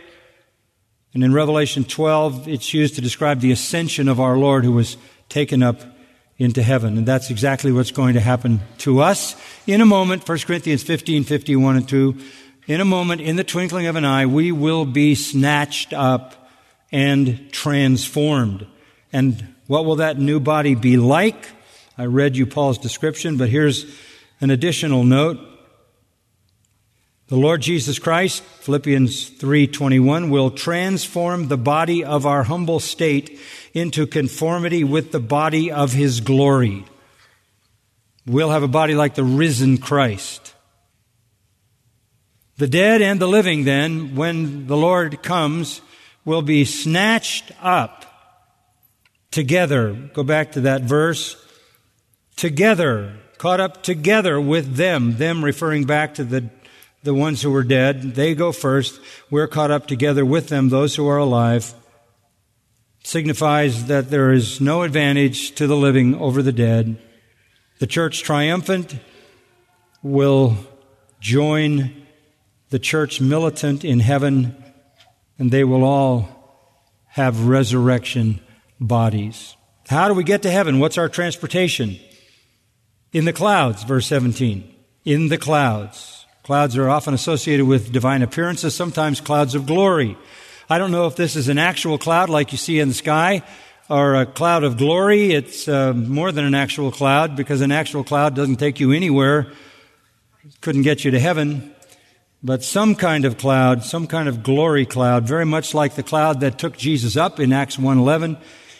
And 1.13 1.23
in 1.23 1.33
Revelation 1.33 1.85
12, 1.85 2.47
it's 2.49 2.73
used 2.73 2.95
to 2.95 3.01
describe 3.01 3.39
the 3.39 3.53
ascension 3.53 4.09
of 4.09 4.19
our 4.19 4.37
Lord 4.37 4.65
who 4.65 4.73
was 4.73 4.97
taken 5.29 5.63
up 5.63 5.81
into 6.37 6.61
heaven. 6.61 6.97
And 6.97 7.07
that's 7.07 7.29
exactly 7.29 7.71
what's 7.71 7.91
going 7.91 8.15
to 8.15 8.19
happen 8.19 8.59
to 8.79 8.99
us 8.99 9.35
in 9.65 9.79
a 9.79 9.85
moment. 9.85 10.27
1 10.27 10.39
Corinthians 10.39 10.83
15, 10.83 11.23
51 11.23 11.77
and 11.77 11.87
2. 11.87 12.17
In 12.67 12.81
a 12.81 12.85
moment, 12.85 13.21
in 13.21 13.37
the 13.37 13.43
twinkling 13.45 13.87
of 13.87 13.95
an 13.95 14.03
eye, 14.03 14.25
we 14.25 14.51
will 14.51 14.85
be 14.85 15.15
snatched 15.15 15.93
up 15.93 16.49
and 16.91 17.49
transformed. 17.53 18.67
And 19.13 19.55
what 19.67 19.85
will 19.85 19.97
that 19.97 20.19
new 20.19 20.41
body 20.41 20.75
be 20.75 20.97
like? 20.97 21.47
I 21.97 22.07
read 22.07 22.35
you 22.35 22.45
Paul's 22.45 22.77
description, 22.77 23.37
but 23.37 23.47
here's 23.47 23.85
an 24.41 24.49
additional 24.49 25.05
note. 25.05 25.39
The 27.29 27.37
Lord 27.37 27.61
Jesus 27.61 27.99
Christ, 27.99 28.43
Philippians 28.59 29.29
3:21, 29.29 30.29
will 30.29 30.51
transform 30.51 31.47
the 31.47 31.57
body 31.57 32.03
of 32.03 32.25
our 32.25 32.43
humble 32.43 32.81
state 32.81 33.39
into 33.73 34.05
conformity 34.05 34.83
with 34.83 35.11
the 35.11 35.21
body 35.21 35.71
of 35.71 35.93
his 35.93 36.19
glory. 36.19 36.83
We'll 38.25 38.51
have 38.51 38.63
a 38.63 38.67
body 38.67 38.93
like 38.93 39.15
the 39.15 39.23
risen 39.23 39.77
Christ. 39.77 40.53
The 42.57 42.67
dead 42.67 43.01
and 43.01 43.19
the 43.19 43.27
living 43.27 43.63
then, 43.63 44.15
when 44.15 44.67
the 44.67 44.77
Lord 44.77 45.23
comes, 45.23 45.81
will 46.25 46.41
be 46.41 46.65
snatched 46.65 47.51
up 47.61 48.05
together. 49.31 49.93
Go 50.13 50.23
back 50.23 50.51
to 50.51 50.61
that 50.61 50.83
verse. 50.83 51.37
Together, 52.35 53.15
caught 53.37 53.59
up 53.59 53.81
together 53.81 54.39
with 54.39 54.75
them, 54.75 55.17
them 55.17 55.43
referring 55.43 55.85
back 55.85 56.15
to 56.15 56.23
the 56.23 56.49
the 57.03 57.13
ones 57.13 57.41
who 57.41 57.51
were 57.51 57.63
dead. 57.63 58.15
They 58.15 58.33
go 58.33 58.51
first. 58.51 58.99
We're 59.29 59.47
caught 59.47 59.71
up 59.71 59.87
together 59.87 60.25
with 60.25 60.47
them, 60.47 60.69
those 60.69 60.95
who 60.95 61.07
are 61.07 61.17
alive. 61.17 61.73
Signifies 63.03 63.87
that 63.87 64.09
there 64.09 64.31
is 64.31 64.61
no 64.61 64.81
advantage 64.83 65.53
to 65.55 65.67
the 65.67 65.75
living 65.75 66.15
over 66.15 66.41
the 66.41 66.53
dead. 66.53 66.97
The 67.79 67.87
church 67.87 68.23
triumphant 68.23 68.95
will 70.01 70.57
join 71.19 71.93
the 72.69 72.79
church 72.79 73.19
militant 73.19 73.83
in 73.83 73.99
heaven, 73.99 74.55
and 75.37 75.51
they 75.51 75.63
will 75.63 75.83
all 75.83 76.29
have 77.07 77.47
resurrection 77.47 78.39
bodies. 78.79 79.55
How 79.89 80.07
do 80.07 80.13
we 80.13 80.23
get 80.23 80.41
to 80.43 80.51
heaven? 80.51 80.79
What's 80.79 80.97
our 80.97 81.09
transportation? 81.09 81.99
In 83.11 83.25
the 83.25 83.33
clouds, 83.33 83.83
verse 83.83 84.07
17. 84.07 84.73
In 85.05 85.27
the 85.27 85.37
clouds. 85.37 86.22
Clouds 86.43 86.75
are 86.75 86.89
often 86.89 87.13
associated 87.13 87.65
with 87.65 87.93
divine 87.93 88.21
appearances, 88.21 88.75
sometimes 88.75 89.21
clouds 89.21 89.55
of 89.55 89.65
glory. 89.65 90.17
I 90.69 90.77
don't 90.77 90.91
know 90.91 91.07
if 91.07 91.15
this 91.15 91.37
is 91.37 91.47
an 91.47 91.57
actual 91.57 91.97
cloud 91.97 92.29
like 92.29 92.51
you 92.51 92.57
see 92.57 92.81
in 92.81 92.89
the 92.89 92.93
sky 92.93 93.43
or 93.89 94.15
a 94.15 94.25
cloud 94.25 94.65
of 94.65 94.75
glory. 94.75 95.31
It's 95.31 95.69
uh, 95.69 95.93
more 95.93 96.33
than 96.33 96.43
an 96.43 96.53
actual 96.53 96.91
cloud 96.91 97.37
because 97.37 97.61
an 97.61 97.71
actual 97.71 98.03
cloud 98.03 98.35
doesn't 98.35 98.57
take 98.57 98.81
you 98.81 98.91
anywhere. 98.91 99.53
Couldn't 100.59 100.81
get 100.81 101.05
you 101.05 101.11
to 101.11 101.19
heaven. 101.19 101.73
But 102.43 102.61
some 102.61 102.95
kind 102.95 103.23
of 103.23 103.37
cloud, 103.37 103.85
some 103.85 104.05
kind 104.05 104.27
of 104.27 104.43
glory 104.43 104.85
cloud, 104.85 105.25
very 105.25 105.45
much 105.45 105.73
like 105.73 105.95
the 105.95 106.03
cloud 106.03 106.41
that 106.41 106.59
took 106.59 106.75
Jesus 106.75 107.15
up 107.15 107.39
in 107.39 107.53
Acts 107.53 107.77
1:11. 107.77 108.35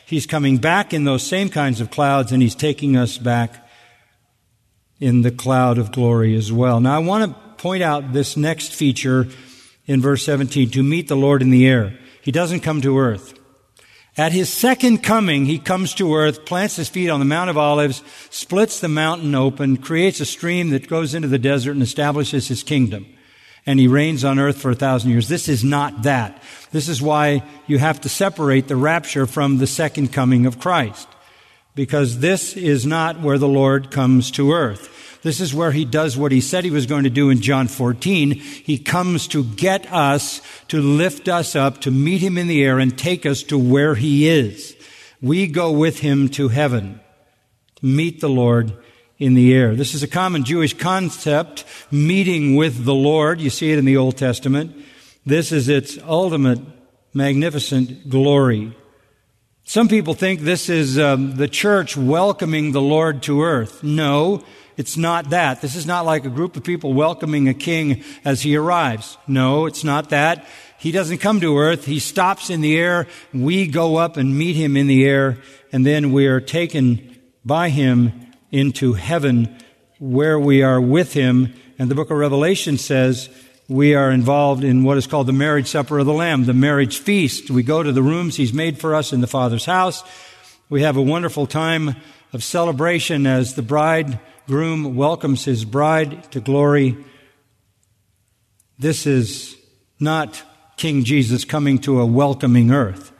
He's 0.05 0.25
coming 0.25 0.57
back 0.57 0.93
in 0.93 1.05
those 1.05 1.23
same 1.23 1.47
kinds 1.47 1.79
of 1.79 1.89
clouds 1.89 2.33
and 2.33 2.41
he's 2.41 2.55
taking 2.55 2.97
us 2.97 3.17
back 3.17 3.65
in 4.99 5.21
the 5.21 5.31
cloud 5.31 5.77
of 5.77 5.93
glory 5.93 6.35
as 6.35 6.51
well. 6.51 6.81
Now 6.81 6.95
I 6.95 6.99
want 6.99 7.31
to 7.31 7.43
point 7.63 7.81
out 7.81 8.11
this 8.11 8.35
next 8.35 8.75
feature 8.75 9.25
in 9.87 10.01
verse 10.01 10.25
17 10.25 10.69
to 10.71 10.83
meet 10.83 11.07
the 11.07 11.15
Lord 11.15 11.41
in 11.41 11.49
the 11.49 11.65
air. 11.65 11.97
He 12.21 12.29
doesn't 12.29 12.59
come 12.59 12.81
to 12.81 12.99
earth. 12.99 13.39
At 14.17 14.33
his 14.33 14.51
second 14.51 14.97
coming, 14.97 15.45
he 15.45 15.59
comes 15.59 15.93
to 15.93 16.13
earth, 16.13 16.43
plants 16.43 16.75
his 16.75 16.89
feet 16.89 17.09
on 17.09 17.21
the 17.21 17.25
Mount 17.25 17.49
of 17.49 17.57
Olives, 17.57 18.03
splits 18.29 18.81
the 18.81 18.89
mountain 18.89 19.33
open, 19.33 19.77
creates 19.77 20.19
a 20.19 20.25
stream 20.25 20.71
that 20.71 20.89
goes 20.89 21.15
into 21.15 21.29
the 21.29 21.39
desert 21.39 21.71
and 21.71 21.81
establishes 21.81 22.49
his 22.49 22.63
kingdom. 22.63 23.05
And 23.65 23.79
he 23.79 23.87
reigns 23.87 24.25
on 24.25 24.39
earth 24.39 24.61
for 24.61 24.71
a 24.71 24.75
thousand 24.75 25.11
years. 25.11 25.29
This 25.29 25.47
is 25.47 25.63
not 25.63 26.03
that. 26.03 26.43
This 26.71 26.89
is 26.89 27.01
why 27.01 27.43
you 27.65 27.79
have 27.79 28.01
to 28.01 28.09
separate 28.09 28.67
the 28.67 28.75
rapture 28.75 29.25
from 29.25 29.59
the 29.59 29.67
second 29.67 30.11
coming 30.11 30.45
of 30.45 30.59
Christ. 30.59 31.07
Because 31.75 32.19
this 32.19 32.57
is 32.57 32.85
not 32.85 33.21
where 33.21 33.37
the 33.37 33.47
Lord 33.47 33.89
comes 33.89 34.31
to 34.31 34.51
earth. 34.51 34.92
This 35.23 35.39
is 35.39 35.53
where 35.53 35.71
he 35.71 35.85
does 35.85 36.17
what 36.17 36.33
he 36.33 36.41
said 36.41 36.65
he 36.65 36.69
was 36.69 36.85
going 36.85 37.05
to 37.05 37.09
do 37.09 37.29
in 37.29 37.41
John 37.41 37.67
14. 37.67 38.31
He 38.31 38.77
comes 38.77 39.27
to 39.29 39.43
get 39.43 39.91
us, 39.91 40.41
to 40.67 40.81
lift 40.81 41.29
us 41.29 41.55
up, 41.55 41.79
to 41.81 41.91
meet 41.91 42.21
him 42.21 42.37
in 42.37 42.47
the 42.47 42.61
air 42.63 42.77
and 42.77 42.97
take 42.97 43.25
us 43.25 43.41
to 43.43 43.57
where 43.57 43.95
he 43.95 44.27
is. 44.27 44.75
We 45.21 45.47
go 45.47 45.71
with 45.71 45.99
him 45.99 46.27
to 46.29 46.49
heaven 46.49 46.99
to 47.77 47.85
meet 47.85 48.19
the 48.19 48.29
Lord 48.29 48.73
in 49.17 49.33
the 49.33 49.53
air. 49.53 49.75
This 49.75 49.93
is 49.93 50.03
a 50.03 50.07
common 50.07 50.43
Jewish 50.43 50.77
concept, 50.77 51.63
meeting 51.89 52.57
with 52.57 52.83
the 52.83 52.93
Lord. 52.93 53.39
You 53.39 53.49
see 53.49 53.71
it 53.71 53.79
in 53.79 53.85
the 53.85 53.95
Old 53.95 54.17
Testament. 54.17 54.75
This 55.25 55.53
is 55.53 55.69
its 55.69 55.97
ultimate 56.03 56.59
magnificent 57.13 58.09
glory. 58.09 58.75
Some 59.63 59.87
people 59.87 60.13
think 60.13 60.41
this 60.41 60.67
is 60.67 60.99
um, 60.99 61.37
the 61.37 61.47
church 61.47 61.95
welcoming 61.95 62.73
the 62.73 62.81
Lord 62.81 63.23
to 63.23 63.43
earth. 63.43 63.81
No, 63.81 64.43
it's 64.77 64.97
not 64.97 65.29
that. 65.29 65.61
This 65.61 65.75
is 65.75 65.85
not 65.85 66.05
like 66.05 66.25
a 66.25 66.29
group 66.29 66.55
of 66.57 66.63
people 66.63 66.93
welcoming 66.93 67.47
a 67.47 67.53
king 67.53 68.03
as 68.25 68.41
he 68.41 68.55
arrives. 68.55 69.17
No, 69.27 69.65
it's 69.65 69.83
not 69.83 70.09
that. 70.09 70.47
He 70.79 70.91
doesn't 70.91 71.19
come 71.19 71.39
to 71.41 71.57
earth. 71.57 71.85
He 71.85 71.99
stops 71.99 72.49
in 72.49 72.61
the 72.61 72.77
air. 72.77 73.07
We 73.33 73.67
go 73.67 73.97
up 73.97 74.17
and 74.17 74.37
meet 74.37 74.55
him 74.55 74.75
in 74.75 74.87
the 74.87 75.05
air, 75.05 75.37
and 75.71 75.85
then 75.85 76.11
we 76.11 76.27
are 76.27 76.41
taken 76.41 77.17
by 77.45 77.69
him 77.69 78.11
into 78.51 78.93
heaven 78.93 79.57
where 79.99 80.39
we 80.39 80.63
are 80.63 80.81
with 80.81 81.13
him. 81.13 81.53
And 81.79 81.89
the 81.89 81.95
book 81.95 82.11
of 82.11 82.17
Revelation 82.17 82.77
says 82.77 83.29
we 83.69 83.95
are 83.95 84.11
involved 84.11 84.63
in 84.63 84.83
what 84.83 84.97
is 84.97 85.07
called 85.07 85.27
the 85.27 85.33
marriage 85.33 85.67
supper 85.67 85.99
of 85.99 86.05
the 86.05 86.13
Lamb, 86.13 86.45
the 86.45 86.53
marriage 86.53 86.99
feast. 86.99 87.49
We 87.49 87.63
go 87.63 87.81
to 87.81 87.91
the 87.91 88.03
rooms 88.03 88.35
he's 88.35 88.53
made 88.53 88.77
for 88.79 88.93
us 88.93 89.13
in 89.13 89.21
the 89.21 89.27
Father's 89.27 89.65
house. 89.65 90.03
We 90.69 90.81
have 90.81 90.97
a 90.97 91.01
wonderful 91.01 91.47
time 91.47 91.95
of 92.33 92.43
celebration 92.43 93.25
as 93.25 93.55
the 93.55 93.61
bride 93.61 94.19
groom 94.47 94.95
welcomes 94.95 95.45
his 95.45 95.65
bride 95.65 96.31
to 96.31 96.39
glory. 96.39 96.97
This 98.77 99.05
is 99.05 99.55
not 99.99 100.41
King 100.75 101.03
Jesus 101.03 101.45
coming 101.45 101.79
to 101.79 101.99
a 102.01 102.05
welcoming 102.05 102.71
earth. 102.71 103.11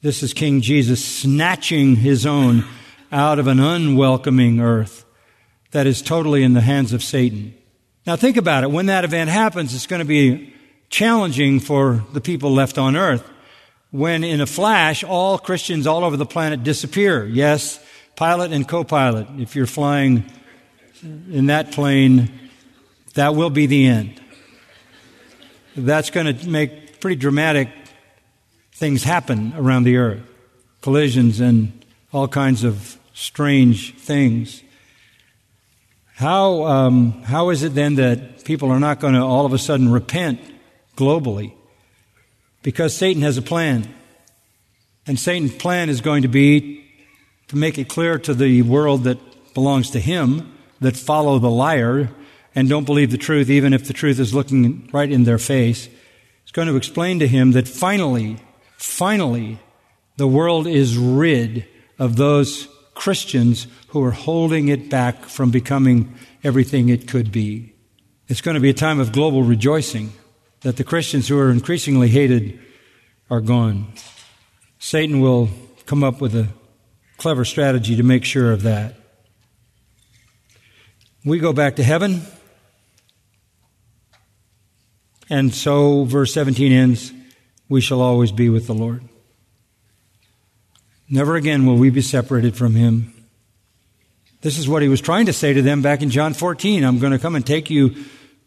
This 0.00 0.22
is 0.22 0.32
King 0.32 0.60
Jesus 0.60 1.04
snatching 1.04 1.96
his 1.96 2.24
own 2.24 2.64
out 3.10 3.38
of 3.38 3.46
an 3.46 3.58
unwelcoming 3.58 4.60
earth 4.60 5.04
that 5.72 5.86
is 5.86 6.00
totally 6.02 6.42
in 6.44 6.52
the 6.52 6.60
hands 6.60 6.92
of 6.92 7.02
Satan. 7.02 7.54
Now 8.06 8.14
think 8.16 8.36
about 8.36 8.62
it. 8.64 8.70
When 8.70 8.86
that 8.86 9.04
event 9.04 9.30
happens, 9.30 9.74
it's 9.74 9.86
going 9.86 10.00
to 10.00 10.06
be 10.06 10.54
challenging 10.88 11.58
for 11.58 12.04
the 12.12 12.20
people 12.20 12.52
left 12.52 12.78
on 12.78 12.96
earth. 12.96 13.28
when 13.90 14.22
in 14.24 14.40
a 14.40 14.46
flash 14.46 15.02
all 15.02 15.38
Christians 15.38 15.86
all 15.86 16.04
over 16.04 16.16
the 16.16 16.26
planet 16.26 16.62
disappear. 16.62 17.26
Yes, 17.26 17.80
pilot 18.18 18.52
and 18.52 18.66
co-pilot. 18.66 19.28
If 19.38 19.54
you're 19.54 19.64
flying 19.64 20.24
in 21.04 21.46
that 21.46 21.70
plane, 21.70 22.28
that 23.14 23.36
will 23.36 23.48
be 23.48 23.66
the 23.66 23.86
end. 23.86 24.20
That's 25.76 26.10
going 26.10 26.36
to 26.36 26.48
make 26.48 26.98
pretty 26.98 27.14
dramatic 27.14 27.68
things 28.72 29.04
happen 29.04 29.54
around 29.56 29.84
the 29.84 29.98
earth. 29.98 30.22
Collisions 30.80 31.38
and 31.38 31.84
all 32.12 32.26
kinds 32.26 32.64
of 32.64 32.98
strange 33.14 33.94
things. 33.94 34.64
How, 36.16 36.64
um, 36.64 37.22
how 37.22 37.50
is 37.50 37.62
it 37.62 37.76
then 37.76 37.94
that 37.94 38.44
people 38.44 38.72
are 38.72 38.80
not 38.80 38.98
going 38.98 39.14
to 39.14 39.20
all 39.20 39.46
of 39.46 39.52
a 39.52 39.58
sudden 39.58 39.88
repent 39.88 40.40
globally? 40.96 41.52
Because 42.64 42.96
Satan 42.96 43.22
has 43.22 43.36
a 43.36 43.42
plan. 43.42 43.86
And 45.06 45.20
Satan's 45.20 45.54
plan 45.54 45.88
is 45.88 46.00
going 46.00 46.22
to 46.22 46.28
be 46.28 46.87
to 47.48 47.56
make 47.56 47.78
it 47.78 47.88
clear 47.88 48.18
to 48.18 48.34
the 48.34 48.62
world 48.62 49.04
that 49.04 49.18
belongs 49.54 49.90
to 49.90 50.00
him 50.00 50.52
that 50.80 50.96
follow 50.96 51.38
the 51.38 51.50
liar 51.50 52.10
and 52.54 52.68
don't 52.68 52.84
believe 52.84 53.10
the 53.10 53.18
truth, 53.18 53.50
even 53.50 53.72
if 53.72 53.86
the 53.86 53.92
truth 53.92 54.18
is 54.18 54.34
looking 54.34 54.88
right 54.92 55.10
in 55.10 55.24
their 55.24 55.38
face. 55.38 55.88
It's 56.42 56.52
going 56.52 56.68
to 56.68 56.76
explain 56.76 57.18
to 57.18 57.28
him 57.28 57.52
that 57.52 57.68
finally, 57.68 58.38
finally, 58.76 59.58
the 60.16 60.28
world 60.28 60.66
is 60.66 60.96
rid 60.96 61.66
of 61.98 62.16
those 62.16 62.68
Christians 62.94 63.66
who 63.88 64.02
are 64.02 64.10
holding 64.10 64.68
it 64.68 64.90
back 64.90 65.24
from 65.24 65.50
becoming 65.50 66.14
everything 66.42 66.88
it 66.88 67.06
could 67.06 67.30
be. 67.30 67.74
It's 68.28 68.40
going 68.40 68.56
to 68.56 68.60
be 68.60 68.70
a 68.70 68.74
time 68.74 69.00
of 69.00 69.12
global 69.12 69.42
rejoicing 69.42 70.12
that 70.60 70.76
the 70.76 70.84
Christians 70.84 71.28
who 71.28 71.38
are 71.38 71.50
increasingly 71.50 72.08
hated 72.08 72.58
are 73.30 73.40
gone. 73.40 73.92
Satan 74.78 75.20
will 75.20 75.48
come 75.86 76.02
up 76.02 76.20
with 76.20 76.34
a 76.34 76.48
clever 77.18 77.44
strategy 77.44 77.96
to 77.96 78.02
make 78.02 78.24
sure 78.24 78.52
of 78.52 78.62
that. 78.62 78.94
We 81.24 81.38
go 81.38 81.52
back 81.52 81.76
to 81.76 81.82
heaven. 81.82 82.22
And 85.28 85.52
so, 85.52 86.04
verse 86.04 86.32
17 86.32 86.72
ends, 86.72 87.12
we 87.68 87.82
shall 87.82 88.00
always 88.00 88.32
be 88.32 88.48
with 88.48 88.66
the 88.66 88.74
Lord. 88.74 89.02
Never 91.10 91.36
again 91.36 91.66
will 91.66 91.76
we 91.76 91.90
be 91.90 92.00
separated 92.00 92.56
from 92.56 92.74
Him. 92.74 93.12
This 94.40 94.56
is 94.56 94.68
what 94.68 94.80
He 94.80 94.88
was 94.88 95.02
trying 95.02 95.26
to 95.26 95.34
say 95.34 95.52
to 95.52 95.60
them 95.60 95.82
back 95.82 96.00
in 96.00 96.08
John 96.08 96.32
14. 96.32 96.82
I'm 96.82 96.98
going 96.98 97.12
to 97.12 97.18
come 97.18 97.34
and 97.34 97.44
take 97.44 97.68
you 97.68 97.94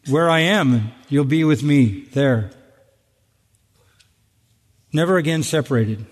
where 0.09 0.29
I 0.29 0.39
am, 0.39 0.91
you'll 1.09 1.25
be 1.25 1.43
with 1.43 1.61
me 1.61 2.05
there. 2.13 2.51
Never 4.91 5.17
again 5.17 5.43
separated. 5.43 6.05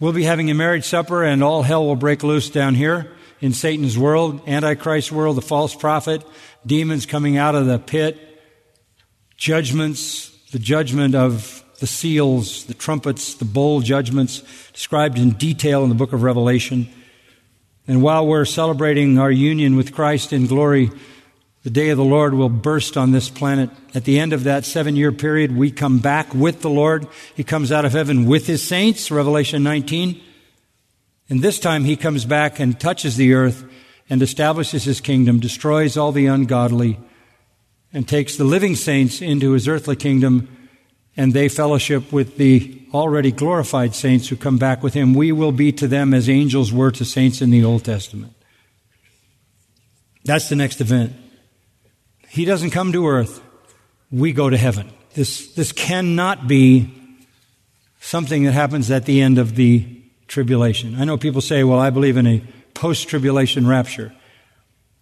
We'll 0.00 0.14
be 0.14 0.24
having 0.24 0.50
a 0.50 0.54
marriage 0.54 0.86
supper, 0.86 1.22
and 1.22 1.44
all 1.44 1.62
hell 1.62 1.84
will 1.84 1.94
break 1.94 2.22
loose 2.22 2.48
down 2.48 2.74
here 2.74 3.12
in 3.38 3.52
Satan's 3.52 3.98
world, 3.98 4.40
Antichrist 4.48 5.12
world, 5.12 5.36
the 5.36 5.42
false 5.42 5.74
prophet, 5.74 6.26
demons 6.64 7.04
coming 7.04 7.36
out 7.36 7.54
of 7.54 7.66
the 7.66 7.78
pit, 7.78 8.18
judgments, 9.36 10.30
the 10.52 10.58
judgment 10.58 11.14
of 11.14 11.62
the 11.80 11.86
seals, 11.86 12.64
the 12.64 12.72
trumpets, 12.72 13.34
the 13.34 13.44
bowl 13.44 13.82
judgments 13.82 14.42
described 14.72 15.18
in 15.18 15.32
detail 15.32 15.82
in 15.82 15.90
the 15.90 15.94
book 15.94 16.14
of 16.14 16.22
Revelation. 16.22 16.88
And 17.86 18.00
while 18.02 18.26
we're 18.26 18.46
celebrating 18.46 19.18
our 19.18 19.30
union 19.30 19.76
with 19.76 19.92
Christ 19.92 20.32
in 20.32 20.46
glory, 20.46 20.90
the 21.62 21.70
day 21.70 21.90
of 21.90 21.98
the 21.98 22.04
Lord 22.04 22.32
will 22.32 22.48
burst 22.48 22.96
on 22.96 23.12
this 23.12 23.28
planet. 23.28 23.68
At 23.94 24.04
the 24.04 24.18
end 24.18 24.32
of 24.32 24.44
that 24.44 24.64
seven 24.64 24.96
year 24.96 25.12
period, 25.12 25.54
we 25.54 25.70
come 25.70 25.98
back 25.98 26.34
with 26.34 26.62
the 26.62 26.70
Lord. 26.70 27.06
He 27.34 27.44
comes 27.44 27.70
out 27.70 27.84
of 27.84 27.92
heaven 27.92 28.26
with 28.26 28.46
his 28.46 28.62
saints, 28.62 29.10
Revelation 29.10 29.62
19. 29.62 30.20
And 31.28 31.42
this 31.42 31.58
time 31.58 31.84
he 31.84 31.96
comes 31.96 32.24
back 32.24 32.58
and 32.58 32.80
touches 32.80 33.16
the 33.16 33.34
earth 33.34 33.64
and 34.08 34.22
establishes 34.22 34.84
his 34.84 35.00
kingdom, 35.00 35.38
destroys 35.38 35.96
all 35.96 36.12
the 36.12 36.26
ungodly, 36.26 36.98
and 37.92 38.08
takes 38.08 38.36
the 38.36 38.44
living 38.44 38.74
saints 38.74 39.20
into 39.20 39.52
his 39.52 39.68
earthly 39.68 39.96
kingdom, 39.96 40.48
and 41.16 41.32
they 41.32 41.48
fellowship 41.48 42.10
with 42.10 42.36
the 42.36 42.82
already 42.92 43.30
glorified 43.30 43.94
saints 43.94 44.28
who 44.28 44.36
come 44.36 44.58
back 44.58 44.82
with 44.82 44.94
him. 44.94 45.14
We 45.14 45.30
will 45.30 45.52
be 45.52 45.70
to 45.72 45.86
them 45.86 46.14
as 46.14 46.28
angels 46.28 46.72
were 46.72 46.90
to 46.92 47.04
saints 47.04 47.40
in 47.42 47.50
the 47.50 47.64
Old 47.64 47.84
Testament. 47.84 48.32
That's 50.24 50.48
the 50.48 50.56
next 50.56 50.80
event. 50.80 51.12
He 52.30 52.44
doesn't 52.44 52.70
come 52.70 52.92
to 52.92 53.08
earth. 53.08 53.42
We 54.12 54.32
go 54.32 54.48
to 54.48 54.56
heaven. 54.56 54.88
This, 55.14 55.52
this 55.54 55.72
cannot 55.72 56.46
be 56.46 56.94
something 57.98 58.44
that 58.44 58.52
happens 58.52 58.88
at 58.88 59.04
the 59.04 59.20
end 59.20 59.38
of 59.38 59.56
the 59.56 60.00
tribulation. 60.28 60.94
I 60.94 61.04
know 61.04 61.16
people 61.16 61.40
say, 61.40 61.64
well, 61.64 61.80
I 61.80 61.90
believe 61.90 62.16
in 62.16 62.28
a 62.28 62.44
post 62.72 63.08
tribulation 63.08 63.66
rapture. 63.66 64.14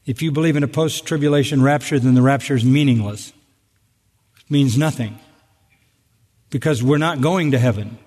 If 0.07 0.23
you 0.23 0.33
believe 0.33 0.57
in 0.57 0.63
a 0.63 0.69
post 0.69 1.05
tribulation 1.05 1.61
rapture, 1.61 1.99
then 1.99 2.15
the 2.15 2.23
rapture 2.23 2.55
is 2.55 2.65
meaningless. 2.65 3.29
It 3.29 4.51
means 4.51 4.79
nothing. 4.79 5.19
Because 6.49 6.83
we're 6.83 6.97
not 6.97 7.21
going 7.21 7.51
to 7.51 7.59
heaven. 7.59 7.99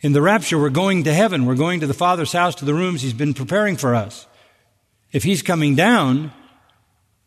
In 0.00 0.12
the 0.12 0.20
rapture, 0.20 0.58
we're 0.58 0.70
going 0.70 1.04
to 1.04 1.14
heaven. 1.14 1.46
We're 1.46 1.54
going 1.54 1.78
to 1.80 1.86
the 1.86 1.94
Father's 1.94 2.32
house, 2.32 2.56
to 2.56 2.64
the 2.64 2.74
rooms 2.74 3.02
He's 3.02 3.12
been 3.12 3.32
preparing 3.32 3.76
for 3.76 3.94
us. 3.94 4.26
If 5.12 5.22
He's 5.22 5.40
coming 5.40 5.76
down, 5.76 6.32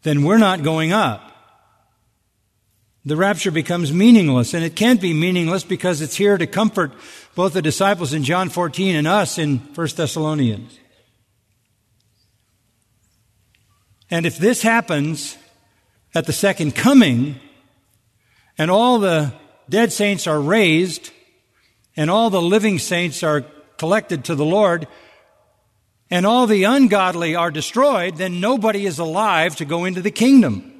then 0.03 0.23
we're 0.23 0.37
not 0.37 0.63
going 0.63 0.91
up 0.91 1.29
the 3.05 3.15
rapture 3.15 3.51
becomes 3.51 3.91
meaningless. 3.91 4.53
And 4.53 4.63
it 4.63 4.75
can't 4.75 5.01
be 5.01 5.13
meaningless 5.13 5.63
because 5.63 6.01
it's 6.01 6.15
here 6.15 6.37
to 6.37 6.47
comfort 6.47 6.91
both 7.35 7.53
the 7.53 7.61
disciples 7.61 8.13
in 8.13 8.23
John 8.23 8.49
14 8.49 8.95
and 8.95 9.07
us 9.07 9.37
in 9.37 9.57
1 9.57 9.87
Thessalonians. 9.95 10.77
And 14.11 14.25
if 14.25 14.37
this 14.37 14.61
happens 14.61 15.37
at 16.15 16.25
the 16.25 16.33
second 16.33 16.75
coming, 16.75 17.39
and 18.57 18.71
all 18.71 18.99
the 18.99 19.33
dead 19.69 19.93
saints 19.93 20.25
are 20.25 20.41
raised, 20.41 21.11
and 21.95 22.09
all 22.09 22.29
the 22.29 22.41
living 22.41 22.79
saints 22.79 23.21
are 23.23 23.45
collected 23.77 24.25
to 24.25 24.35
the 24.35 24.45
Lord, 24.45 24.87
and 26.09 26.25
all 26.25 26.47
the 26.47 26.63
ungodly 26.63 27.35
are 27.35 27.51
destroyed, 27.51 28.17
then 28.17 28.39
nobody 28.39 28.85
is 28.85 28.99
alive 28.99 29.55
to 29.57 29.65
go 29.65 29.85
into 29.85 30.01
the 30.01 30.11
kingdom 30.11 30.79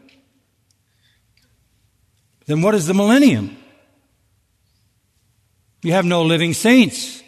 then 2.50 2.64
what 2.64 2.74
is 2.74 2.88
the 2.88 2.96
millennium? 2.96 3.56
You 5.84 5.92
have 5.92 6.04
no 6.04 6.24
living 6.24 6.54
saints. 6.54 7.22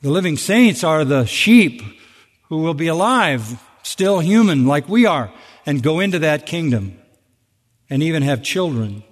The 0.00 0.10
living 0.10 0.38
saints 0.38 0.82
are 0.82 1.04
the 1.04 1.26
sheep 1.26 1.82
who 2.48 2.62
will 2.62 2.72
be 2.72 2.86
alive, 2.86 3.62
still 3.82 4.20
human 4.20 4.66
like 4.66 4.88
we 4.88 5.04
are, 5.04 5.30
and 5.66 5.82
go 5.82 6.00
into 6.00 6.20
that 6.20 6.46
kingdom 6.46 6.96
and 7.90 8.02
even 8.02 8.22
have 8.22 8.42
children. 8.42 9.04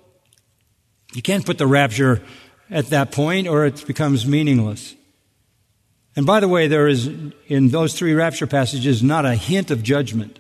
You 1.12 1.20
can't 1.20 1.44
put 1.44 1.58
the 1.58 1.66
rapture 1.66 2.22
at 2.70 2.86
that 2.86 3.12
point 3.12 3.46
or 3.46 3.66
it 3.66 3.86
becomes 3.86 4.26
meaningless. 4.26 4.94
And 6.20 6.26
by 6.26 6.40
the 6.40 6.48
way, 6.48 6.68
there 6.68 6.86
is 6.86 7.06
in 7.48 7.70
those 7.70 7.94
three 7.94 8.12
rapture 8.12 8.46
passages 8.46 9.02
not 9.02 9.24
a 9.24 9.34
hint 9.34 9.70
of 9.70 9.82
judgment. 9.82 10.38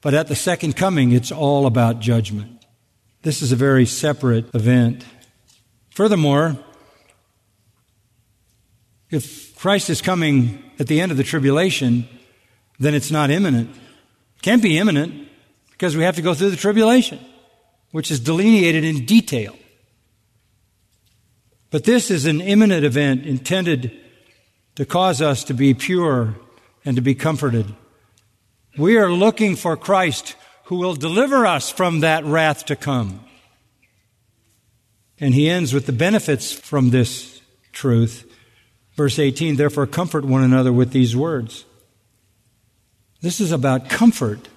But 0.00 0.14
at 0.14 0.28
the 0.28 0.36
second 0.36 0.76
coming, 0.76 1.10
it's 1.10 1.32
all 1.32 1.66
about 1.66 1.98
judgment. 1.98 2.64
This 3.22 3.42
is 3.42 3.50
a 3.50 3.56
very 3.56 3.84
separate 3.84 4.54
event. 4.54 5.04
Furthermore, 5.90 6.56
if 9.10 9.56
Christ 9.56 9.90
is 9.90 10.00
coming 10.00 10.62
at 10.78 10.86
the 10.86 11.00
end 11.00 11.10
of 11.10 11.18
the 11.18 11.24
tribulation, 11.24 12.08
then 12.78 12.94
it's 12.94 13.10
not 13.10 13.28
imminent. 13.28 13.70
It 13.70 14.42
can't 14.42 14.62
be 14.62 14.78
imminent 14.78 15.28
because 15.72 15.96
we 15.96 16.04
have 16.04 16.14
to 16.14 16.22
go 16.22 16.32
through 16.32 16.50
the 16.50 16.56
tribulation, 16.56 17.18
which 17.90 18.12
is 18.12 18.20
delineated 18.20 18.84
in 18.84 19.04
detail. 19.04 19.56
But 21.72 21.82
this 21.82 22.08
is 22.08 22.24
an 22.24 22.40
imminent 22.40 22.84
event 22.84 23.26
intended 23.26 23.98
to 24.76 24.86
cause 24.86 25.20
us 25.20 25.44
to 25.44 25.54
be 25.54 25.74
pure 25.74 26.34
and 26.84 26.96
to 26.96 27.02
be 27.02 27.14
comforted. 27.14 27.66
We 28.76 28.96
are 28.96 29.10
looking 29.10 29.56
for 29.56 29.76
Christ 29.76 30.34
who 30.64 30.76
will 30.76 30.94
deliver 30.94 31.44
us 31.44 31.70
from 31.70 32.00
that 32.00 32.24
wrath 32.24 32.64
to 32.66 32.76
come. 32.76 33.20
And 35.20 35.34
he 35.34 35.48
ends 35.48 35.72
with 35.72 35.86
the 35.86 35.92
benefits 35.92 36.52
from 36.52 36.90
this 36.90 37.40
truth. 37.72 38.28
Verse 38.96 39.18
18, 39.18 39.56
therefore 39.56 39.86
comfort 39.86 40.24
one 40.24 40.42
another 40.42 40.72
with 40.72 40.92
these 40.92 41.14
words. 41.14 41.64
This 43.20 43.40
is 43.40 43.52
about 43.52 43.88
comfort. 43.88 44.48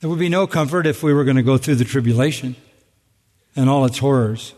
There 0.00 0.10
would 0.10 0.18
be 0.18 0.28
no 0.28 0.46
comfort 0.46 0.86
if 0.86 1.02
we 1.02 1.12
were 1.12 1.24
going 1.24 1.36
to 1.36 1.42
go 1.42 1.58
through 1.58 1.76
the 1.76 1.84
tribulation 1.84 2.56
and 3.54 3.68
all 3.68 3.84
its 3.84 3.98
horrors. 3.98 4.54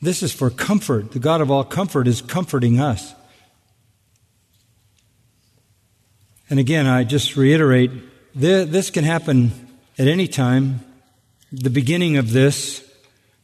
This 0.00 0.22
is 0.22 0.32
for 0.32 0.48
comfort. 0.48 1.12
The 1.12 1.18
God 1.18 1.40
of 1.40 1.50
all 1.50 1.64
comfort 1.64 2.06
is 2.06 2.22
comforting 2.22 2.80
us. 2.80 3.14
And 6.50 6.58
again, 6.58 6.86
I 6.86 7.04
just 7.04 7.36
reiterate 7.36 7.90
this 8.34 8.90
can 8.90 9.04
happen 9.04 9.52
at 9.98 10.08
any 10.08 10.28
time. 10.28 10.80
The 11.50 11.70
beginning 11.70 12.16
of 12.16 12.32
this, 12.32 12.84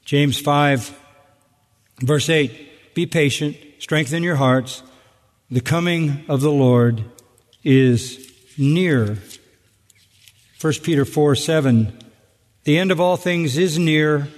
James 0.04 0.38
5, 0.38 0.94
Verse 2.00 2.28
8 2.28 2.94
Be 2.94 3.06
patient, 3.06 3.56
strengthen 3.78 4.22
your 4.22 4.36
hearts. 4.36 4.82
The 5.50 5.60
coming 5.60 6.24
of 6.28 6.40
the 6.40 6.50
Lord 6.50 7.04
is 7.62 8.30
near. 8.58 9.18
1 10.60 10.72
Peter 10.82 11.04
4 11.04 11.34
7 11.34 11.98
The 12.64 12.78
end 12.78 12.90
of 12.90 13.00
all 13.00 13.16
things 13.16 13.56
is 13.56 13.78
near. 13.78 14.28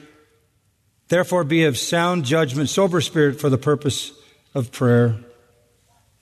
Therefore, 1.08 1.42
be 1.42 1.64
of 1.64 1.78
sound 1.78 2.24
judgment, 2.24 2.68
sober 2.68 3.00
spirit 3.00 3.40
for 3.40 3.48
the 3.48 3.58
purpose 3.58 4.12
of 4.54 4.70
prayer. 4.70 5.16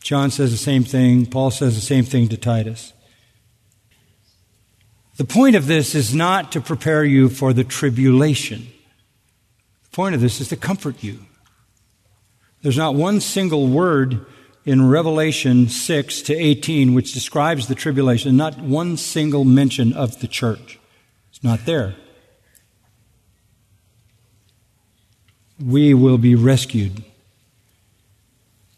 John 0.06 0.30
says 0.30 0.52
the 0.52 0.56
same 0.56 0.84
thing. 0.84 1.26
Paul 1.26 1.50
says 1.50 1.74
the 1.74 1.80
same 1.80 2.04
thing 2.04 2.28
to 2.28 2.36
Titus. 2.36 2.92
The 5.16 5.24
point 5.24 5.56
of 5.56 5.66
this 5.66 5.96
is 5.96 6.14
not 6.14 6.52
to 6.52 6.60
prepare 6.60 7.04
you 7.04 7.28
for 7.28 7.52
the 7.52 7.64
tribulation. 7.64 8.68
The 9.82 9.90
point 9.90 10.14
of 10.14 10.20
this 10.20 10.40
is 10.40 10.46
to 10.50 10.56
comfort 10.56 11.02
you. 11.02 11.26
There's 12.62 12.76
not 12.76 12.94
one 12.94 13.18
single 13.18 13.66
word 13.66 14.24
in 14.64 14.88
Revelation 14.88 15.68
6 15.68 16.22
to 16.22 16.36
18 16.36 16.94
which 16.94 17.12
describes 17.12 17.66
the 17.66 17.74
tribulation, 17.74 18.36
not 18.36 18.60
one 18.60 18.96
single 18.96 19.44
mention 19.44 19.92
of 19.92 20.20
the 20.20 20.28
church. 20.28 20.78
It's 21.30 21.42
not 21.42 21.66
there. 21.66 21.96
We 25.60 25.94
will 25.94 26.18
be 26.18 26.36
rescued. 26.36 27.02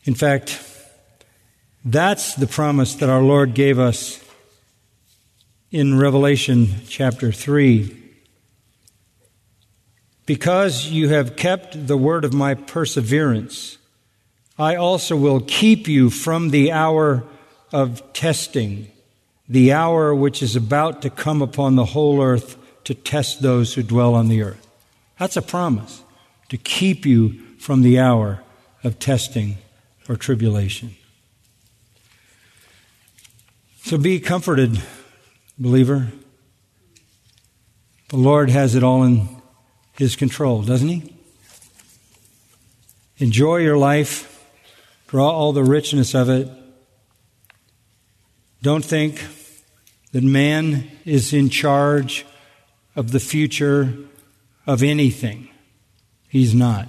In 0.05 0.14
fact, 0.14 0.64
that's 1.93 2.34
the 2.34 2.47
promise 2.47 2.95
that 2.97 3.09
our 3.09 3.22
Lord 3.22 3.55
gave 3.55 3.78
us 3.78 4.22
in 5.70 5.99
Revelation 5.99 6.68
chapter 6.86 7.32
3. 7.32 7.95
Because 10.26 10.89
you 10.89 11.09
have 11.09 11.36
kept 11.36 11.86
the 11.86 11.97
word 11.97 12.26
of 12.26 12.34
my 12.34 12.55
perseverance, 12.55 13.78
I 14.59 14.76
also 14.76 15.16
will 15.16 15.41
keep 15.41 15.89
you 15.89 16.11
from 16.11 16.51
the 16.51 16.72
hour 16.72 17.24
of 17.72 18.12
testing, 18.12 18.89
the 19.49 19.72
hour 19.72 20.14
which 20.14 20.43
is 20.43 20.57
about 20.57 21.01
to 21.03 21.11
come 21.11 21.41
upon 21.41 21.76
the 21.76 21.86
whole 21.86 22.22
earth 22.22 22.59
to 22.84 22.95
test 22.95 23.41
those 23.41 23.74
who 23.74 23.82
dwell 23.82 24.14
on 24.14 24.28
the 24.28 24.43
earth. 24.43 24.66
That's 25.18 25.36
a 25.36 25.43
promise 25.43 26.03
to 26.51 26.59
keep 26.59 27.07
you 27.07 27.39
from 27.59 27.80
the 27.80 27.99
hour 27.99 28.43
of 28.84 28.99
testing 28.99 29.57
or 30.07 30.16
tribulation. 30.16 30.95
So 33.89 33.97
be 33.97 34.20
comforted, 34.20 34.82
believer. 35.59 36.09
The 38.11 38.18
Lord 38.18 38.51
has 38.51 38.74
it 38.74 38.82
all 38.82 39.03
in 39.03 39.30
His 39.97 40.14
control, 40.14 40.61
doesn't 40.61 40.89
He? 40.89 41.14
Enjoy 43.16 43.57
your 43.57 43.78
life, 43.78 44.47
draw 45.07 45.30
all 45.30 45.55
the 45.55 45.64
richness 45.64 46.14
of 46.14 46.28
it. 46.28 46.51
Don't 48.61 48.84
think 48.84 49.24
that 50.12 50.22
man 50.22 50.91
is 51.07 51.32
in 51.32 51.49
charge 51.49 52.26
of 52.95 53.12
the 53.12 53.20
future 53.20 53.97
of 54.66 54.82
anything. 54.82 55.49
He's 56.28 56.55
not. 56.55 56.89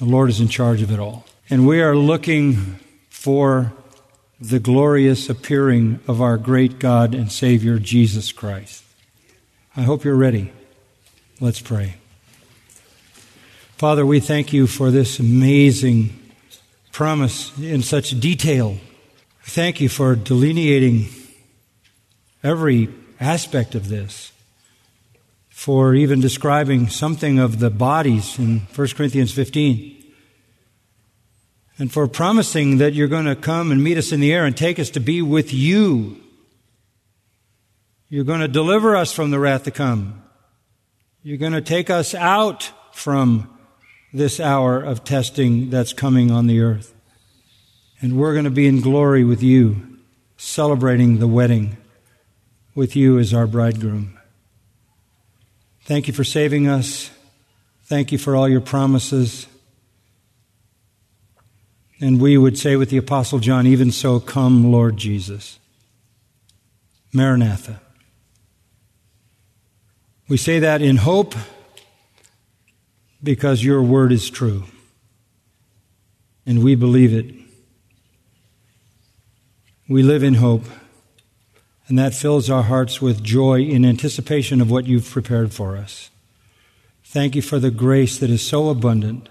The 0.00 0.06
Lord 0.06 0.30
is 0.30 0.40
in 0.40 0.48
charge 0.48 0.82
of 0.82 0.90
it 0.90 0.98
all. 0.98 1.26
And 1.48 1.64
we 1.64 1.80
are 1.80 1.94
looking 1.94 2.80
for 3.08 3.72
the 4.40 4.60
glorious 4.60 5.30
appearing 5.30 6.00
of 6.06 6.20
our 6.20 6.36
great 6.36 6.78
God 6.78 7.14
and 7.14 7.32
Savior, 7.32 7.78
Jesus 7.78 8.32
Christ. 8.32 8.84
I 9.76 9.82
hope 9.82 10.04
you're 10.04 10.16
ready. 10.16 10.52
Let's 11.40 11.60
pray. 11.60 11.96
Father, 13.76 14.04
we 14.06 14.20
thank 14.20 14.52
you 14.52 14.66
for 14.66 14.90
this 14.90 15.18
amazing 15.18 16.18
promise 16.92 17.56
in 17.58 17.82
such 17.82 18.18
detail. 18.20 18.78
Thank 19.42 19.80
you 19.80 19.88
for 19.88 20.16
delineating 20.16 21.08
every 22.42 22.88
aspect 23.20 23.74
of 23.74 23.88
this, 23.88 24.32
for 25.48 25.94
even 25.94 26.20
describing 26.20 26.88
something 26.88 27.38
of 27.38 27.58
the 27.58 27.70
bodies 27.70 28.38
in 28.38 28.60
1 28.74 28.88
Corinthians 28.88 29.32
15 29.32 29.95
and 31.78 31.92
for 31.92 32.08
promising 32.08 32.78
that 32.78 32.94
you're 32.94 33.08
going 33.08 33.26
to 33.26 33.36
come 33.36 33.70
and 33.70 33.82
meet 33.82 33.98
us 33.98 34.12
in 34.12 34.20
the 34.20 34.32
air 34.32 34.44
and 34.44 34.56
take 34.56 34.78
us 34.78 34.90
to 34.90 35.00
be 35.00 35.20
with 35.20 35.52
you. 35.52 36.20
You're 38.08 38.24
going 38.24 38.40
to 38.40 38.48
deliver 38.48 38.96
us 38.96 39.12
from 39.12 39.30
the 39.30 39.38
wrath 39.38 39.64
to 39.64 39.70
come. 39.70 40.22
You're 41.22 41.38
going 41.38 41.52
to 41.52 41.60
take 41.60 41.90
us 41.90 42.14
out 42.14 42.70
from 42.92 43.50
this 44.12 44.40
hour 44.40 44.80
of 44.80 45.04
testing 45.04 45.70
that's 45.70 45.92
coming 45.92 46.30
on 46.30 46.46
the 46.46 46.60
earth. 46.60 46.94
And 48.00 48.16
we're 48.16 48.32
going 48.32 48.44
to 48.44 48.50
be 48.50 48.66
in 48.66 48.80
glory 48.80 49.24
with 49.24 49.42
you, 49.42 49.98
celebrating 50.36 51.18
the 51.18 51.26
wedding 51.26 51.76
with 52.74 52.94
you 52.94 53.18
as 53.18 53.34
our 53.34 53.46
bridegroom. 53.46 54.18
Thank 55.82 56.08
you 56.08 56.14
for 56.14 56.24
saving 56.24 56.68
us. 56.68 57.10
Thank 57.84 58.12
you 58.12 58.18
for 58.18 58.36
all 58.36 58.48
your 58.48 58.60
promises. 58.60 59.46
And 62.00 62.20
we 62.20 62.36
would 62.36 62.58
say 62.58 62.76
with 62.76 62.90
the 62.90 62.98
Apostle 62.98 63.38
John, 63.38 63.66
even 63.66 63.90
so, 63.90 64.20
come, 64.20 64.70
Lord 64.70 64.96
Jesus. 64.96 65.58
Maranatha. 67.12 67.80
We 70.28 70.36
say 70.36 70.58
that 70.58 70.82
in 70.82 70.96
hope 70.96 71.34
because 73.22 73.64
your 73.64 73.82
word 73.82 74.12
is 74.12 74.28
true. 74.28 74.64
And 76.44 76.62
we 76.62 76.74
believe 76.74 77.14
it. 77.14 77.34
We 79.88 80.02
live 80.02 80.22
in 80.22 80.34
hope. 80.34 80.64
And 81.88 81.98
that 81.98 82.14
fills 82.14 82.50
our 82.50 82.64
hearts 82.64 83.00
with 83.00 83.22
joy 83.22 83.60
in 83.60 83.84
anticipation 83.84 84.60
of 84.60 84.70
what 84.70 84.86
you've 84.86 85.08
prepared 85.08 85.54
for 85.54 85.76
us. 85.76 86.10
Thank 87.04 87.36
you 87.36 87.42
for 87.42 87.60
the 87.60 87.70
grace 87.70 88.18
that 88.18 88.28
is 88.28 88.46
so 88.46 88.68
abundant 88.68 89.28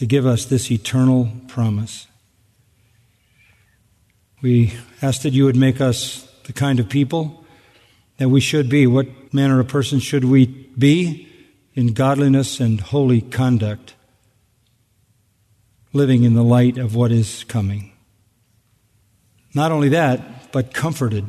to 0.00 0.06
give 0.06 0.24
us 0.24 0.46
this 0.46 0.70
eternal 0.70 1.30
promise. 1.46 2.06
We 4.40 4.72
ask 5.02 5.20
that 5.20 5.34
you 5.34 5.44
would 5.44 5.56
make 5.56 5.78
us 5.78 6.26
the 6.44 6.54
kind 6.54 6.80
of 6.80 6.88
people 6.88 7.44
that 8.16 8.30
we 8.30 8.40
should 8.40 8.70
be. 8.70 8.86
What 8.86 9.34
manner 9.34 9.60
of 9.60 9.68
person 9.68 9.98
should 10.00 10.24
we 10.24 10.46
be 10.46 11.28
in 11.74 11.92
godliness 11.92 12.60
and 12.60 12.80
holy 12.80 13.20
conduct, 13.20 13.92
living 15.92 16.24
in 16.24 16.32
the 16.32 16.42
light 16.42 16.78
of 16.78 16.94
what 16.94 17.12
is 17.12 17.44
coming? 17.44 17.92
Not 19.54 19.70
only 19.70 19.90
that, 19.90 20.50
but 20.50 20.72
comforted, 20.72 21.26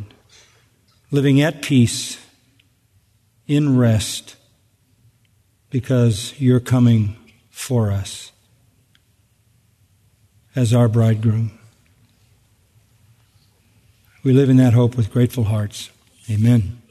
living 1.11 1.41
at 1.41 1.61
peace, 1.61 2.17
in 3.47 3.77
rest, 3.77 4.37
because 5.69 6.33
you're 6.39 6.61
coming 6.61 7.17
for 7.49 7.91
us 7.91 8.30
as 10.55 10.73
our 10.73 10.87
bridegroom. 10.87 11.57
We 14.23 14.33
live 14.33 14.49
in 14.49 14.57
that 14.57 14.73
hope 14.73 14.95
with 14.95 15.11
grateful 15.11 15.45
hearts. 15.45 15.89
Amen. 16.29 16.81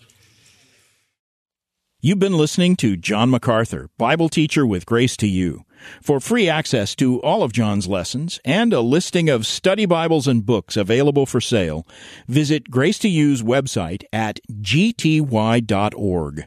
You've 2.03 2.19
been 2.19 2.39
listening 2.39 2.77
to 2.77 2.97
John 2.97 3.29
MacArthur, 3.29 3.91
Bible 3.99 4.31
teacher 4.31 4.67
with 4.67 4.87
Grace 4.87 5.19
to 5.19 5.27
You. 5.27 5.65
For 6.03 6.19
free 6.19 6.49
access 6.49 6.95
to 6.97 7.21
all 7.21 7.43
of 7.43 7.53
John's 7.53 7.87
lessons 7.87 8.41
and 8.45 8.73
a 8.73 8.81
listing 8.81 9.29
of 9.29 9.47
study 9.47 9.85
Bibles 9.85 10.27
and 10.27 10.45
books 10.45 10.77
available 10.77 11.27
for 11.27 11.43
sale, 11.43 11.87
visit 12.27 12.71
Grace 12.71 12.99
to 13.01 13.09
You's 13.09 13.43
website 13.43 14.05
at 14.13 14.41
gty.org. 14.51 16.47